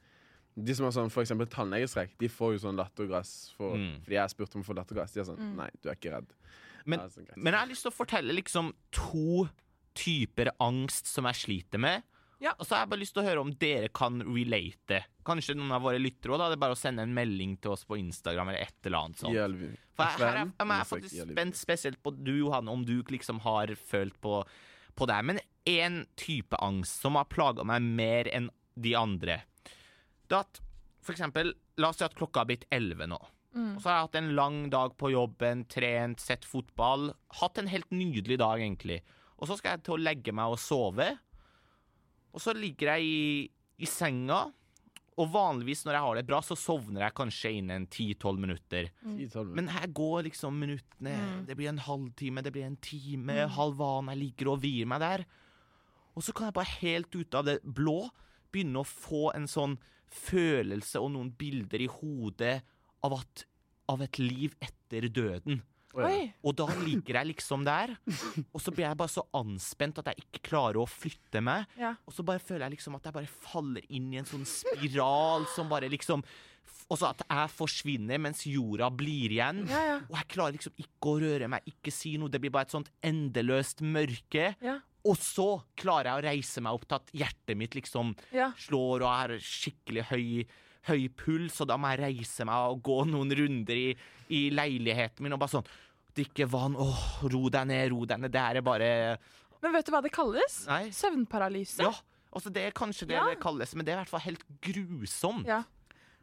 De 0.62 0.74
som 0.76 0.84
har 0.86 0.92
sånn 0.92 1.10
for 1.10 1.24
eksempel 1.24 1.48
tannlegestrekk, 1.48 2.18
de 2.20 2.28
får 2.28 2.54
jo 2.58 2.60
sånn 2.68 2.76
lattergass 2.78 3.54
for, 3.56 3.78
Mm. 3.78 4.02
fordi 4.04 4.18
jeg 4.18 4.20
har 4.22 4.28
spurt 4.34 4.56
om 4.56 4.62
å 4.62 4.66
få 4.68 4.76
lattergass. 4.76 5.14
De 5.14 5.22
er 5.22 5.24
sånn 5.30 5.56
Nei, 5.56 5.70
du 5.82 5.88
er 5.90 5.96
ikke 5.96 6.12
redd. 6.12 6.34
Men, 6.86 7.00
sånn 7.10 7.28
men 7.38 7.54
jeg 7.54 7.60
har 7.62 7.68
lyst 7.72 7.84
til 7.84 7.92
å 7.92 7.96
fortelle 7.96 8.34
liksom 8.36 8.74
to 8.92 9.48
typer 9.96 10.52
angst 10.60 11.08
som 11.08 11.24
jeg 11.26 11.36
sliter 11.36 11.80
med. 11.80 12.04
Ja. 12.42 12.56
Og 12.58 12.66
så 12.66 12.76
har 12.76 12.84
jeg 12.84 12.92
bare 12.94 13.02
lyst 13.04 13.14
til 13.16 13.22
å 13.22 13.28
høre 13.28 13.44
om 13.44 13.52
dere 13.62 13.92
kan 13.94 14.18
relate. 14.26 15.04
Kanskje 15.28 15.54
noen 15.58 15.76
av 15.76 15.84
våre 15.86 16.02
lyttere 16.02 16.34
òg. 16.34 16.42
Det 16.42 16.58
er 16.58 16.64
bare 16.64 16.76
å 16.78 16.80
sende 16.80 17.06
en 17.06 17.14
melding 17.14 17.56
til 17.62 17.76
oss 17.76 17.86
på 17.86 18.00
Instagram 18.02 18.50
eller 18.50 18.66
et 18.66 18.90
eller 18.90 19.06
annet 19.06 19.22
sånt. 19.22 19.36
Hjelvig. 19.38 19.70
For 19.98 20.08
jeg, 20.10 20.18
her 20.24 20.40
er, 20.42 20.54
jeg 20.58 20.74
er 20.80 20.90
faktisk 20.90 21.32
spent 21.36 21.60
spesielt 21.60 22.02
på 22.02 22.16
du, 22.18 22.34
Johan, 22.40 22.72
om 22.72 22.86
du 22.88 22.96
liksom 23.14 23.44
har 23.46 23.76
følt 23.78 24.18
på, 24.24 24.42
på 24.98 25.10
det. 25.10 25.20
her. 25.20 25.28
Men 25.30 25.44
én 25.70 26.02
type 26.18 26.58
angst 26.66 27.04
som 27.06 27.20
har 27.20 27.30
plaga 27.30 27.66
meg 27.68 27.86
mer 27.86 28.32
enn 28.34 28.50
de 28.74 28.96
andre. 28.98 29.44
Det 30.32 30.40
at 30.42 30.62
for 31.02 31.14
eksempel, 31.14 31.54
La 31.82 31.90
oss 31.90 31.98
si 31.98 32.06
at 32.06 32.14
klokka 32.18 32.44
har 32.44 32.50
blitt 32.50 32.68
elleve 32.74 33.08
nå. 33.10 33.18
Og 33.76 33.82
så 33.82 33.90
har 33.90 33.96
jeg 33.98 34.06
hatt 34.06 34.18
en 34.20 34.30
lang 34.38 34.58
dag 34.72 34.94
på 35.02 35.10
jobben, 35.12 35.66
trent, 35.68 36.22
sett 36.24 36.46
fotball. 36.48 37.10
Hatt 37.42 37.58
en 37.60 37.68
helt 37.72 37.90
nydelig 37.92 38.38
dag, 38.40 38.62
egentlig. 38.62 39.02
Og 39.42 39.50
så 39.50 39.58
skal 39.58 39.76
jeg 39.76 39.84
til 39.88 39.96
å 39.98 40.02
legge 40.02 40.32
meg 40.36 40.54
og 40.54 40.62
sove. 40.62 41.08
Og 42.32 42.44
så 42.44 42.56
ligger 42.56 42.96
jeg 42.96 43.08
i, 43.08 43.52
i 43.84 43.90
senga. 43.90 44.46
Og 45.20 45.28
vanligvis 45.34 45.84
når 45.86 45.98
jeg 45.98 46.06
har 46.06 46.18
det 46.18 46.26
bra, 46.30 46.40
så 46.46 46.56
sovner 46.58 47.04
jeg 47.04 47.16
kanskje 47.18 47.52
innen 47.60 47.86
10-12 47.92 48.40
minutter. 48.42 48.90
10-12 49.04 49.54
Men 49.60 49.70
her 49.74 49.88
går 49.92 50.26
liksom 50.30 50.58
minuttene. 50.58 51.14
Mm. 51.20 51.46
Det 51.50 51.58
blir 51.60 51.72
en 51.74 51.84
halvtime, 51.84 52.44
det 52.46 52.54
blir 52.56 52.66
en 52.70 52.80
time, 52.82 53.38
halvannen. 53.58 54.14
Jeg 54.16 54.22
ligger 54.24 54.54
og 54.54 54.62
vier 54.64 54.90
meg 54.90 55.04
der. 55.04 55.26
Og 56.16 56.26
så 56.26 56.36
kan 56.36 56.50
jeg 56.50 56.58
bare 56.58 56.78
helt 56.82 57.16
ut 57.16 57.38
av 57.38 57.48
det 57.48 57.60
blå 57.64 58.00
begynne 58.52 58.82
å 58.82 58.88
få 58.88 59.30
en 59.36 59.48
sånn 59.48 59.78
følelse 60.12 61.00
og 61.00 61.14
noen 61.14 61.32
bilder 61.40 61.84
i 61.84 61.92
hodet 61.92 62.58
av, 63.06 63.16
at, 63.16 63.46
av 63.92 64.04
et 64.04 64.20
liv 64.20 64.56
etter 64.64 65.08
døden. 65.12 65.62
Oi. 65.98 66.30
Og 66.48 66.56
da 66.56 66.68
ligger 66.84 67.18
jeg 67.20 67.30
liksom 67.34 67.66
der, 67.68 67.96
og 68.54 68.62
så 68.64 68.72
blir 68.72 68.86
jeg 68.88 69.00
bare 69.00 69.12
så 69.12 69.26
anspent 69.38 70.00
at 70.00 70.12
jeg 70.12 70.24
ikke 70.24 70.44
klarer 70.52 70.80
å 70.82 70.88
flytte 70.88 71.42
meg. 71.44 71.68
Ja. 71.80 71.96
Og 72.08 72.16
så 72.16 72.24
bare 72.28 72.44
føler 72.44 72.68
jeg 72.68 72.78
liksom 72.78 72.96
at 72.96 73.10
jeg 73.10 73.18
bare 73.18 73.34
faller 73.52 73.84
inn 73.92 74.08
i 74.14 74.22
en 74.22 74.30
sånn 74.30 74.48
spiral 74.48 75.48
som 75.56 75.72
bare 75.72 75.90
liksom 75.92 76.24
Og 76.92 76.98
så 77.00 77.08
at 77.10 77.22
jeg 77.24 77.52
forsvinner 77.56 78.20
mens 78.20 78.44
jorda 78.48 78.90
blir 78.92 79.32
igjen. 79.32 79.62
Ja, 79.70 79.82
ja. 79.88 79.98
Og 80.10 80.16
jeg 80.20 80.28
klarer 80.34 80.56
liksom 80.58 80.74
ikke 80.76 81.12
å 81.14 81.20
røre 81.24 81.48
meg, 81.52 81.68
ikke 81.72 81.92
si 81.96 82.18
noe. 82.20 82.32
Det 82.32 82.42
blir 82.44 82.52
bare 82.52 82.68
et 82.68 82.74
sånt 82.76 82.92
endeløst 83.08 83.80
mørke. 83.84 84.50
Ja. 84.60 84.76
Og 85.08 85.16
så 85.18 85.48
klarer 85.80 86.12
jeg 86.12 86.20
å 86.20 86.26
reise 86.28 86.62
meg 86.62 86.76
opp 86.76 86.84
til 86.86 86.98
at 87.00 87.14
hjertet 87.24 87.58
mitt 87.58 87.78
liksom 87.80 88.12
slår 88.68 89.06
og 89.06 89.10
er 89.10 89.38
skikkelig 89.42 90.04
høy, 90.12 90.44
høy 90.90 91.08
puls, 91.14 91.60
og 91.62 91.68
da 91.70 91.78
må 91.78 91.92
jeg 91.94 92.02
reise 92.02 92.46
meg 92.48 92.72
og 92.74 92.82
gå 92.88 92.98
noen 93.10 93.34
runder 93.38 93.78
i, 93.78 93.90
i 94.34 94.42
leiligheten 94.54 95.26
min 95.26 95.36
og 95.38 95.42
bare 95.44 95.56
sånn 95.60 95.72
Drikke 96.12 96.44
vann. 96.52 96.74
Åh, 96.76 97.04
ro 97.32 97.46
deg 97.48 97.70
ned, 97.70 97.86
ro 97.94 98.02
deg 98.04 98.20
ned. 98.20 98.34
Det 98.34 98.42
her 98.44 98.58
er 98.60 98.64
bare 98.68 98.88
Men 99.64 99.72
vet 99.78 99.86
du 99.88 99.94
hva 99.94 100.02
det 100.04 100.12
kalles? 100.12 100.58
Nei. 100.68 100.90
Søvnparalyse. 100.92 101.86
Ja. 101.86 101.94
Altså, 102.36 102.52
det 102.52 102.66
er 102.68 102.74
kanskje 102.76 103.08
det 103.08 103.16
Ja. 103.16 103.24
det 103.30 103.40
kalles, 103.40 103.72
men 103.76 103.86
det 103.88 103.94
er 103.94 104.00
i 104.00 104.02
hvert 104.02 104.12
fall 104.12 104.26
helt 104.26 104.44
grusomt. 104.66 105.48
Ja. 105.48 105.62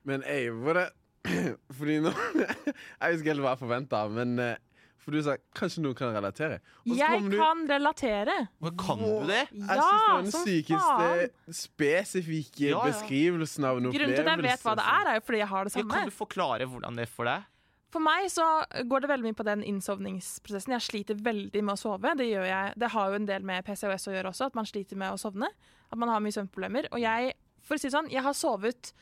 Men 0.05 0.21
jeg 0.29 0.53
bare 0.65 0.91
Fordi 1.79 1.97
nå 2.05 2.13
Jeg 3.01 3.15
husker 3.15 3.33
helt 3.33 3.43
hva 3.45 3.55
jeg 3.55 3.63
forventa, 3.63 4.03
men 4.13 4.37
eh, 4.45 4.61
For 4.99 5.15
du 5.15 5.23
sa 5.23 5.37
kanskje 5.57 5.81
noen 5.85 5.95
kan 5.97 6.11
relatere. 6.13 6.59
Jeg 6.85 7.23
du- 7.31 7.37
kan 7.39 7.63
relatere. 7.71 8.35
Men 8.61 8.77
Kan 8.77 8.99
du 8.99 9.27
det? 9.27 9.49
Jeg 9.53 9.63
syns 9.63 9.69
det 9.69 9.77
var 9.79 10.23
den 10.23 10.33
sykeste 10.33 11.63
spesifikke 11.63 12.67
Ja, 12.71 12.79
ja. 12.85 12.91
beskrivelsen 12.93 13.65
av 13.65 13.79
en 13.79 13.85
Grunnen 13.93 14.15
til 14.17 14.21
at 14.27 14.33
jeg 14.37 14.43
vet 14.45 14.63
hva 14.67 14.75
det 14.77 14.85
er, 14.85 15.07
er 15.09 15.15
jo 15.21 15.25
fordi 15.29 15.39
jeg 15.39 15.49
har 15.49 15.65
det 15.65 15.73
Ja, 15.75 15.81
samme. 15.81 15.95
kan 15.95 16.05
du 16.11 16.11
forklare 16.11 16.67
hvordan 16.69 16.97
det 16.97 17.03
er 17.09 17.13
for 17.13 17.25
deg? 17.25 17.47
For 17.91 18.01
meg 18.05 18.27
så 18.29 18.45
går 18.85 19.01
det 19.01 19.09
veldig 19.09 19.25
mye 19.31 19.39
på 19.39 19.45
den 19.49 19.63
innsovningsprosessen. 19.65 20.75
Jeg 20.77 20.83
sliter 20.85 21.15
veldig 21.25 21.63
med 21.65 21.73
å 21.73 21.79
sove. 21.81 22.11
Det, 22.19 22.27
gjør 22.29 22.45
jeg. 22.45 22.75
det 22.77 22.91
har 22.91 23.09
jo 23.09 23.15
en 23.15 23.27
del 23.27 23.43
med 23.43 23.65
PCOS 23.65 24.09
å 24.09 24.13
gjøre 24.13 24.29
også, 24.29 24.45
at 24.47 24.55
man 24.55 24.67
sliter 24.67 24.95
med 24.97 25.11
å 25.15 25.17
sovne. 25.17 25.49
At 25.91 25.97
man 25.97 26.11
har 26.11 26.21
mye 26.21 26.33
søvnproblemer. 26.37 26.89
Og 26.93 27.01
jeg, 27.01 27.33
for 27.63 27.77
å 27.77 27.79
si 27.81 27.89
det 27.89 27.95
sånn, 27.97 28.11
jeg 28.13 28.23
har 28.23 28.35
sovet 28.35 28.93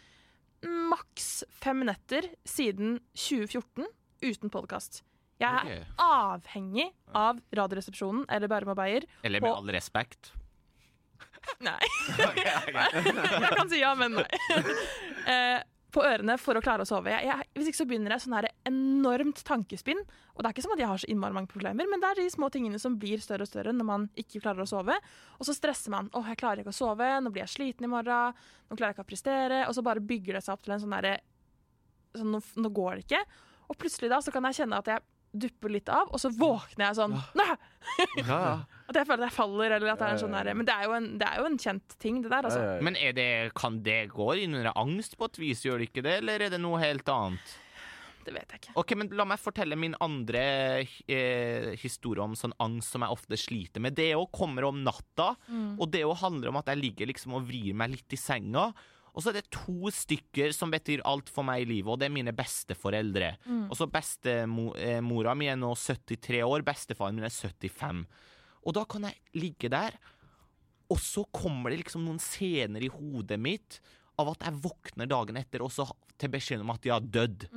maks 0.62 1.42
fem 1.50 1.82
netter 1.84 2.28
siden 2.46 3.00
2014 3.16 3.86
uten 4.22 4.50
podkast. 4.50 5.02
Jeg 5.42 5.76
er 5.76 5.86
avhengig 6.00 6.88
av 7.16 7.40
Radioresepsjonen 7.54 8.24
eller 8.32 8.50
Bærum 8.50 8.72
og 8.72 8.78
Beyer. 8.78 9.06
Eller 9.26 9.44
med 9.44 9.52
all 9.52 9.72
respekt. 9.74 10.32
Nei. 11.66 11.78
jeg 12.18 13.52
kan 13.54 13.68
si 13.70 13.80
ja, 13.82 13.94
men 13.98 14.20
nei. 14.20 14.28
Eh, 15.26 15.58
på 15.90 16.04
ørene 16.06 16.36
for 16.38 16.54
å 16.54 16.60
klare 16.62 16.84
å 16.84 16.86
sove. 16.86 17.10
Jeg, 17.10 17.26
jeg, 17.26 17.46
hvis 17.56 17.70
ikke 17.70 17.80
så 17.80 17.86
begynner 17.90 18.12
jeg 18.14 18.22
sånn 18.22 18.36
her 18.36 18.46
enormt 18.68 19.40
tankespinn. 19.48 20.02
Og 20.36 20.42
det 20.42 20.46
er 20.46 20.54
ikke 20.54 20.62
som 20.62 20.74
at 20.76 20.82
jeg 20.82 20.90
har 20.90 21.00
så 21.02 21.08
innmari 21.10 21.34
mange 21.34 21.50
problemer, 21.50 21.88
men 21.90 22.02
det 22.02 22.10
er 22.12 22.20
de 22.20 22.26
små 22.30 22.46
tingene 22.54 22.78
som 22.78 22.94
blir 23.00 23.18
større 23.24 23.42
og 23.42 23.50
større 23.50 23.74
når 23.74 23.88
man 23.88 24.04
ikke 24.22 24.42
klarer 24.44 24.62
å 24.62 24.68
sove. 24.70 24.94
Og 25.40 25.48
så 25.48 25.56
stresser 25.56 25.90
man. 25.94 26.10
'Å, 26.12 26.22
jeg 26.30 26.38
klarer 26.38 26.62
ikke 26.62 26.74
å 26.74 26.78
sove. 26.78 27.08
Nå 27.22 27.32
blir 27.34 27.42
jeg 27.42 27.54
sliten 27.56 27.88
i 27.88 27.90
morgen. 27.90 28.38
Nå 28.70 28.78
klarer 28.78 28.92
jeg 28.92 28.98
ikke 28.98 29.06
å 29.06 29.10
prestere.' 29.10 29.64
Og 29.66 29.74
så 29.74 29.86
bare 29.86 30.04
bygger 30.12 30.38
det 30.38 30.44
seg 30.46 30.54
opp 30.54 30.62
til 30.66 30.76
en 30.76 30.84
sånn 30.84 30.94
derre 30.94 31.16
sånn, 32.14 32.30
nå, 32.36 32.42
nå 32.62 32.72
går 32.78 33.00
det 33.00 33.06
ikke. 33.08 33.22
Og 33.66 33.80
plutselig 33.82 34.12
da 34.12 34.22
så 34.22 34.34
kan 34.34 34.46
jeg 34.46 34.60
kjenne 34.62 34.78
at 34.78 34.94
jeg 34.94 35.02
dupper 35.42 35.72
litt 35.72 35.90
av, 35.92 36.08
og 36.10 36.22
så 36.22 36.30
våkner 36.34 36.88
jeg 36.88 36.98
sånn 36.98 37.16
ja. 37.16 38.46
At 38.86 38.98
jeg 39.00 39.06
føler 39.08 39.24
at 39.24 39.28
jeg 39.28 39.34
faller, 39.34 39.72
eller 39.76 39.92
at 39.92 40.00
det 40.00 40.06
er 40.06 40.14
en 40.14 40.20
sånn 40.22 40.34
derre 40.36 40.54
Men 40.54 40.66
det 40.68 40.74
er, 40.74 40.86
jo 40.86 40.94
en, 40.94 41.06
det 41.18 41.26
er 41.26 41.40
jo 41.40 41.46
en 41.48 41.58
kjent 41.58 41.94
ting, 42.02 42.20
det 42.22 42.30
der, 42.30 42.46
altså. 42.46 42.64
Men 42.86 42.98
er 43.00 43.14
det, 43.16 43.28
kan 43.58 43.80
det 43.86 44.00
gå 44.14 44.28
inn 44.44 44.54
under 44.54 44.72
angst 44.78 45.16
på 45.18 45.26
et 45.30 45.40
vis, 45.42 45.64
gjør 45.66 45.82
det 45.82 45.88
ikke 45.90 46.04
det? 46.06 46.18
Eller 46.22 46.46
er 46.46 46.54
det 46.54 46.60
noe 46.62 46.78
helt 46.82 47.08
annet? 47.10 47.56
Det 48.26 48.34
vet 48.34 48.52
jeg 48.52 48.62
ikke. 48.62 48.74
Ok, 48.82 48.94
men 48.98 49.10
La 49.14 49.26
meg 49.28 49.38
fortelle 49.38 49.78
min 49.78 49.94
andre 50.02 50.42
eh, 50.82 51.68
historie 51.78 52.24
om 52.24 52.34
sånn 52.38 52.54
angst 52.62 52.94
som 52.94 53.04
jeg 53.06 53.14
ofte 53.14 53.38
sliter 53.38 53.82
med. 53.84 53.94
Det 53.98 54.08
òg 54.18 54.32
kommer 54.34 54.66
om 54.66 54.80
natta, 54.86 55.32
og 55.78 55.86
det 55.94 56.02
òg 56.06 56.18
handler 56.24 56.50
om 56.50 56.58
at 56.58 56.72
jeg 56.72 56.82
ligger 56.82 57.10
liksom 57.12 57.36
og 57.38 57.46
vrir 57.46 57.76
meg 57.78 57.94
litt 57.94 58.16
i 58.16 58.18
senga. 58.18 58.72
Og 59.16 59.24
så 59.24 59.30
er 59.32 59.38
det 59.38 59.48
to 59.48 59.88
stykker 59.88 60.52
som 60.52 60.70
betyr 60.70 61.00
alt 61.08 61.30
for 61.32 61.46
meg 61.48 61.62
i 61.64 61.68
livet, 61.70 61.88
og 61.88 61.98
det 61.98 62.10
er 62.10 62.12
mine 62.12 62.34
besteforeldre. 62.36 63.30
Og 63.70 63.76
så 63.78 63.86
bestemora 63.88 65.32
mi 65.34 65.48
er 65.48 65.56
nå 65.56 65.70
73 65.72 66.42
år, 66.44 66.64
bestefaren 66.66 67.16
min 67.16 67.24
er 67.24 67.32
75. 67.32 68.04
Og 68.66 68.74
da 68.76 68.84
kan 68.84 69.08
jeg 69.08 69.16
ligge 69.40 69.70
der, 69.72 69.96
og 70.92 71.00
så 71.02 71.24
kommer 71.34 71.72
det 71.72 71.80
liksom 71.80 72.04
noen 72.04 72.20
scener 72.22 72.84
i 72.84 72.92
hodet 72.92 73.40
mitt 73.40 73.80
av 74.20 74.28
at 74.34 74.44
jeg 74.46 74.60
våkner 74.62 75.08
dagen 75.10 75.36
etter 75.40 75.64
og 75.64 75.72
så 75.72 75.88
til 76.16 76.30
beskjed 76.32 76.62
om 76.62 76.70
at 76.72 76.84
de 76.84 76.92
har 76.92 77.00
dødd. 77.02 77.48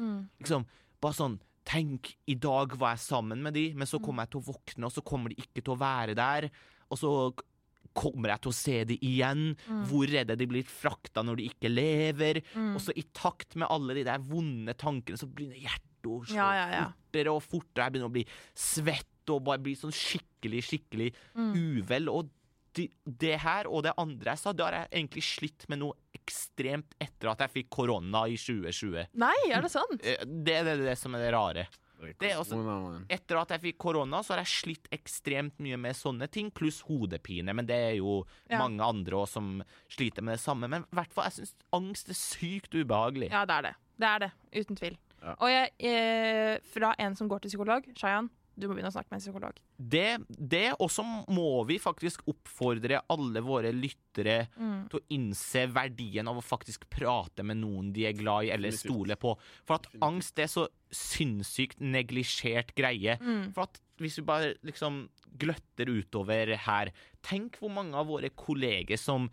Liksom, 0.41 0.65
bare 1.03 1.19
sånn 1.19 1.37
Tenk, 1.69 2.15
i 2.25 2.33
dag 2.33 2.71
var 2.81 2.95
jeg 2.95 3.03
sammen 3.03 3.43
med 3.45 3.53
de, 3.53 3.67
men 3.77 3.85
så 3.85 3.99
kommer 4.01 4.25
jeg 4.25 4.31
til 4.33 4.39
å 4.39 4.47
våkne, 4.47 4.87
og 4.87 4.93
så 4.95 5.03
kommer 5.05 5.29
de 5.29 5.35
ikke 5.43 5.61
til 5.61 5.75
å 5.75 5.77
være 5.77 6.15
der. 6.17 6.47
Og 6.89 6.97
så 6.97 7.11
kommer 7.99 8.31
jeg 8.33 8.43
til 8.45 8.53
å 8.53 8.55
se 8.55 8.77
de 8.93 8.97
igjen. 9.05 9.43
Hvor 9.91 10.15
er 10.15 10.25
det 10.29 10.39
de 10.39 10.47
blir 10.49 10.63
frakta 10.69 11.23
når 11.27 11.41
de 11.41 11.49
ikke 11.51 11.71
lever? 11.73 12.41
Og 12.73 12.79
så 12.85 12.95
i 12.95 13.03
takt 13.17 13.57
med 13.59 13.67
alle 13.71 13.97
de 13.99 14.07
der 14.07 14.23
vonde 14.31 14.75
tankene, 14.79 15.19
så 15.19 15.27
begynner 15.27 15.59
hjertet 15.59 16.07
å 16.07 16.21
slå 16.23 16.37
Ja, 16.39 16.49
ja, 16.55 16.67
ja. 16.77 16.83
fortere 16.95 17.33
og 17.35 17.43
fortere. 17.43 17.85
Jeg 17.89 17.95
begynner 17.97 18.11
å 18.11 18.15
bli 18.15 18.25
svett 18.55 19.33
og 19.33 19.43
bare 19.45 19.61
bli 19.61 19.75
sånn 19.77 19.91
skikkelig, 19.93 20.61
skikkelig 20.71 21.09
uvel. 21.53 22.07
Og 22.13 22.29
de, 22.77 22.85
det 23.03 23.35
her 23.43 23.67
og 23.67 23.83
det 23.83 23.91
andre 23.99 24.31
jeg 24.35 24.41
sa, 24.43 24.53
det 24.55 24.63
har 24.65 24.75
jeg 24.77 24.89
egentlig 25.01 25.23
slitt 25.25 25.65
med 25.71 25.81
noe 25.81 25.97
ekstremt 26.15 26.95
etter 27.01 27.31
at 27.33 27.43
jeg 27.43 27.53
fikk 27.57 27.69
korona 27.81 28.23
i 28.29 28.37
2020. 28.39 29.07
Nei, 29.19 29.35
er 29.51 29.65
det 29.65 29.71
sant? 29.73 29.99
Eh, 30.05 30.21
Det 30.25 30.55
er 30.61 30.67
det, 30.69 30.75
det 30.85 30.97
som 31.01 31.15
er 31.17 31.25
det 31.25 31.31
rare. 31.35 31.67
Det 31.99 32.31
er 32.31 32.37
også- 32.39 33.05
Etter 33.09 33.37
at 33.41 33.49
jeg 33.49 33.61
fikk 33.61 33.77
korona, 33.77 34.21
så 34.23 34.33
har 34.35 34.37
jeg 34.45 34.47
slitt 34.47 34.87
ekstremt 34.91 35.59
mye 35.59 35.77
med 35.77 35.95
sånne 35.95 36.29
ting, 36.31 36.49
pluss 36.51 36.81
hodepine. 36.87 37.53
Men 37.53 37.65
det 37.65 37.75
er 37.75 37.95
jo 37.97 38.25
Ja. 38.49 38.57
mange 38.59 38.79
andre 38.81 39.11
også 39.17 39.33
som 39.33 39.63
sliter 39.89 40.21
med 40.23 40.35
det 40.37 40.39
samme. 40.41 40.69
Men 40.69 40.83
i 40.83 40.95
hvert 40.95 41.11
fall, 41.11 41.25
jeg 41.25 41.33
syns 41.45 41.53
angst 41.73 42.09
er 42.09 42.13
sykt 42.13 42.71
ubehagelig. 42.73 43.29
Ja, 43.31 43.45
det 43.45 43.55
er 43.57 43.61
det. 43.61 43.75
Det 43.99 44.07
er 44.07 44.19
det, 44.19 44.31
uten 44.55 44.75
tvil. 44.77 44.97
Ja. 45.21 45.35
Og 45.41 45.49
jeg, 45.49 45.71
eh, 45.81 46.59
fra 46.71 46.95
en 46.97 47.15
som 47.15 47.27
går 47.27 47.41
til 47.41 47.49
psykolog, 47.49 47.83
Shayan, 47.97 48.29
du 48.59 48.67
må 48.67 48.75
begynne 48.75 48.91
å 48.91 48.95
snakke 48.95 49.09
med 49.13 49.17
en 49.19 49.23
psykolog. 49.25 49.59
Det, 49.79 50.05
det 50.27 50.65
og 50.79 50.89
så 50.91 51.03
må 51.31 51.65
vi 51.69 51.77
faktisk 51.81 52.25
oppfordre 52.29 53.01
alle 53.09 53.41
våre 53.45 53.71
lyttere 53.73 54.49
Mm. 54.59 54.89
til 54.91 54.99
å 54.99 55.05
innse 55.15 55.61
verdien 55.71 56.27
av 56.27 56.35
å 56.35 56.43
faktisk 56.43 56.89
prate 56.91 57.43
med 57.45 57.57
noen 57.61 57.93
de 57.95 58.03
er 58.09 58.13
glad 58.17 58.45
i 58.45 58.49
eller 58.51 58.71
Definitivt. 58.73 58.91
stoler 58.91 59.15
på. 59.21 59.35
For 59.65 59.75
at 59.79 59.87
angst 60.03 60.39
er 60.43 60.49
så 60.51 60.65
sinnssykt 60.91 61.79
neglisjert 61.79 62.73
greie. 62.75 63.15
Mm. 63.21 63.53
For 63.55 63.63
at 63.67 63.79
hvis 64.01 64.17
vi 64.19 64.25
bare 64.27 64.53
liksom 64.65 65.05
gløtter 65.39 65.87
utover 65.91 66.55
her. 66.65 66.91
Tenk 67.23 67.59
hvor 67.61 67.71
mange 67.71 67.95
av 67.95 68.07
våre 68.09 68.29
kolleger 68.35 68.97
som 68.99 69.29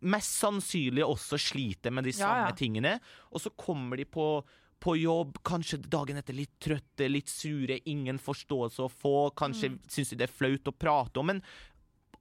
mest 0.00 0.38
sannsynlig 0.40 1.04
også 1.04 1.36
sliter 1.40 1.92
med 1.92 2.04
de 2.06 2.12
Ja, 2.14 2.20
samme 2.22 2.48
ja. 2.52 2.56
tingene, 2.56 2.94
og 3.32 3.40
så 3.42 3.50
kommer 3.56 3.96
de 4.00 4.06
på 4.08 4.44
på 4.80 4.94
jobb, 4.96 5.36
kanskje 5.44 5.78
dagen 5.92 6.16
etter 6.16 6.34
litt 6.36 6.54
trøtte, 6.62 7.08
litt 7.10 7.28
sure, 7.28 7.76
ingen 7.90 8.18
forståelse 8.18 8.86
å 8.86 8.90
få, 8.90 9.30
kanskje 9.36 9.70
Mm. 9.74 9.78
syns 9.88 10.10
de 10.10 10.16
det 10.16 10.28
er 10.30 10.32
flaut 10.32 10.64
å 10.72 10.72
prate 10.72 11.20
om, 11.20 11.26
men 11.26 11.42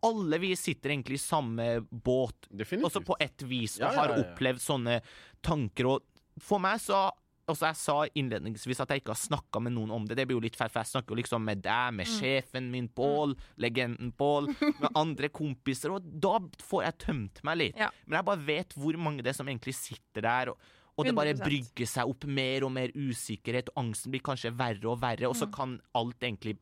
alle 0.04 0.38
vi 0.40 0.54
sitter 0.56 0.90
egentlig 0.94 1.18
i 1.20 1.24
samme 1.24 1.82
båt, 1.92 2.48
Definitivt. 2.52 2.86
også 2.88 3.02
på 3.06 3.16
et 3.20 3.42
vis, 3.44 3.78
og 3.80 3.82
Ja, 3.82 3.92
ja, 3.92 4.00
har 4.00 4.10
ja, 4.10 4.16
har 4.16 4.24
opplevd 4.34 4.60
sånne 4.64 5.02
tanker. 5.44 5.86
Og 5.96 6.04
for 6.40 6.60
meg 6.60 6.80
så 6.80 7.10
Altså, 7.50 7.66
jeg 7.66 7.78
sa 7.78 8.06
innledningsvis 8.14 8.80
at 8.80 8.90
jeg 8.90 9.02
ikke 9.02 9.10
har 9.16 9.18
snakka 9.18 9.60
med 9.60 9.74
noen 9.74 9.90
om 9.90 10.04
det. 10.06 10.16
Det 10.20 10.28
blir 10.28 10.36
jo 10.38 10.44
litt 10.44 10.56
feil, 10.56 10.70
for 10.70 10.84
jeg 10.84 10.92
snakker 10.92 11.16
jo 11.16 11.18
liksom 11.18 11.42
med 11.44 11.64
deg, 11.64 11.94
med 11.98 12.06
sjefen 12.06 12.70
min 12.70 12.88
Pål, 12.94 13.34
legenden 13.58 14.12
Pål, 14.14 14.52
med 14.84 14.92
andre 14.94 15.30
kompiser, 15.34 15.90
og 15.90 16.06
da 16.22 16.36
får 16.62 16.84
jeg 16.86 16.98
tømt 17.08 17.42
meg 17.44 17.58
litt. 17.58 17.76
Ja. 17.82 17.90
Men 18.06 18.20
jeg 18.20 18.26
bare 18.30 18.46
vet 18.46 18.76
hvor 18.78 18.94
mange 19.02 19.24
det 19.26 19.32
er 19.34 19.40
som 19.40 19.48
egentlig 19.50 19.74
sitter 19.74 20.22
der, 20.22 20.52
og, 20.54 20.60
og 21.00 21.08
det 21.08 21.16
bare 21.16 21.36
100%. 21.36 21.46
brygger 21.46 21.90
seg 21.90 22.12
opp 22.12 22.26
mer 22.28 22.66
og 22.68 22.74
mer 22.76 22.94
usikkerhet, 22.96 23.72
og 23.74 23.86
angsten 23.86 24.14
blir 24.14 24.24
kanskje 24.26 24.52
verre 24.60 24.92
og 24.92 25.00
verre, 25.02 25.30
og 25.32 25.38
så 25.40 25.48
kan 25.54 25.78
alt 25.98 26.20
egentlig 26.20 26.58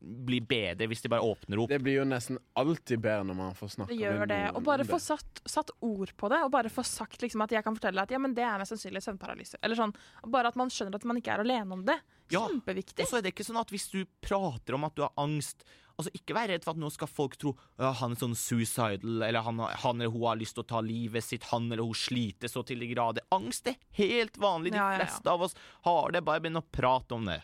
bli 0.00 0.40
bedre 0.44 0.88
hvis 0.90 1.02
de 1.04 1.10
bare 1.12 1.24
åpner 1.24 1.62
opp. 1.62 1.70
Det 1.72 1.78
blir 1.82 2.00
jo 2.00 2.04
nesten 2.08 2.38
alltid 2.58 3.00
bedre 3.04 3.24
når 3.28 3.38
man 3.38 3.54
får 3.58 3.72
snakke 3.76 3.94
Det 3.94 4.00
gjør 4.02 4.26
det. 4.30 4.42
Og 4.58 4.62
bare 4.66 4.86
få 4.88 4.98
satt, 5.02 5.40
satt 5.48 5.72
ord 5.80 6.12
på 6.16 6.30
det, 6.32 6.42
og 6.44 6.52
bare 6.54 6.72
få 6.72 6.84
sagt 6.86 7.24
liksom 7.24 7.42
at 7.46 7.54
jeg 7.56 7.64
kan 7.66 7.76
fortelle 7.78 8.04
at 8.04 8.12
ja, 8.12 8.20
men 8.22 8.34
det 8.36 8.44
er 8.46 8.60
mest 8.60 8.74
sannsynlig 8.74 9.02
søvnparalyse. 9.06 9.60
Eller 9.62 9.78
sånn. 9.78 9.94
Bare 10.26 10.52
at 10.52 10.60
man 10.60 10.70
skjønner 10.72 11.00
at 11.00 11.08
man 11.08 11.20
ikke 11.20 11.34
er 11.34 11.44
alene 11.46 11.78
om 11.78 11.82
det. 11.88 11.98
Ja. 12.34 12.44
Kjempeviktig. 12.46 13.02
Og 13.04 13.10
så 13.10 13.18
er 13.20 13.26
det 13.26 13.34
ikke 13.34 13.46
sånn 13.46 13.60
at 13.62 13.72
hvis 13.74 13.88
du 13.92 14.00
prater 14.24 14.76
om 14.76 14.86
at 14.88 14.96
du 14.98 15.04
har 15.06 15.12
angst 15.20 15.66
Altså 15.96 16.10
Ikke 16.12 16.34
vær 16.36 16.50
redd 16.50 16.60
for 16.60 16.74
at 16.74 16.80
nå 16.82 16.90
skal 16.92 17.08
folk 17.08 17.38
tro 17.40 17.54
ja, 17.80 17.88
han 18.02 18.12
er 18.12 18.18
sånn 18.20 18.34
suicidal, 18.36 19.22
eller 19.24 19.40
han, 19.46 19.62
han 19.64 19.96
eller 20.02 20.12
hun 20.12 20.26
har 20.28 20.36
lyst 20.36 20.52
til 20.58 20.60
å 20.60 20.68
ta 20.68 20.82
livet 20.84 21.24
sitt, 21.24 21.46
han 21.54 21.70
eller 21.70 21.86
hun 21.86 21.96
sliter 21.96 22.52
så 22.52 22.60
til 22.68 22.82
de 22.84 22.90
grader. 22.90 23.24
Angst 23.32 23.70
er 23.72 23.78
helt 23.96 24.36
vanlig. 24.36 24.74
De 24.74 24.76
Ja, 24.76 24.90
ja, 24.92 24.98
ja. 24.98 25.06
fleste 25.06 25.32
av 25.32 25.46
oss 25.46 25.56
har 25.88 26.12
det. 26.12 26.20
Bare 26.26 26.42
begynn 26.44 26.60
å 26.60 26.64
prate 26.68 27.16
om 27.16 27.24
det. 27.24 27.38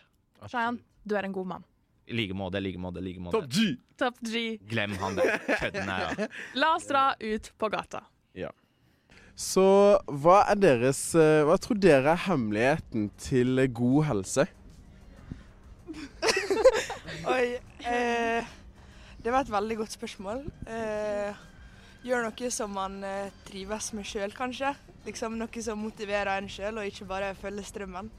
Shayan, 0.45 0.77
du 1.01 1.15
er 1.17 1.25
en 1.25 1.33
god 1.33 1.49
mann. 1.49 1.65
I 2.07 2.17
like 2.17 2.35
måte, 2.35 2.59
like 2.59 2.79
måte, 2.79 3.01
like 3.01 3.21
måte. 3.23 3.39
Top 3.39 3.51
G! 3.51 3.77
Top 3.97 4.17
G. 4.19 4.57
Glem 4.69 4.97
han 4.99 5.15
der 5.15 5.37
kødden 5.47 5.87
her, 5.87 6.09
ja. 6.25 6.27
La 6.59 6.73
oss 6.75 6.89
dra 6.89 7.13
ut 7.19 7.53
på 7.57 7.69
gata. 7.71 8.03
Så 9.33 9.63
hva 10.21 10.43
er 10.51 10.59
deres 10.61 10.99
eh, 11.17 11.41
Hva 11.47 11.55
tror 11.61 11.79
dere 11.81 12.13
er 12.13 12.25
hemmeligheten 12.27 13.07
til 13.17 13.63
god 13.73 14.05
helse? 14.11 14.45
Oi. 17.33 17.57
Eh, 17.83 18.51
det 19.23 19.31
var 19.33 19.41
et 19.41 19.51
veldig 19.51 19.77
godt 19.81 19.95
spørsmål. 19.95 20.43
Eh, 20.69 21.41
gjør 22.05 22.27
noe 22.27 22.51
som 22.53 22.73
man 22.77 22.99
eh, 23.07 23.33
trives 23.47 23.89
med 23.97 24.05
sjøl, 24.07 24.35
kanskje. 24.37 24.73
Liksom 25.07 25.37
Noe 25.39 25.63
som 25.65 25.81
motiverer 25.81 26.35
en 26.37 26.51
sjøl, 26.51 26.77
og 26.79 26.87
ikke 26.87 27.07
bare 27.09 27.33
følger 27.39 27.65
strømmen. 27.67 28.11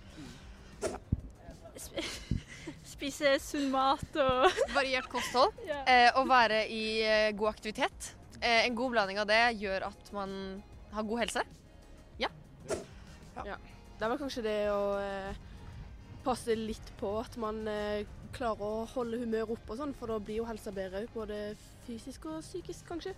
Spise 3.04 3.34
sunn 3.42 3.66
mat 3.68 4.16
og 4.16 4.46
Variert 4.76 5.08
kosthold 5.12 5.52
Ja. 5.68 5.82
eh, 5.84 6.10
og 6.16 6.28
være 6.30 6.62
i 6.72 6.84
eh, 7.04 7.32
god 7.36 7.50
aktivitet. 7.50 8.14
Eh, 8.40 8.64
en 8.64 8.74
god 8.78 8.94
blanding 8.94 9.18
av 9.20 9.26
det 9.28 9.40
gjør 9.60 9.84
at 9.90 10.08
man 10.16 10.32
har 10.94 11.04
god 11.04 11.20
helse. 11.24 11.42
Ja. 12.18 12.30
Det 13.34 14.04
er 14.06 14.08
vel 14.12 14.18
kanskje 14.20 14.42
det 14.46 14.56
å 14.70 14.82
eh, 15.02 15.36
passe 16.24 16.54
litt 16.56 16.92
på 17.00 17.10
at 17.20 17.34
man 17.42 17.60
eh, 17.68 18.04
klarer 18.34 18.62
å 18.64 18.84
holde 18.94 19.18
humøret 19.20 19.50
oppe 19.52 19.74
og 19.74 19.80
sånn, 19.82 19.92
for 19.98 20.08
da 20.12 20.16
blir 20.22 20.38
jo 20.40 20.46
helsa 20.48 20.72
bedre 20.74 21.02
òg, 21.04 21.10
både 21.14 21.40
fysisk 21.84 22.24
og 22.30 22.40
psykisk 22.46 22.86
kanskje. 22.88 23.12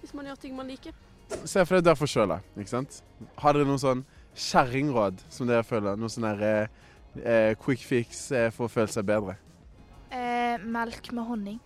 Hvis 0.00 0.14
man 0.16 0.30
gjør 0.30 0.40
ting 0.40 0.54
man 0.56 0.70
liker. 0.70 0.94
Se 1.44 1.64
for 1.66 1.76
deg 1.76 1.88
derfor 1.90 2.08
sjøl, 2.08 2.36
ikke 2.56 2.70
sant? 2.72 3.02
Har 3.42 3.52
dere 3.58 3.66
noen 3.68 3.82
sånn 3.82 4.04
kjerringråd 4.38 5.20
som 5.28 5.50
dere 5.50 5.66
føler? 5.66 5.98
Noe 6.00 6.12
sånn 6.12 6.24
derre 6.30 6.52
eh, 6.62 6.86
eh, 7.24 7.54
quick 7.60 7.82
fix 7.84 8.30
eh, 8.32 8.48
for 8.54 8.68
å 8.68 8.72
føle 8.72 8.90
seg 8.92 9.06
bedre? 9.08 9.36
Eh, 10.10 10.56
melk 10.64 11.10
med 11.12 11.24
honning. 11.28 11.58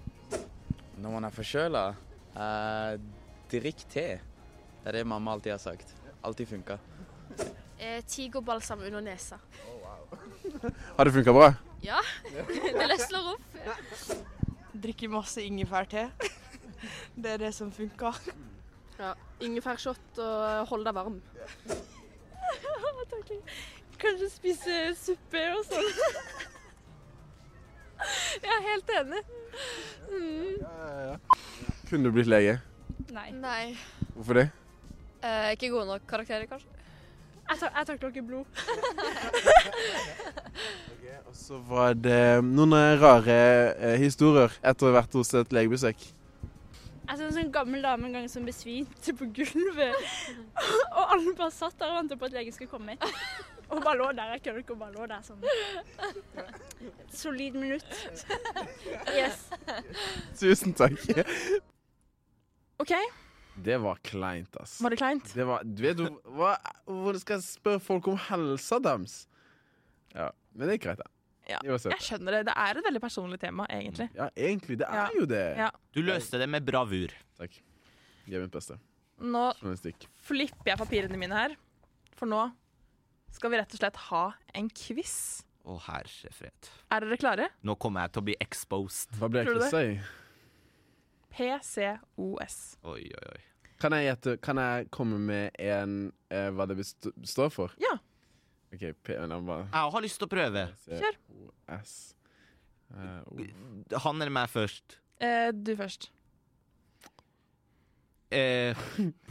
Når 1.03 1.11
man 1.17 1.27
er 1.29 1.35
forkjøla, 1.35 1.85
eh, 2.37 2.93
drikk 3.53 3.85
te. 3.93 4.07
Det 4.83 4.91
er 4.91 4.99
det 4.99 5.05
mamma 5.07 5.35
alltid 5.37 5.53
har 5.55 5.63
sagt. 5.63 5.95
Alltid 6.23 6.49
funka. 6.49 6.79
Eh, 7.79 8.01
Tigerbalsam 8.07 8.83
under 8.87 9.03
nesa. 9.03 9.39
Har 10.97 11.05
det 11.05 11.13
funka 11.15 11.33
bra? 11.35 11.53
Ja, 11.83 11.99
det 12.79 12.87
løsner 12.89 13.33
opp. 13.35 13.43
Drikke 14.73 15.09
masse 15.11 15.43
ingefærte. 15.43 16.09
Det 17.15 17.35
er 17.35 17.39
det 17.43 17.53
som 17.55 17.71
funker. 17.75 18.19
Ja, 18.99 19.15
Ingefærshot 19.43 20.19
og 20.23 20.67
hold 20.71 20.85
deg 20.87 20.95
varm. 20.95 21.19
Kanskje 24.03 24.29
spise 24.33 24.79
suppe 24.99 25.43
og 25.55 25.63
sånn. 25.69 25.91
Jeg 28.43 28.51
er 28.51 28.63
helt 28.67 28.89
enig. 28.99 29.23
Mm. 30.11 30.57
Kunne 31.89 32.05
du 32.09 32.13
blitt 32.15 32.31
lege? 32.31 32.55
Nei. 33.13 33.29
Nei. 33.37 33.65
Hvorfor 34.17 34.35
det? 34.41 34.47
Eh, 35.23 35.51
ikke 35.55 35.71
gode 35.71 35.87
nok 35.87 36.03
karakterer, 36.11 36.47
kanskje. 36.51 36.69
Jeg, 37.49 37.57
tar, 37.61 37.71
jeg 37.77 37.87
takler 37.87 38.09
ikke 38.09 38.27
blod. 38.27 38.47
Og 41.33 41.37
så 41.37 41.57
var 41.69 41.95
det 41.97 42.43
noen 42.45 42.75
eh, 42.77 42.99
rare 43.01 43.37
eh, 43.73 43.95
historier 44.03 44.53
etter 44.61 44.89
å 44.89 44.91
ha 44.91 44.99
vært 44.99 45.15
hos 45.17 45.33
et 45.39 45.55
legebesøk. 45.55 46.03
Jeg 47.03 47.19
så 47.19 47.27
en 47.27 47.35
sånn 47.35 47.53
gammel 47.55 47.83
dame 47.85 48.09
en 48.09 48.17
gang 48.19 48.27
som 48.31 48.45
besvimte 48.47 49.15
på 49.17 49.29
gulvet. 49.37 50.13
Og 50.97 51.03
alle 51.05 51.35
bare 51.39 51.55
satt 51.55 51.79
der 51.81 51.93
og 51.93 52.01
ventet 52.01 52.21
på 52.21 52.29
at 52.29 52.37
legen 52.37 52.57
skulle 52.57 52.73
komme. 52.73 52.99
Og 53.73 53.79
hun 53.79 53.85
bare 53.87 53.97
lå 53.97 54.07
der. 54.13 54.33
Jeg 54.37 54.43
kødder 54.45 54.59
ikke, 54.61 54.75
hun 54.75 54.83
bare 54.83 54.93
lå 54.93 55.07
der 55.09 55.23
sånn. 55.25 55.41
Et 56.83 57.15
solid 57.17 57.55
minutt. 57.57 57.87
Yes. 59.17 59.47
Tusen 60.37 60.75
takk. 60.77 60.99
OK, 62.83 62.93
Det 63.63 63.77
var 63.81 63.99
kleint, 64.05 64.57
ass. 64.61 64.79
var 64.83 64.91
det 64.93 64.99
kleint? 65.01 65.33
Det 65.37 65.45
var, 65.47 65.63
du 65.65 65.83
vet, 65.85 65.97
du- 65.97 66.21
hva, 66.37 66.55
Hvordan 66.89 67.21
skal 67.21 67.37
jeg 67.39 67.45
spørre 67.47 67.81
folk 67.85 68.09
om 68.09 68.17
helsa 68.29 68.79
deres? 68.83 69.27
Ja, 70.15 70.31
men 70.55 70.69
det 70.69 70.75
er 70.77 70.83
greit, 70.89 70.99
da. 70.99 71.09
Ja. 71.49 71.59
Jeg 71.65 71.99
skjønner 72.01 72.31
det. 72.39 72.47
Det 72.47 72.55
er 72.57 72.79
et 72.79 72.85
veldig 72.87 73.01
personlig 73.03 73.39
tema, 73.41 73.67
egentlig. 73.69 74.09
Ja, 74.15 74.29
egentlig. 74.37 74.79
Det 74.79 74.87
er 74.89 74.95
Ja. 74.95 75.09
jo 75.15 75.27
det. 75.27 75.57
Ja. 75.59 75.71
Du 75.93 76.01
løste 76.03 76.39
det 76.39 76.49
med 76.49 76.65
bravur. 76.65 77.09
Takk. 77.39 77.61
Gjør 78.29 78.43
mitt 78.43 78.53
beste. 78.53 78.79
Nå 79.21 79.53
flipper 80.23 80.67
jeg 80.67 80.79
papirene 80.79 81.17
mine 81.19 81.33
her, 81.35 81.57
for 82.17 82.27
nå 82.27 82.53
skal 83.33 83.51
vi 83.53 83.59
rett 83.61 83.73
og 83.75 83.81
slett 83.83 83.97
ha 84.09 84.25
en 84.59 84.69
quiz. 84.77 85.15
Å, 85.63 85.77
herre 85.87 86.31
fred. 86.35 86.69
Er 86.91 87.05
dere 87.07 87.19
klare? 87.23 87.49
Nå 87.63 87.77
kommer 87.81 88.05
jeg 88.07 88.13
til 88.17 88.23
å 88.23 88.27
bli 88.31 88.37
exposed. 88.43 89.13
Hva 89.21 89.29
ble 89.31 89.45
Tror 89.47 89.61
du 89.61 89.67
jeg 89.67 89.73
det? 89.73 90.05
PCOS. 91.33 92.57
Oi, 92.85 93.03
oi, 93.09 93.27
oi. 93.33 93.43
Kan 93.83 93.95
jeg, 93.97 94.09
gjette, 94.11 94.37
kan 94.43 94.59
jeg 94.63 94.89
komme 94.95 95.19
med 95.19 95.57
en 95.59 95.95
eh, 96.31 96.51
hva 96.55 96.67
det 96.71 96.77
best- 96.79 97.09
står 97.27 97.49
for? 97.55 97.73
Ja. 97.83 97.95
OK, 98.73 98.85
P 99.05 99.17
nei, 99.19 99.39
bare 99.47 99.65
Jeg 99.73 99.95
har 99.97 100.05
lyst 100.05 100.19
til 100.21 100.29
å 100.29 100.33
prøve. 100.33 100.67
Kjør. 100.89 101.23
S 101.83 101.95
Uh, 102.93 103.23
O. 103.33 103.39
Han 104.05 104.19
eller 104.21 104.29
meg 104.37 104.51
først. 104.53 104.99
Eh, 105.17 105.49
du 105.57 105.71
først. 105.79 106.11
Eh, 108.29 108.77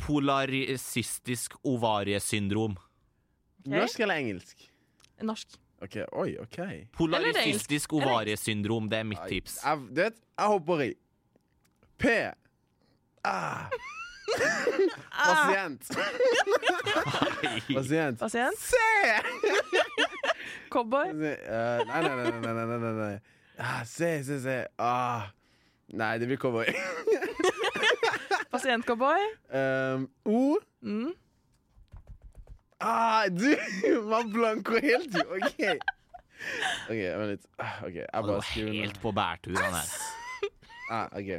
polarisistisk 0.07 1.59
ovariesyndrom. 1.69 2.73
Okay. 3.61 3.77
Norsk 3.77 3.99
eller 3.99 4.15
engelsk? 4.15 4.71
Norsk. 5.21 5.57
Ok, 5.81 5.95
oi, 6.13 6.35
ok 6.37 6.57
Polarysystisk 6.93 7.93
ovariesyndrom, 7.97 8.89
det 8.89 8.99
er 8.99 9.07
mitt 9.09 9.21
tips. 9.29 9.59
Jeg, 9.63 9.77
du 9.89 10.01
jeg 10.01 10.47
hopper 10.53 10.83
i. 10.85 10.91
P. 12.01 12.13
Ah. 13.25 13.69
Pasient. 15.25 15.89
Pasient. 17.73 18.19
Pasient. 18.19 18.57
C! 18.57 18.77
Cowboy. 20.71 21.09
Uh, 21.09 21.13
nei, 21.89 22.01
nei, 22.01 22.15
nei. 22.15 22.31
nei, 22.31 22.53
nei, 22.53 22.79
nei, 22.79 22.93
nei. 22.93 23.19
Ah, 23.57 23.83
se, 23.85 24.23
se, 24.23 24.39
se. 24.41 24.65
Ah. 24.79 25.29
Nei, 25.93 26.17
det 26.19 26.27
blir 26.27 26.37
cowboy. 26.37 26.65
Pasientcowboy. 28.51 29.21
Um, 29.53 30.09
o. 30.25 30.59
Mm. 30.81 31.13
Ah, 32.81 33.27
du! 33.29 33.51
Man 34.09 34.33
og 34.35 34.81
helt, 34.81 35.13
du. 35.13 35.21
OK. 35.37 35.61
OK, 36.89 36.97
vent 36.97 37.29
litt. 37.35 37.45
Ah, 37.61 37.83
OK, 37.85 37.95
jeg 37.99 38.07
Han 38.13 38.25
bare 38.25 38.35
var 38.39 38.47
skriver 38.47 38.71
ned. 38.71 38.81
helt 38.81 38.99
på 39.03 39.11
bærtur, 39.13 39.57
han 39.61 39.77
her. 39.77 39.91
Ah, 40.91 41.07
OK. 41.13 41.29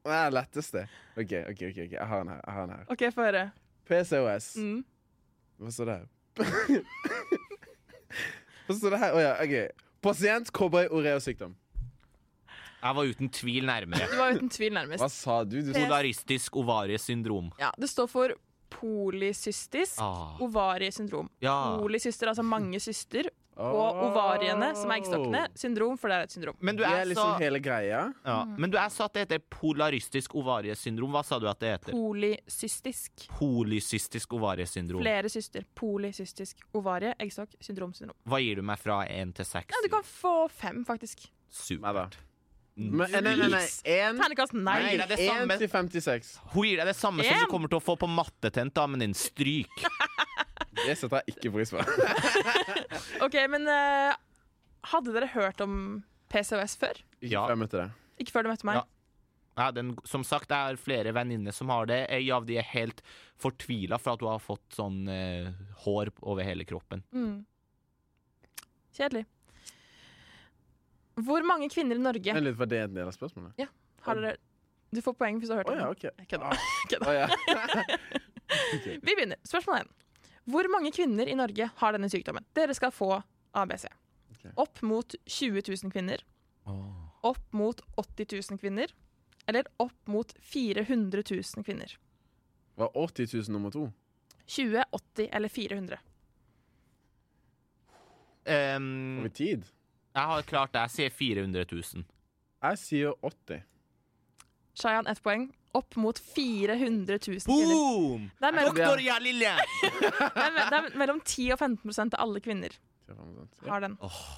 Det 0.00 0.16
er 0.16 0.34
letteste. 0.34 0.82
OK, 1.16 1.32
OK, 1.50 1.62
ok, 1.70 1.78
ok. 1.86 1.94
jeg 1.96 2.06
har 2.12 2.22
den 2.24 2.32
her. 2.34 2.40
Jeg 2.46 2.54
har 2.56 2.66
den 2.68 2.76
her. 2.76 2.84
OK, 2.92 3.06
få 3.14 3.26
høre. 3.26 3.44
PCOS. 3.88 4.50
Mm. 4.60 4.84
Hva 5.60 5.72
står 5.74 5.90
det 5.90 5.96
her? 5.96 6.06
Hva 8.66 8.76
står 8.76 8.94
det 8.94 9.00
her? 9.02 9.16
Å 9.16 9.24
ja, 9.24 9.32
OK. 9.42 9.56
Pasient, 10.04 10.52
cowboy, 10.56 10.86
oreosykdom. 10.96 11.56
Jeg 12.80 12.96
var 12.96 13.10
uten 13.10 13.28
tvil 13.36 13.66
nærmere. 13.68 14.06
Du 14.08 14.16
var 14.16 14.38
uten 14.38 14.48
tvil 14.52 14.72
nærmest. 14.72 15.02
Hva 15.02 15.10
sa 15.12 15.40
du? 15.44 15.58
du 15.64 15.72
Polaristisk 15.76 16.56
ovariesyndrom. 16.62 17.50
Ja, 17.60 17.68
det 17.76 17.90
står 17.92 18.08
for 18.08 18.36
polycystisk 18.70 19.98
Ah. 20.00 20.36
ovariesyndrom. 20.40 21.28
Ja. 21.40 21.76
Polysyster, 21.80 22.28
altså 22.28 22.42
mange 22.46 22.80
syster. 22.80 23.28
Og 23.60 23.96
ovariene, 24.06 24.70
som 24.74 24.88
er 24.90 25.00
eggstokkene. 25.02 25.40
Syndrom, 25.58 25.98
for 26.00 26.08
det 26.08 26.16
er 26.16 26.22
et 26.22 26.30
syndrom. 26.32 26.56
Men 26.64 26.76
du 26.76 26.82
Det 26.82 26.88
er 26.90 27.00
er 27.02 27.04
liksom 27.10 27.34
så 27.34 27.38
hele 27.42 27.58
greia. 27.60 28.14
ja. 28.24 28.44
Mm. 28.46 28.54
Men 28.58 28.70
du 28.70 28.78
er 28.78 28.88
så 28.88 29.04
at 29.04 29.12
det 29.12 29.28
heter 29.28 29.38
polaristisk 29.50 30.34
ovariesyndrom. 30.34 31.10
Hva 31.12 31.22
sa 31.22 31.38
du 31.38 31.46
at 31.46 31.58
det 31.60 31.68
heter? 31.74 31.92
Polycystisk. 31.92 33.26
Polycystisk 33.36 34.32
ovariesyndrom. 34.32 35.02
Flere 35.02 35.28
syster. 35.28 35.64
Polycystisk 35.74 36.56
ovarie, 36.72 37.12
eggstokk, 37.20 37.52
syndrom, 37.60 37.92
syndrom. 37.92 38.16
Hva 38.26 38.40
gir 38.40 38.56
du 38.56 38.62
meg 38.62 38.78
fra 38.78 39.02
én 39.06 39.34
til 39.34 39.44
seks? 39.44 39.68
Ja, 39.68 39.82
du 39.84 39.88
kan 39.92 40.02
få 40.08 40.48
fem, 40.50 40.82
faktisk. 40.86 41.28
Supert. 41.50 42.16
Men, 42.80 43.10
nei, 43.12 43.20
nei, 43.20 43.34
nei, 43.36 43.48
nei. 43.52 43.64
En, 43.92 44.18
Terningkast 44.20 44.54
nei. 44.56 44.76
Nei, 44.84 44.92
det 44.96 45.04
er 45.04 45.10
det 45.12 45.18
en 45.26 45.40
samme. 45.42 45.58
til 45.60 45.70
56. 45.72 46.30
Hun 46.54 46.66
gir 46.68 46.80
deg 46.80 46.88
det 46.90 46.96
samme 46.96 47.26
som 47.26 47.36
En. 47.36 47.44
du 47.44 47.52
kommer 47.52 47.70
til 47.72 47.80
å 47.80 47.84
få 47.84 47.96
på 48.00 48.08
mattetentamen 48.10 49.04
din. 49.04 49.16
Stryk. 49.18 49.84
Det 50.80 50.94
setter 50.96 51.20
jeg 51.26 51.34
ikke 51.34 51.50
pris 51.52 51.72
på. 51.74 51.82
OK, 53.26 53.34
men 53.52 53.66
eh, 53.68 54.14
hadde 54.92 55.12
dere 55.12 55.26
hørt 55.34 55.60
om 55.64 55.74
PCOS 56.32 56.76
før? 56.80 57.00
Ja. 57.20 57.42
før 57.42 57.52
jeg 57.56 57.60
møtte 57.64 57.80
deg. 57.82 57.98
Ikke 58.22 58.32
før 58.36 58.46
du 58.46 58.52
møtte 58.52 58.68
meg? 58.68 58.78
Ja. 58.80 58.86
Ja, 59.58 59.66
den, 59.76 59.90
som 60.08 60.22
sagt, 60.24 60.48
jeg 60.48 60.70
har 60.70 60.78
flere 60.80 61.12
venninner 61.12 61.52
som 61.52 61.68
har 61.74 61.88
det. 61.90 61.98
Ei 62.14 62.30
av 62.32 62.46
de 62.48 62.56
er 62.62 62.68
helt 62.70 63.02
fortvila 63.42 63.98
for 64.00 64.14
at 64.14 64.22
hun 64.24 64.30
har 64.30 64.40
fått 64.40 64.78
sånn 64.78 65.02
eh, 65.10 65.50
hår 65.84 66.12
over 66.22 66.46
hele 66.46 66.64
kroppen. 66.68 67.02
Mm. 67.12 67.42
Kjedelig. 68.96 69.26
Hvor 71.14 71.44
mange 71.46 71.68
kvinner 71.72 71.98
i 71.98 72.02
Norge 72.02 72.34
Eller 72.36 72.54
var 72.56 72.68
det 72.70 72.78
en 72.84 72.94
del 72.94 73.08
av 73.08 73.14
spørsmålet? 73.16 73.68
har 74.06 74.20
dere 74.20 74.36
Du 74.94 75.00
får 75.04 75.14
poeng 75.18 75.38
hvis 75.38 75.50
du 75.50 75.54
har 75.54 75.62
hørt 75.62 75.70
oh, 75.70 75.94
ja, 76.02 76.10
det. 76.16 76.26
Kødda. 76.30 76.50
Kødder. 76.90 76.90
Kødder. 76.90 77.30
Å. 77.30 77.84
Vi 79.04 79.14
begynner. 79.14 79.38
Spørsmål 79.46 79.84
1. 79.84 79.90
Hvor 80.50 80.66
mange 80.72 80.90
kvinner 80.94 81.28
i 81.30 81.36
Norge 81.38 81.68
har 81.76 81.94
denne 81.94 82.10
sykdommen? 82.10 82.46
Dere 82.56 82.74
skal 82.74 82.90
få 82.94 83.12
ABC. 83.54 83.86
Okay. 84.34 84.50
Opp 84.58 84.82
mot 84.82 85.14
20 85.26 85.62
000 85.68 85.92
kvinner. 85.94 86.24
Opp 87.22 87.52
mot 87.54 87.80
80 88.00 88.26
000 88.50 88.58
kvinner. 88.58 88.90
Eller 89.46 89.68
opp 89.82 90.10
mot 90.10 90.32
400 90.40 91.22
000 91.30 91.64
kvinner. 91.66 91.94
Var 92.74 92.96
80 92.96 93.36
000 93.36 93.54
nummer 93.54 93.70
to? 93.70 93.92
20, 94.46 94.84
80 94.90 95.28
eller 95.32 95.48
400. 95.48 95.98
Um, 98.76 99.18
Over 99.20 99.28
tid? 99.28 99.66
Jeg 100.14 100.26
har 100.32 100.42
klart 100.48 100.72
det. 100.74 100.80
Jeg 100.88 100.90
sier 100.96 101.10
400 101.14 101.64
000. 101.72 102.04
Jeg 102.66 102.78
sier 102.82 103.14
80. 103.24 103.62
Shayan, 104.80 105.06
ett 105.10 105.22
poeng. 105.22 105.48
Opp 105.76 105.94
mot 106.02 106.18
400 106.18 107.18
000 107.28 107.40
kvinner. 107.46 107.74
Boom! 107.74 108.24
Det 108.40 108.48
er 108.48 108.54
mellom, 108.56 108.74
Doktor 108.74 109.02
Jalilje! 109.04 109.52
det 109.86 110.46
er, 110.46 110.56
det 110.56 110.78
er 110.80 110.88
mellom 110.98 111.20
10 111.22 111.52
og 111.54 111.60
15% 111.62 112.16
av 112.18 112.24
alle 112.26 112.42
kvinner 112.42 112.74
har 113.66 113.80
den. 113.82 113.96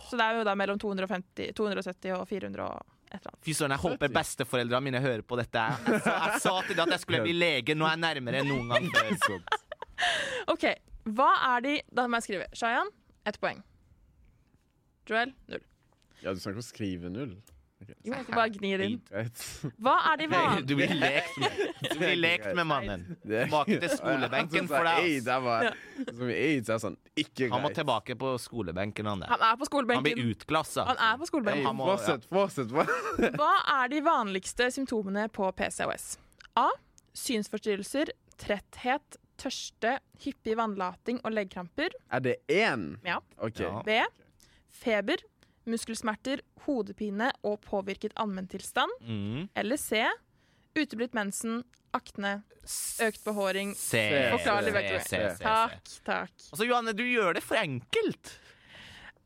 Så 0.09 0.17
det 0.17 0.25
er 0.25 0.39
jo 0.41 0.45
da 0.49 0.55
mellom 0.57 0.79
250, 0.81 1.51
270 1.57 2.15
og 2.17 2.23
400 2.29 2.65
og 2.65 2.79
et 3.13 3.19
eller 3.19 3.33
annet. 3.33 3.41
Fy 3.45 3.53
søren, 3.57 3.75
jeg 3.77 3.83
håper 3.83 4.13
besteforeldrene 4.17 4.87
mine 4.87 5.01
hører 5.05 5.25
på 5.29 5.37
dette. 5.41 5.65
Jeg, 5.89 6.01
sa- 6.05 6.15
jeg 6.31 6.41
sa 6.45 6.55
til 6.69 6.79
dem 6.79 6.87
at 6.89 6.95
jeg 6.97 7.03
skulle 7.05 7.21
bli 7.27 7.35
lege. 7.37 7.77
Nå 7.77 7.85
er 7.89 7.97
jeg 7.99 8.03
nærmere 8.07 8.41
enn 8.41 8.49
noen 8.49 8.73
gang 8.73 9.21
før. 9.27 9.43
OK. 10.55 10.65
Hva 11.13 11.29
er 11.53 11.65
de 11.67 11.75
Da 11.93 12.07
må 12.09 12.21
jeg 12.21 12.27
skrive. 12.29 12.49
Shayan, 12.57 12.89
ett 13.29 13.37
poeng. 13.43 13.61
Joel, 15.09 15.33
null. 15.51 15.65
Ja, 16.23 16.33
du 16.33 16.39
snakker 16.41 16.59
om 16.61 16.63
å 16.63 16.67
skrive 16.67 17.11
null? 17.11 17.33
Okay. 17.83 17.97
Jo, 18.07 18.13
jeg 18.15 18.23
skal 18.29 18.37
bare 18.39 18.51
gni 18.55 18.69
det 18.79 18.87
inn. 18.87 18.99
Hva 19.83 19.93
er 20.13 20.21
de 20.21 20.27
vanlige 20.31 20.67
Du 20.71 20.77
blir 20.79 20.93
lekt 20.95 21.39
med, 21.43 21.57
du 21.91 21.97
blir 21.99 22.13
lekt 22.21 22.53
med 22.55 22.69
mannen. 22.71 23.01
Tilbake 23.25 23.79
til 23.83 23.91
skolebenken 23.91 24.69
for 24.71 24.87
Sånn 24.87 25.01
deg. 25.03 25.33
Altså. 25.35 26.79
Sånn 26.85 26.97
Han 27.51 27.65
må 27.65 27.73
tilbake 27.75 28.15
på 28.21 28.31
skolebenken, 28.39 29.11
han 29.11 29.25
der. 29.25 29.33
Han 29.35 29.43
er 29.49 29.59
på 29.59 29.67
Han 29.67 29.83
blir 30.07 30.15
skolebenken. 30.15 30.31
utklassa. 30.31 30.87
Han 30.93 31.03
er 31.09 31.19
på 31.19 31.27
skolebenken. 31.33 31.75
Må- 31.81 31.91
Fortsett, 31.91 32.29
fortsett. 32.31 32.71
fortsett. 32.71 33.35
Hva 33.43 33.51
er 33.83 33.91
de 33.97 34.01
vanligste 34.07 34.71
symptomene 34.79 35.27
på 35.35 35.51
PCOS? 35.59 36.07
A. 36.63 36.69
Synsforstyrrelser, 37.19 38.15
tretthet, 38.39 39.19
tørste, 39.43 39.97
hyppig 40.23 40.55
vannlating 40.57 41.19
og 41.27 41.35
leggkramper. 41.35 41.91
Er 42.15 42.23
det 42.23 42.39
én? 42.47 42.93
Ja. 43.03 43.19
OK. 43.43 43.59
B. 43.91 43.99
Feber, 44.73 45.23
muskelsmerter, 45.69 46.43
hodepine 46.65 47.31
og 47.47 47.61
påvirket 47.67 48.15
allmenntilstand. 48.19 48.91
Mm. 49.05 49.49
Eller 49.55 49.81
C. 49.81 50.05
Uteblitt 50.79 51.13
mensen, 51.15 51.61
akne, 51.93 52.41
økt 53.03 53.25
behåring. 53.25 53.75
C. 53.77 54.01
Forklarlig 54.33 54.73
se. 55.07 55.21
Takk, 55.43 55.93
takk. 56.07 56.33
Altså, 56.51 56.65
Johanne, 56.65 56.95
du 56.97 57.05
gjør 57.05 57.37
det 57.37 57.45
for 57.45 57.61
enkelt. 57.61 58.33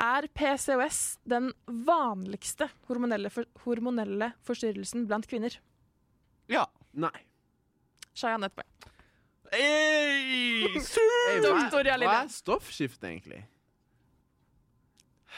Er 0.03 0.27
PCOS 0.37 1.19
den 1.25 1.53
vanligste 1.87 2.69
hormonelle, 2.89 3.31
for, 3.33 3.49
hormonelle 3.65 4.33
forstyrrelsen 4.45 5.07
blant 5.09 5.29
kvinner? 5.31 5.57
Ja. 6.53 6.67
Nei. 6.97 7.15
Shayan 8.17 8.45
ett 8.45 8.57
poeng. 8.57 8.73
Doktor 11.47 11.87
hva 11.87 12.23
er 12.25 12.33
stoffskifte, 12.33 13.09
egentlig? 13.09 13.45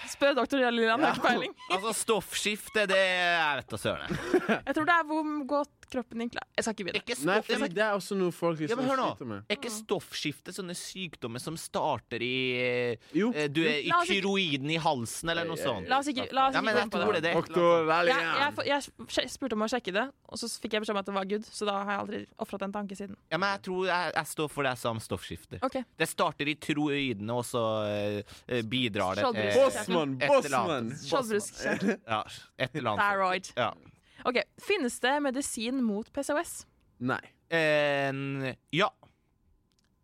Spør 0.07 0.37
doktor 0.39 0.63
Lillian, 0.71 1.01
ja. 1.01 1.11
har 1.11 1.19
ikke 1.19 1.27
peiling. 1.27 1.55
Altså, 1.75 1.93
stoffskifte, 2.03 2.87
det 2.91 2.99
Jeg 2.99 3.59
vet 3.61 3.73
da 3.75 3.81
søren. 3.81 4.21
Jeg 4.67 4.75
tror 4.77 4.89
det 4.89 4.95
er 4.95 5.09
hvor 5.11 5.33
godt 5.57 5.78
kroppen 5.93 6.23
din 6.23 6.31
klar. 6.33 6.45
Jeg 6.57 6.65
skal 6.65 6.75
ikke 6.77 6.87
begynne. 6.89 7.03
Ikke 7.03 7.17
Nei, 7.29 7.39
fordi 7.47 7.69
det 7.77 7.85
er 7.85 7.97
også 7.97 8.17
noe 8.19 8.35
folk 8.35 8.61
liksom 8.63 8.83
ja, 8.83 8.97
sliter 8.99 9.29
med. 9.33 9.45
Er 9.49 9.59
ikke 9.59 9.73
stoffskifte 9.73 10.55
sånne 10.57 10.77
sykdommer 10.79 11.43
som 11.43 11.57
starter 11.61 12.25
i 12.25 12.35
Jo. 13.17 13.31
eh, 13.35 13.49
Du 13.53 13.63
er 13.65 13.81
i 13.83 13.93
tyroiden 14.09 14.71
i 14.75 14.79
halsen, 14.83 15.33
eller 15.33 15.49
noe 15.49 15.59
sånt? 15.61 15.89
La 15.91 16.01
oss 16.03 16.11
ikke, 16.11 16.29
la 16.33 16.49
oss 16.49 16.57
ikke 16.57 16.65
men 16.67 16.77
gå 16.77 16.83
jeg 16.83 16.89
inn 16.89 16.95
på 16.95 17.03
det. 17.03 17.23
det. 17.23 17.35
det. 17.35 18.15
Jeg, 18.15 18.55
jeg, 18.69 18.87
jeg 19.19 19.33
spurte 19.33 19.59
om 19.59 19.67
å 19.67 19.71
sjekke 19.71 19.95
det, 19.97 20.07
og 20.29 20.41
så 20.41 20.51
fikk 20.63 20.77
jeg 20.77 20.85
beskjed 20.85 20.97
om 20.97 21.03
at 21.03 21.11
det 21.11 21.17
var 21.19 21.29
good. 21.33 21.51
Så 21.59 21.69
da 21.69 21.77
har 21.83 21.93
jeg 21.95 22.05
aldri 22.05 22.23
ofret 22.47 22.67
en 22.69 22.75
tanke 22.75 22.99
siden. 22.99 23.19
Ja, 23.33 23.41
men 23.41 23.55
jeg 23.57 23.65
tror 23.69 23.89
jeg, 23.89 24.15
jeg 24.19 24.33
står 24.33 24.53
for 24.53 24.67
det 24.67 24.75
jeg 24.77 24.83
sa 24.85 24.95
om 24.95 25.03
stoffskifte. 25.03 25.61
Okay. 25.69 25.87
Det 25.99 26.09
starter 26.11 26.51
i 26.53 26.57
tyroidene, 26.61 27.37
og 27.39 27.47
så 27.49 27.65
uh, 27.89 28.63
bidrar 28.69 29.21
det. 29.21 29.55
Bossmann, 29.57 30.19
bossmann. 30.23 30.93
Skjoldbruskkjertel. 31.05 31.97
Ja, 32.09 32.23
et 32.59 32.77
eller 32.77 32.95
annet. 32.95 33.05
Thyroid. 33.05 33.53
Ja. 33.59 33.73
OK. 34.25 34.43
Finnes 34.59 34.99
det 35.01 35.15
medisin 35.23 35.83
mot 35.85 36.09
PCOS? 36.13 36.65
Nei. 37.01 37.21
En- 37.51 38.55
ja. 38.75 38.91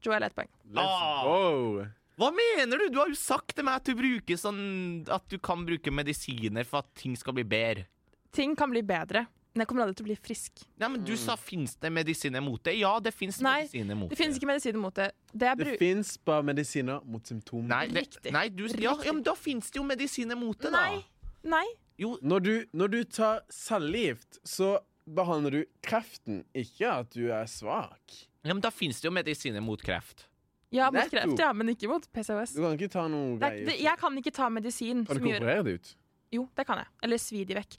Joel 0.04 0.22
ett 0.22 0.34
poeng. 0.36 0.48
Ah. 0.76 1.24
Wow. 1.26 1.86
Hva 2.18 2.30
mener 2.30 2.78
du? 2.78 2.88
Du 2.94 2.98
har 3.00 3.08
jo 3.10 3.18
sagt 3.18 3.56
til 3.56 3.64
meg 3.66 3.80
at 3.80 3.88
du 3.88 3.96
bruker 3.98 4.38
sånn 4.38 5.04
At 5.10 5.24
du 5.32 5.38
kan 5.42 5.64
bruke 5.66 5.90
medisiner 5.90 6.64
for 6.68 6.84
at 6.84 6.92
ting 6.94 7.16
skal 7.18 7.34
bli 7.34 7.42
bedre. 7.44 7.88
Ting 8.34 8.54
kan 8.58 8.70
bli 8.70 8.82
bedre, 8.82 9.24
men 9.54 9.62
jeg 9.62 9.68
kommer 9.70 9.84
aldri 9.84 9.96
til 9.98 10.06
å 10.06 10.10
bli 10.10 10.16
frisk. 10.18 10.64
Ja, 10.80 10.88
men 10.88 11.04
Du 11.06 11.14
sa 11.16 11.36
fins 11.38 11.76
det 11.78 11.90
medisiner 11.94 12.42
mot 12.42 12.62
det? 12.62 12.76
Ja, 12.78 12.96
det 13.00 13.12
fins 13.14 13.40
Nei, 13.40 13.60
medisiner 13.62 13.94
mot 13.98 14.10
Det 14.10 14.18
Nei, 14.18 14.24
finnes 14.24 14.38
ikke 14.40 14.50
medisiner 14.50 14.82
mot 14.82 14.94
det. 14.94 15.12
Det 15.32 15.54
Det 15.58 15.78
fins 15.78 16.16
bare 16.18 16.42
medisiner 16.42 17.00
mot 17.04 17.22
symptomer. 17.26 17.68
Nei, 17.68 17.86
det, 17.88 18.06
Riktig. 18.06 18.32
nei 18.32 18.48
du, 18.48 18.66
ja, 18.78 18.94
ja, 19.04 19.12
men 19.12 19.22
da 19.22 19.34
fins 19.38 19.70
det 19.70 19.78
jo 19.78 19.84
medisiner 19.86 20.38
mot 20.38 20.58
det, 20.58 20.70
da. 20.72 20.80
Nei. 20.86 21.04
Nei. 21.44 21.66
Jo, 21.98 22.16
Når 22.22 22.40
du, 22.42 22.52
når 22.74 22.88
du 22.90 23.00
tar 23.04 23.42
cellegift, 23.54 24.40
så 24.44 24.78
behandler 25.06 25.50
du 25.50 25.64
kreften, 25.84 26.44
ikke 26.56 26.88
at 26.90 27.10
du 27.14 27.28
er 27.30 27.44
svak. 27.46 28.00
ja, 28.44 28.52
men 28.54 28.60
da 28.64 28.70
fins 28.74 29.00
det 29.00 29.06
jo 29.08 29.12
medisiner 29.14 29.62
mot 29.62 29.80
kreft. 29.84 30.26
Ja, 30.74 30.88
mot 30.90 30.96
Netto. 31.04 31.10
kreft, 31.14 31.38
ja, 31.38 31.52
men 31.54 31.68
ikke 31.70 31.86
mot 31.88 32.06
PCOS. 32.12 32.54
Du 32.56 32.62
kan 32.64 32.72
ikke 32.74 32.88
ta 32.90 33.04
noe 33.08 33.36
Det 33.38 33.46
er, 33.46 33.50
greier. 33.52 33.66
det, 33.68 33.76
jeg 33.84 33.98
kan 34.00 34.16
ikke 34.18 34.32
ta 34.34 34.48
medisin 34.50 35.04
Kan 35.06 35.16
som 35.16 35.22
du 35.22 35.28
gjør 35.30 35.38
konkurrere 35.44 35.64
det 35.68 35.74
ut? 35.78 35.92
Jo, 36.34 36.48
det 36.56 36.66
kan 36.66 36.80
jeg. 36.82 36.88
Eller 37.06 37.20
svi 37.22 37.44
de 37.46 37.54
vekk. 37.54 37.76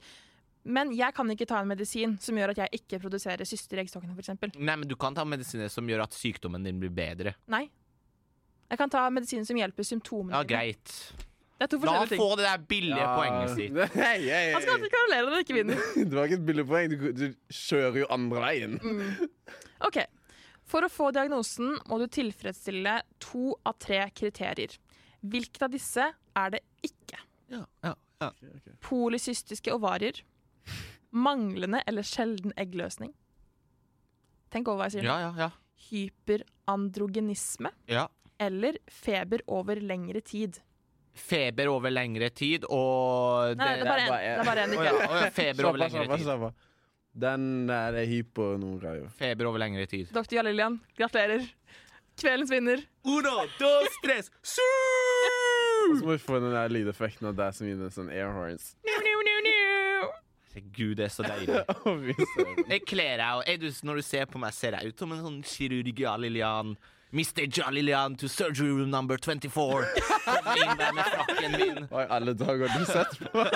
Men 0.64 0.90
jeg 0.96 1.12
kan 1.14 1.28
ikke 1.30 1.46
ta 1.46 1.60
en 1.60 1.68
medisin 1.68 2.16
som 2.18 2.34
gjør 2.40 2.54
at 2.54 2.62
jeg 2.64 2.80
ikke 2.80 2.98
produserer 3.04 3.44
syster 3.46 3.76
i 3.76 3.84
eggstokkene, 3.84 4.16
f.eks. 4.16 4.32
Nei, 4.56 4.76
men 4.80 4.88
du 4.88 4.96
kan 4.96 5.14
ta 5.14 5.26
medisiner 5.28 5.68
som 5.70 5.86
gjør 5.86 6.06
at 6.06 6.16
sykdommen 6.16 6.64
din 6.64 6.80
blir 6.80 6.90
bedre. 6.90 7.34
Nei. 7.52 7.66
Jeg 8.70 8.78
kan 8.80 8.90
ta 8.90 9.04
medisiner 9.14 9.44
som 9.46 9.56
hjelper 9.60 9.84
symptomene 9.86 10.32
Ja, 10.32 10.42
dine. 10.42 10.48
greit. 10.56 11.12
Det 11.56 11.64
er 11.64 11.70
to 11.72 11.78
La 11.80 11.92
han 11.96 12.02
forskjellige 12.04 12.10
ting. 12.12 12.20
få 12.20 12.36
det 12.36 12.44
der 12.44 12.64
billige 12.68 13.06
poenget 13.16 13.52
sitt. 13.56 13.78
Hei, 13.96 14.18
hei, 14.20 14.26
hei. 14.28 14.52
Han 14.52 14.62
skal 14.64 14.74
alltid 14.76 14.92
karolere 14.92 15.22
når 15.24 15.32
han 15.36 15.44
ikke 15.46 15.56
vinner. 15.56 15.86
Det 16.10 16.18
var 16.18 16.26
ikke 16.28 16.38
et 16.42 16.46
billig 16.50 16.64
poeng. 16.68 16.90
Du, 16.92 17.06
du 17.16 17.24
kjører 17.56 17.98
jo 18.02 18.08
andre 18.12 18.42
veien. 18.44 18.76
Mm. 18.82 19.28
OK. 19.88 19.98
For 20.66 20.84
å 20.84 20.90
få 20.90 21.08
diagnosen 21.14 21.76
må 21.88 21.98
du 22.02 22.06
tilfredsstille 22.12 22.98
to 23.22 23.54
av 23.64 23.76
tre 23.80 24.02
kriterier. 24.18 24.74
Hvilket 25.26 25.62
av 25.64 25.72
disse 25.72 26.08
er 26.36 26.50
det 26.56 26.60
ikke? 26.84 27.20
Ja, 27.54 27.62
ja, 27.86 27.94
ja. 28.20 28.30
Polycystiske 28.84 29.72
ovarier. 29.72 30.20
Manglende 31.16 31.80
eller 31.88 32.04
sjelden 32.04 32.52
eggløsning. 32.60 33.14
Tenk 34.52 34.68
over 34.68 34.82
hva 34.84 34.90
jeg 34.90 34.98
sier 34.98 35.06
nå. 35.08 35.14
ja, 35.14 35.30
ja, 35.30 35.46
ja. 35.46 35.50
Hyperandrogenisme. 35.88 37.70
ja. 37.86 38.08
Eller 38.38 38.76
feber 38.92 39.40
over 39.48 39.78
lengre 39.80 40.20
tid. 40.20 40.58
Feber 41.16 41.70
over 41.72 41.92
lengre 41.92 42.28
tid 42.34 42.66
og 42.68 43.56
Nei, 43.58 43.72
det 43.80 43.84
er 43.84 43.90
bare 43.90 44.06
en. 44.06 44.14
Det 44.14 44.32
er 44.36 44.48
bare 44.50 44.64
én. 44.66 44.74
Ja, 44.76 44.94
ja, 45.24 45.28
feber 45.34 45.70
over 45.70 45.82
lengre 45.84 46.06
tid. 46.16 46.48
Den 47.16 47.70
er 47.72 47.98
hypo 48.04 48.50
nå. 48.60 48.74
Feber 49.16 49.48
over 49.48 49.62
lengre 49.62 49.86
tid. 49.88 50.10
Dr. 50.12 50.38
Jalilian, 50.38 50.80
gratulerer. 50.98 51.46
Kveldens 52.16 52.50
vinner. 52.52 52.80
Uno, 53.04 53.34
dos, 53.60 53.96
tres, 54.04 54.30
Og 55.90 55.98
så 55.98 56.04
må 56.04 56.14
vi 56.14 56.18
få 56.18 56.38
den 56.40 56.54
der 56.54 56.72
lydeffekten 56.72 57.28
av 57.28 57.36
deg 57.36 57.56
som 57.56 57.68
gir 57.68 57.76
den 57.78 57.92
sånn 57.92 58.08
air 58.10 58.32
horns. 58.34 58.72
Herregud, 60.56 60.96
det 60.96 61.04
er 61.04 61.12
så 61.12 61.26
deilig. 61.26 61.60
Jeg 62.72 62.84
kler 62.88 63.20
deg, 63.20 63.42
og 63.42 63.60
du, 63.60 63.68
når 63.84 64.00
du 64.00 64.06
ser 64.06 64.24
på 64.30 64.40
meg, 64.40 64.54
ser 64.56 64.78
jeg 64.78 64.92
ut 64.92 65.02
som 65.02 65.12
en 65.12 65.20
sånn 65.26 65.40
kirurg 65.44 66.00
Jalilian. 66.00 66.72
Mr. 67.16 67.46
Jalilian 67.48 68.16
to 68.20 68.28
surgery 68.28 68.68
room 68.68 68.90
number 68.92 69.16
24. 69.16 69.86
Kom 70.26 70.50
inn 70.60 70.76
der 70.80 70.92
med 70.96 71.08
frakken 71.14 71.56
min. 71.56 71.86
Hva 71.88 72.04
i 72.04 72.10
alle 72.18 72.34
dager 72.36 72.68
har 72.68 72.76
du 72.76 72.90
sett 72.90 73.16
på? 73.22 73.46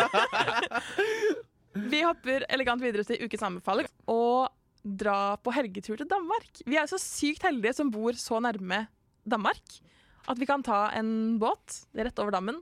Vi 1.90 2.00
hopper 2.02 2.46
elegant 2.50 2.82
videre 2.82 3.04
til 3.06 3.20
ukens 3.26 3.44
anbefaling 3.46 3.86
og 4.11 4.48
dra 4.80 5.36
på 5.38 5.52
helgetur 5.52 6.00
til 6.00 6.08
Danmark. 6.08 6.48
Vi 6.64 6.78
er 6.80 6.88
så 6.88 6.98
sykt 7.00 7.44
heldige 7.46 7.76
som 7.76 7.92
bor 7.92 8.16
så 8.18 8.40
nærme 8.42 8.86
Danmark 9.28 9.80
at 10.28 10.38
vi 10.38 10.48
kan 10.48 10.62
ta 10.64 10.88
en 10.96 11.38
båt 11.40 11.84
rett 11.96 12.18
over 12.22 12.34
dammen, 12.34 12.61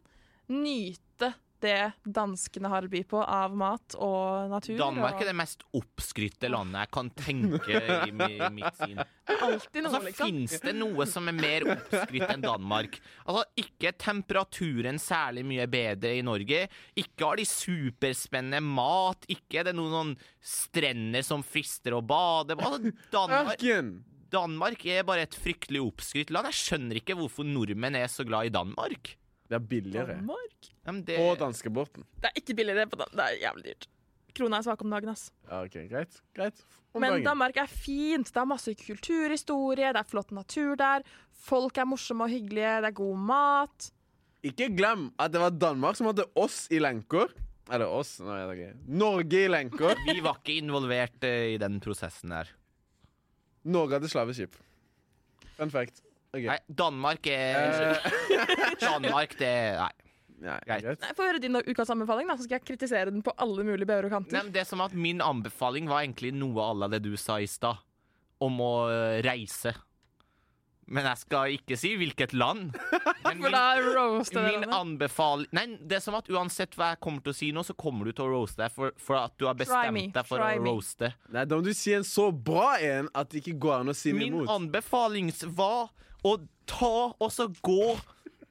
nyte 0.49 1.32
det 1.64 1.92
danskene 2.04 2.70
har 2.72 2.86
å 2.86 2.90
by 2.92 3.00
på 3.11 3.20
av 3.22 3.54
mat 3.59 3.96
og 3.98 4.50
natur. 4.52 4.76
Danmark 4.80 5.16
og 5.18 5.24
er 5.24 5.30
det 5.30 5.36
mest 5.38 5.64
oppskrytte 5.76 6.50
landet 6.52 6.84
jeg 6.84 6.92
kan 6.96 7.11
tenke 7.18 7.80
i 8.09 8.12
mitt 8.14 8.78
syn. 8.78 9.00
alltid 9.38 9.84
noe, 9.84 9.92
Altså, 9.92 10.02
liksom. 10.06 10.30
Fins 10.30 10.56
det 10.64 10.74
noe 10.78 11.06
som 11.11 11.28
er 11.30 11.36
mer 11.36 11.66
oppskrytt 11.74 12.32
enn 12.34 12.44
Danmark? 12.44 13.00
Altså, 13.24 13.44
Ikke 13.64 13.90
er 13.90 13.98
temperaturen 14.00 15.00
særlig 15.02 15.44
mye 15.48 15.66
bedre 15.70 16.14
i 16.18 16.24
Norge. 16.26 16.64
Ikke 16.98 17.26
har 17.26 17.40
de 17.40 17.46
superspennende 17.48 18.62
mat. 18.64 19.26
Ikke 19.32 19.62
er 19.62 19.70
det 19.70 19.76
noen 19.78 20.14
strender 20.40 21.26
som 21.26 21.44
frister 21.46 21.96
å 21.98 22.02
bade 22.04 22.56
på. 22.59 22.68
Altså, 22.68 22.94
Danmark, 23.12 23.64
Danmark 24.32 24.84
er 24.86 25.06
bare 25.09 25.24
et 25.26 25.36
fryktelig 25.36 25.82
oppskrytt 25.82 26.32
land. 26.34 26.50
Jeg 26.52 26.61
skjønner 26.62 27.00
ikke 27.00 27.16
hvorfor 27.18 27.48
nordmenn 27.48 27.96
er 27.98 28.11
så 28.12 28.26
glad 28.28 28.50
i 28.50 28.54
Danmark. 28.54 29.17
Det 29.49 29.57
er 29.57 29.64
billigere. 29.64 30.18
Danmark? 30.18 30.68
Ja, 30.84 30.92
men 30.92 31.03
det, 31.09 31.16
Og 31.24 31.38
danskebåten. 31.40 32.05
Det 32.20 32.30
er 32.30 32.40
ikke 32.40 32.57
billigere. 32.59 32.88
På 32.90 32.99
Dan 33.01 33.14
det 33.16 33.24
er 33.24 33.38
jævlig 33.46 33.64
dyrt. 33.70 33.88
Krona 34.36 34.61
er 34.61 34.66
svak 34.66 34.82
om 34.84 34.92
dagen, 34.92 35.11
ass. 35.11 35.30
Ja, 35.49 35.62
OK, 35.64 35.76
greit. 35.90 36.20
greit. 36.36 36.61
Om 36.94 37.03
Men 37.03 37.16
dagen. 37.16 37.24
Danmark 37.26 37.57
er 37.57 37.70
fint. 37.70 38.28
Det 38.28 38.40
er 38.40 38.49
masse 38.49 38.74
kulturhistorie, 38.78 39.92
det 39.96 40.03
er 40.03 40.09
flott 40.09 40.30
natur 40.36 40.76
der. 40.78 41.05
Folk 41.49 41.78
er 41.78 41.88
morsomme 41.88 42.26
og 42.26 42.32
hyggelige, 42.32 42.76
det 42.84 42.90
er 42.90 42.96
god 43.01 43.24
mat. 43.30 43.90
Ikke 44.46 44.68
glem 44.76 45.09
at 45.18 45.32
det 45.34 45.40
var 45.42 45.51
Danmark 45.51 45.99
som 45.99 46.11
hadde 46.11 46.28
oss 46.38 46.66
i 46.70 46.78
lenker. 46.82 47.32
Eller 47.72 47.90
oss, 47.92 48.16
nå 48.22 48.32
er 48.32 48.46
det 48.49 48.57
ikke. 48.59 48.70
Norge 49.01 49.42
i 49.44 49.49
lenker. 49.51 49.99
vi 50.09 50.22
var 50.24 50.38
ikke 50.40 50.61
involvert 50.62 51.24
eh, 51.28 51.55
i 51.55 51.59
den 51.61 51.80
prosessen 51.84 52.32
der. 52.32 52.53
Norge 53.68 53.99
hadde 53.99 54.09
slaveskip. 54.12 54.57
Fun 55.59 55.72
fact. 55.74 56.01
Ok. 56.35 56.45
Nei, 56.45 56.59
Danmark 56.68 57.26
er 57.33 57.97
Danmark, 58.83 59.39
det 59.41 59.53
Nei. 59.81 59.95
Nei, 60.39 60.59
Greit. 60.68 61.01
Nei, 61.03 61.14
Få 61.18 61.24
høre 61.26 61.41
din 61.43 61.57
ukas 61.59 61.91
anbefaling, 61.91 62.29
da, 62.31 62.37
så 62.39 62.45
skal 62.47 62.61
jeg 62.61 62.66
kritisere 62.68 63.11
den 63.11 63.24
på 63.26 63.33
alle 63.43 63.64
mulige 63.66 63.89
bauger 63.89 64.07
og 64.07 64.12
Nei, 64.12 64.18
kanter. 64.20 64.37
men 64.45 64.53
det 64.55 64.61
er 64.62 64.68
som 64.68 64.83
at 64.85 64.95
Min 64.95 65.22
anbefaling 65.24 65.89
var 65.91 66.05
egentlig 66.05 66.31
noe 66.37 66.62
à 66.62 66.74
la 66.79 66.89
det 66.93 67.01
du 67.09 67.14
sa 67.18 67.41
i 67.43 67.49
stad, 67.51 67.81
om 68.45 68.61
å 68.62 68.72
eh, 68.93 69.16
reise. 69.26 69.72
Men 70.89 71.05
jeg 71.11 71.20
skal 71.20 71.53
ikke 71.59 71.76
si 71.76 71.91
hvilket 72.01 72.33
land. 72.39 72.70
Men 73.26 73.43
For 73.43 73.53
da 73.53 73.64
roaster 73.83 74.47
min 74.47 74.62
dere 74.62 74.76
anbefaling 74.79 75.51
Nei, 75.53 75.64
det 75.85 75.99
er 75.99 76.01
som 76.07 76.14
at 76.16 76.31
uansett 76.33 76.79
hva 76.79 76.93
jeg 76.95 77.01
kommer 77.05 77.20
til 77.26 77.35
å 77.35 77.37
si 77.37 77.51
nå, 77.53 77.64
så 77.66 77.74
kommer 77.76 78.09
du 78.09 78.14
til 78.14 78.24
å 78.24 78.31
roaste 78.39 78.62
deg 78.62 78.72
for, 78.72 78.95
for 78.97 79.18
at 79.20 79.35
du 79.37 79.45
har 79.51 79.59
bestemt 79.59 80.14
deg 80.16 80.29
for 80.31 80.41
try 80.41 80.55
å 80.57 80.62
me. 80.62 80.70
roaste. 80.70 81.11
Nei, 81.35 81.45
da 81.51 81.59
må 81.59 81.66
du 81.66 81.74
si 81.76 81.93
en 81.99 82.07
så 82.09 82.31
bra 82.33 82.76
en 82.79 83.11
at 83.12 83.29
det 83.35 83.43
ikke 83.43 83.59
går 83.66 83.83
an 83.83 83.93
å 83.93 83.97
si 83.99 84.14
noe 84.14 84.22
Min 84.22 84.49
anbefaling 84.55 85.35
var 85.59 85.91
å 86.26 86.38
ta 86.68 86.94
og 87.14 87.28
så 87.32 87.48
gå 87.62 87.96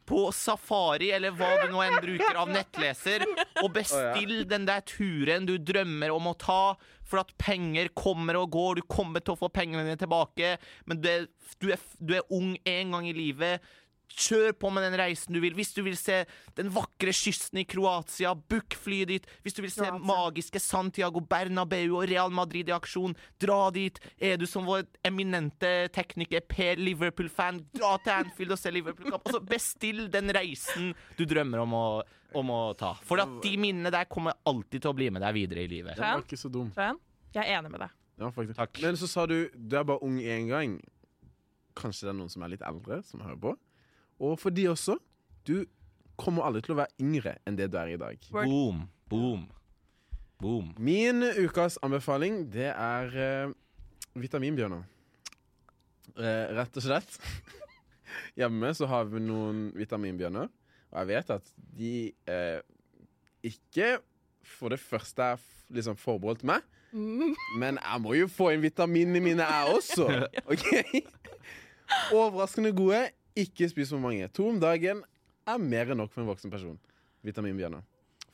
på 0.07 0.21
safari, 0.31 1.09
eller 1.11 1.33
hva 1.35 1.49
du 1.59 1.73
nå 1.73 1.81
enn 1.83 1.97
bruker 1.99 2.37
av 2.39 2.47
nettleser, 2.47 3.25
og 3.59 3.73
bestill 3.75 4.45
den 4.47 4.67
der 4.69 4.85
turen 4.87 5.47
du 5.49 5.57
drømmer 5.59 6.13
om 6.15 6.29
å 6.31 6.37
ta, 6.39 6.77
for 7.07 7.19
at 7.19 7.33
penger 7.39 7.89
kommer 7.95 8.39
og 8.39 8.53
går, 8.55 8.79
du 8.79 8.87
kommer 8.87 9.23
til 9.23 9.35
å 9.35 9.41
få 9.41 9.49
pengene 9.51 9.83
dine 9.83 9.99
tilbake, 9.99 10.55
men 10.87 11.01
du 11.03 11.09
er, 11.11 11.27
du 11.59 11.67
er, 11.75 11.83
du 11.99 12.15
er 12.15 12.31
ung 12.31 12.55
en 12.63 12.95
gang 12.95 13.09
i 13.09 13.15
livet. 13.15 13.67
Kjør 14.17 14.53
på 14.57 14.69
med 14.73 14.85
den 14.87 14.95
reisen 14.97 15.35
du 15.35 15.39
vil. 15.43 15.53
Hvis 15.53 15.73
du 15.75 15.81
vil 15.85 15.97
se 15.99 16.21
den 16.57 16.69
vakre 16.73 17.11
kysten 17.13 17.59
i 17.61 17.65
Kroatia, 17.69 18.31
book 18.33 18.73
flyet 18.79 19.11
ditt. 19.11 19.27
Hvis 19.43 19.57
du 19.57 19.61
vil 19.61 19.71
se 19.73 19.83
Kroatia. 19.83 19.99
magiske 20.07 20.61
Santiago 20.63 21.21
Bernabeu 21.21 21.97
og 21.99 22.07
Real 22.09 22.31
Madrid 22.33 22.71
i 22.71 22.75
aksjon, 22.75 23.13
dra 23.39 23.69
dit. 23.75 23.99
Er 24.17 24.39
du 24.41 24.47
som 24.49 24.65
vår 24.65 24.87
eminente 25.05 25.89
tekniker 25.93 26.41
Per 26.47 26.79
Liverpool-fan, 26.81 27.59
dra 27.75 27.97
til 28.01 28.15
Anfield 28.15 28.55
og 28.55 28.61
se 28.61 28.71
Liverpool-kamp. 28.73 29.27
Altså, 29.27 29.43
bestill 29.43 30.07
den 30.13 30.31
reisen 30.33 30.93
du 31.17 31.25
drømmer 31.27 31.61
om 31.65 31.75
å, 31.77 31.85
om 32.39 32.49
å 32.55 32.61
ta. 32.79 32.95
For 33.05 33.21
at 33.21 33.37
de 33.43 33.53
minnene 33.59 33.91
der 33.93 34.09
kommer 34.09 34.39
alltid 34.47 34.81
til 34.81 34.93
å 34.93 34.97
bli 34.97 35.11
med 35.13 35.21
deg 35.25 35.35
videre 35.37 35.67
i 35.67 35.71
livet. 35.71 35.99
Den 35.99 36.17
var 36.17 36.25
ikke 36.25 36.39
så 36.39 36.49
dum. 36.49 36.71
Jeg 37.35 37.43
er 37.43 37.59
enig 37.59 37.71
med 37.75 37.83
deg. 37.85 37.95
Ja. 38.17 38.31
Takk. 38.57 38.79
Men 38.81 38.97
så 38.97 39.05
sa 39.11 39.27
du 39.29 39.49
du 39.53 39.77
er 39.77 39.83
bare 39.85 40.01
ung 40.01 40.17
én 40.17 40.47
gang. 40.49 40.79
Kanskje 41.77 42.07
det 42.07 42.15
er 42.15 42.17
noen 42.17 42.31
som 42.33 42.41
er 42.41 42.55
litt 42.55 42.63
eldre, 42.65 43.03
som 43.05 43.21
hører 43.21 43.37
på. 43.37 43.51
Og 44.23 44.37
for 44.41 44.53
de 44.53 44.67
også. 44.71 44.97
Du 45.47 45.65
kommer 46.17 46.47
aldri 46.47 46.63
til 46.65 46.73
å 46.75 46.79
være 46.81 46.95
yngre 47.03 47.35
enn 47.47 47.57
det 47.59 47.69
du 47.71 47.77
er 47.79 47.93
i 47.93 47.99
dag. 48.01 48.17
Word. 48.33 48.49
Boom, 48.49 48.79
boom, 49.11 49.43
boom. 50.41 50.71
Min 50.81 51.21
ukas 51.37 51.77
anbefaling, 51.85 52.45
det 52.53 52.71
er 52.73 53.13
uh, 53.47 53.53
vitaminbjørner. 54.17 54.85
Uh, 56.17 56.45
rett 56.57 56.79
og 56.81 56.87
slett. 56.87 57.19
Hjemme 58.39 58.73
så 58.77 58.89
har 58.89 59.05
vi 59.11 59.21
noen 59.21 59.67
vitaminbjørner, 59.77 60.49
og 60.89 60.97
jeg 61.01 61.09
vet 61.11 61.33
at 61.37 61.53
de 61.77 61.93
uh, 62.31 62.59
ikke 63.45 63.97
for 64.47 64.73
det 64.73 64.79
første 64.81 65.33
er 65.35 65.45
liksom 65.75 65.99
forbeholdt 65.99 66.45
meg, 66.47 66.65
Mm. 66.95 67.33
men 67.59 67.75
jeg 67.83 67.99
må 67.99 68.13
jo 68.15 68.29
få 68.31 68.53
inn 68.55 68.61
vitaminene 68.63 69.19
mine, 69.19 69.43
jeg 69.43 69.73
også. 69.75 70.05
OK? 70.51 70.63
Overraskende 72.15 72.71
gode. 72.75 73.01
Ikke 73.43 73.69
spis 73.71 73.93
for 73.93 74.01
mange. 74.03 74.27
To 74.37 74.49
om 74.53 74.61
dagen 74.61 75.03
er 75.47 75.61
mer 75.61 75.93
enn 75.93 76.01
nok 76.01 76.13
for 76.13 76.23
en 76.23 76.31
voksen 76.31 76.53
person. 76.53 76.79
Vitaminbjørner. 77.27 77.85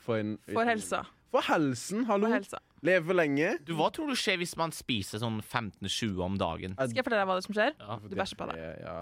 For, 0.04 0.20
en 0.20 0.38
For 0.50 0.68
helsa. 0.68 1.04
For 1.34 1.46
helsen, 1.48 2.04
hallo. 2.06 2.28
For 2.30 2.36
helsa. 2.36 2.60
Leve 2.84 3.16
lenge. 3.16 3.54
Du, 3.64 3.72
hva 3.80 3.88
tror 3.96 4.10
du 4.12 4.18
skjer 4.20 4.36
hvis 4.42 4.58
man 4.60 4.74
spiser 4.76 5.22
sånn 5.22 5.38
15-20 5.40 6.20
om 6.26 6.36
dagen? 6.40 6.74
Skal 6.76 7.00
jeg 7.00 7.06
fortelle 7.08 7.22
deg 7.24 7.30
hva 7.30 7.38
det 7.40 7.46
som 7.46 7.56
skjer? 7.56 7.76
Ja, 7.80 7.96
Du 8.04 8.16
bæsjer 8.20 8.40
på 8.42 8.48
deg. 8.50 8.60
Ja. 8.84 8.96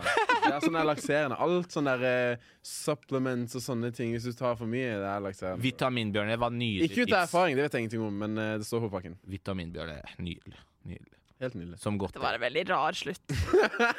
Det 0.45 0.51
er 0.51 0.59
sånn 0.63 0.77
der 0.77 0.87
lakserende. 0.87 1.39
Alt 1.41 1.73
sånn 1.73 1.89
der 1.89 2.05
uh, 2.05 2.51
supplements 2.65 3.57
og 3.57 3.65
sånne 3.65 3.89
ting. 3.97 4.13
Hvis 4.13 4.29
du 4.29 4.37
tar 4.37 4.53
for 4.59 4.69
mye, 4.69 4.93
det 5.01 5.09
er 5.09 5.25
lakserende. 5.25 5.65
Vitaminbjørner 5.65 6.43
var 6.45 6.53
nydelig. 6.53 6.91
Ikke 6.91 7.07
ut 7.07 7.15
av 7.15 7.23
erfaring, 7.25 7.57
det 7.57 7.65
vet 7.65 7.77
jeg 7.79 7.87
ingenting 7.87 8.05
om, 8.05 8.21
men 8.21 8.37
uh, 8.37 8.51
det 8.61 8.69
står 8.69 8.85
på 8.85 8.91
pakken. 8.93 9.17
Vitaminbjørner 9.33 10.05
er 10.05 10.21
nydelig. 10.21 10.61
nydelig. 10.85 11.20
Helt 11.41 11.55
nydelig. 11.57 11.79
Som 11.81 11.97
godt. 11.97 12.13
Det 12.13 12.21
var 12.21 12.35
en 12.37 12.41
veldig 12.43 12.61
rar 12.69 12.93
slutt. 12.93 13.33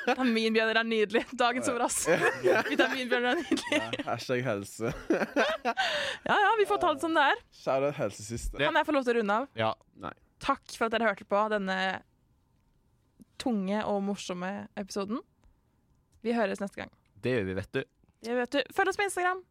Vitaminbjørner 0.07 0.79
er 0.79 0.87
nydelig. 0.87 1.23
Dagens 1.35 1.71
ord, 1.73 1.83
ass. 1.89 2.05
Vitaminbjørner 2.71 3.33
er 3.33 3.41
nydelig. 3.41 3.81
Ja, 3.81 4.05
hashtag 4.13 4.45
helse. 4.47 4.93
Ja 6.29 6.37
ja, 6.39 6.53
vi 6.61 6.67
får 6.71 6.79
ta 6.85 6.93
det 6.95 7.03
som 7.03 7.17
det 7.19 7.25
er. 7.33 7.41
Shout-out 7.59 7.97
helsesiste. 7.99 8.61
Kan 8.63 8.79
jeg 8.79 8.87
få 8.87 8.95
lov 8.95 9.03
til 9.09 9.17
å 9.17 9.19
runde 9.19 9.39
av? 9.43 9.49
Ja. 9.59 9.73
Nei. 10.05 10.13
Takk 10.43 10.63
for 10.77 10.87
at 10.87 10.95
dere 10.95 11.09
hørte 11.11 11.27
på 11.27 11.41
denne 11.51 11.79
tunge 13.43 13.83
og 13.91 13.99
morsomme 14.07 14.53
episoden. 14.79 15.19
Vi 16.23 16.35
høres 16.37 16.63
neste 16.63 16.85
gang. 16.85 16.95
Det 17.23 17.35
gjør 17.35 17.49
vi, 17.51 17.59
vet 17.59 17.75
du. 17.75 17.83
Det 18.23 18.39
vet 18.39 18.55
du. 18.55 18.61
Følg 18.75 18.93
oss 18.95 19.01
på 19.03 19.09
Instagram. 19.09 19.43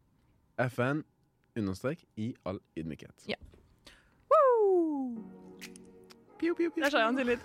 FN 0.72 1.04
understrek 1.60 2.06
i 2.16 2.32
all 2.48 2.62
ydmykhet. 2.80 3.28
Ja. 3.28 3.36
Woo! 4.32 5.41
Pew, 6.42 6.54
pew, 6.54 6.70
pew. 6.70 6.82
Der 6.82 6.90
sa 6.90 6.98
jeg 6.98 7.06
han 7.06 7.16
til 7.16 7.26
litt. 7.26 7.42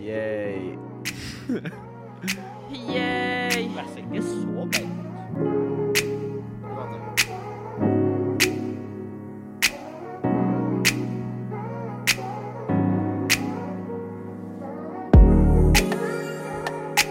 Yay. 0.00 0.78
Yay. 2.72 3.68
Vær 3.76 3.86
så 3.92 3.98
ikke 3.98 4.22
så 4.22 4.68
beit. 4.72 4.88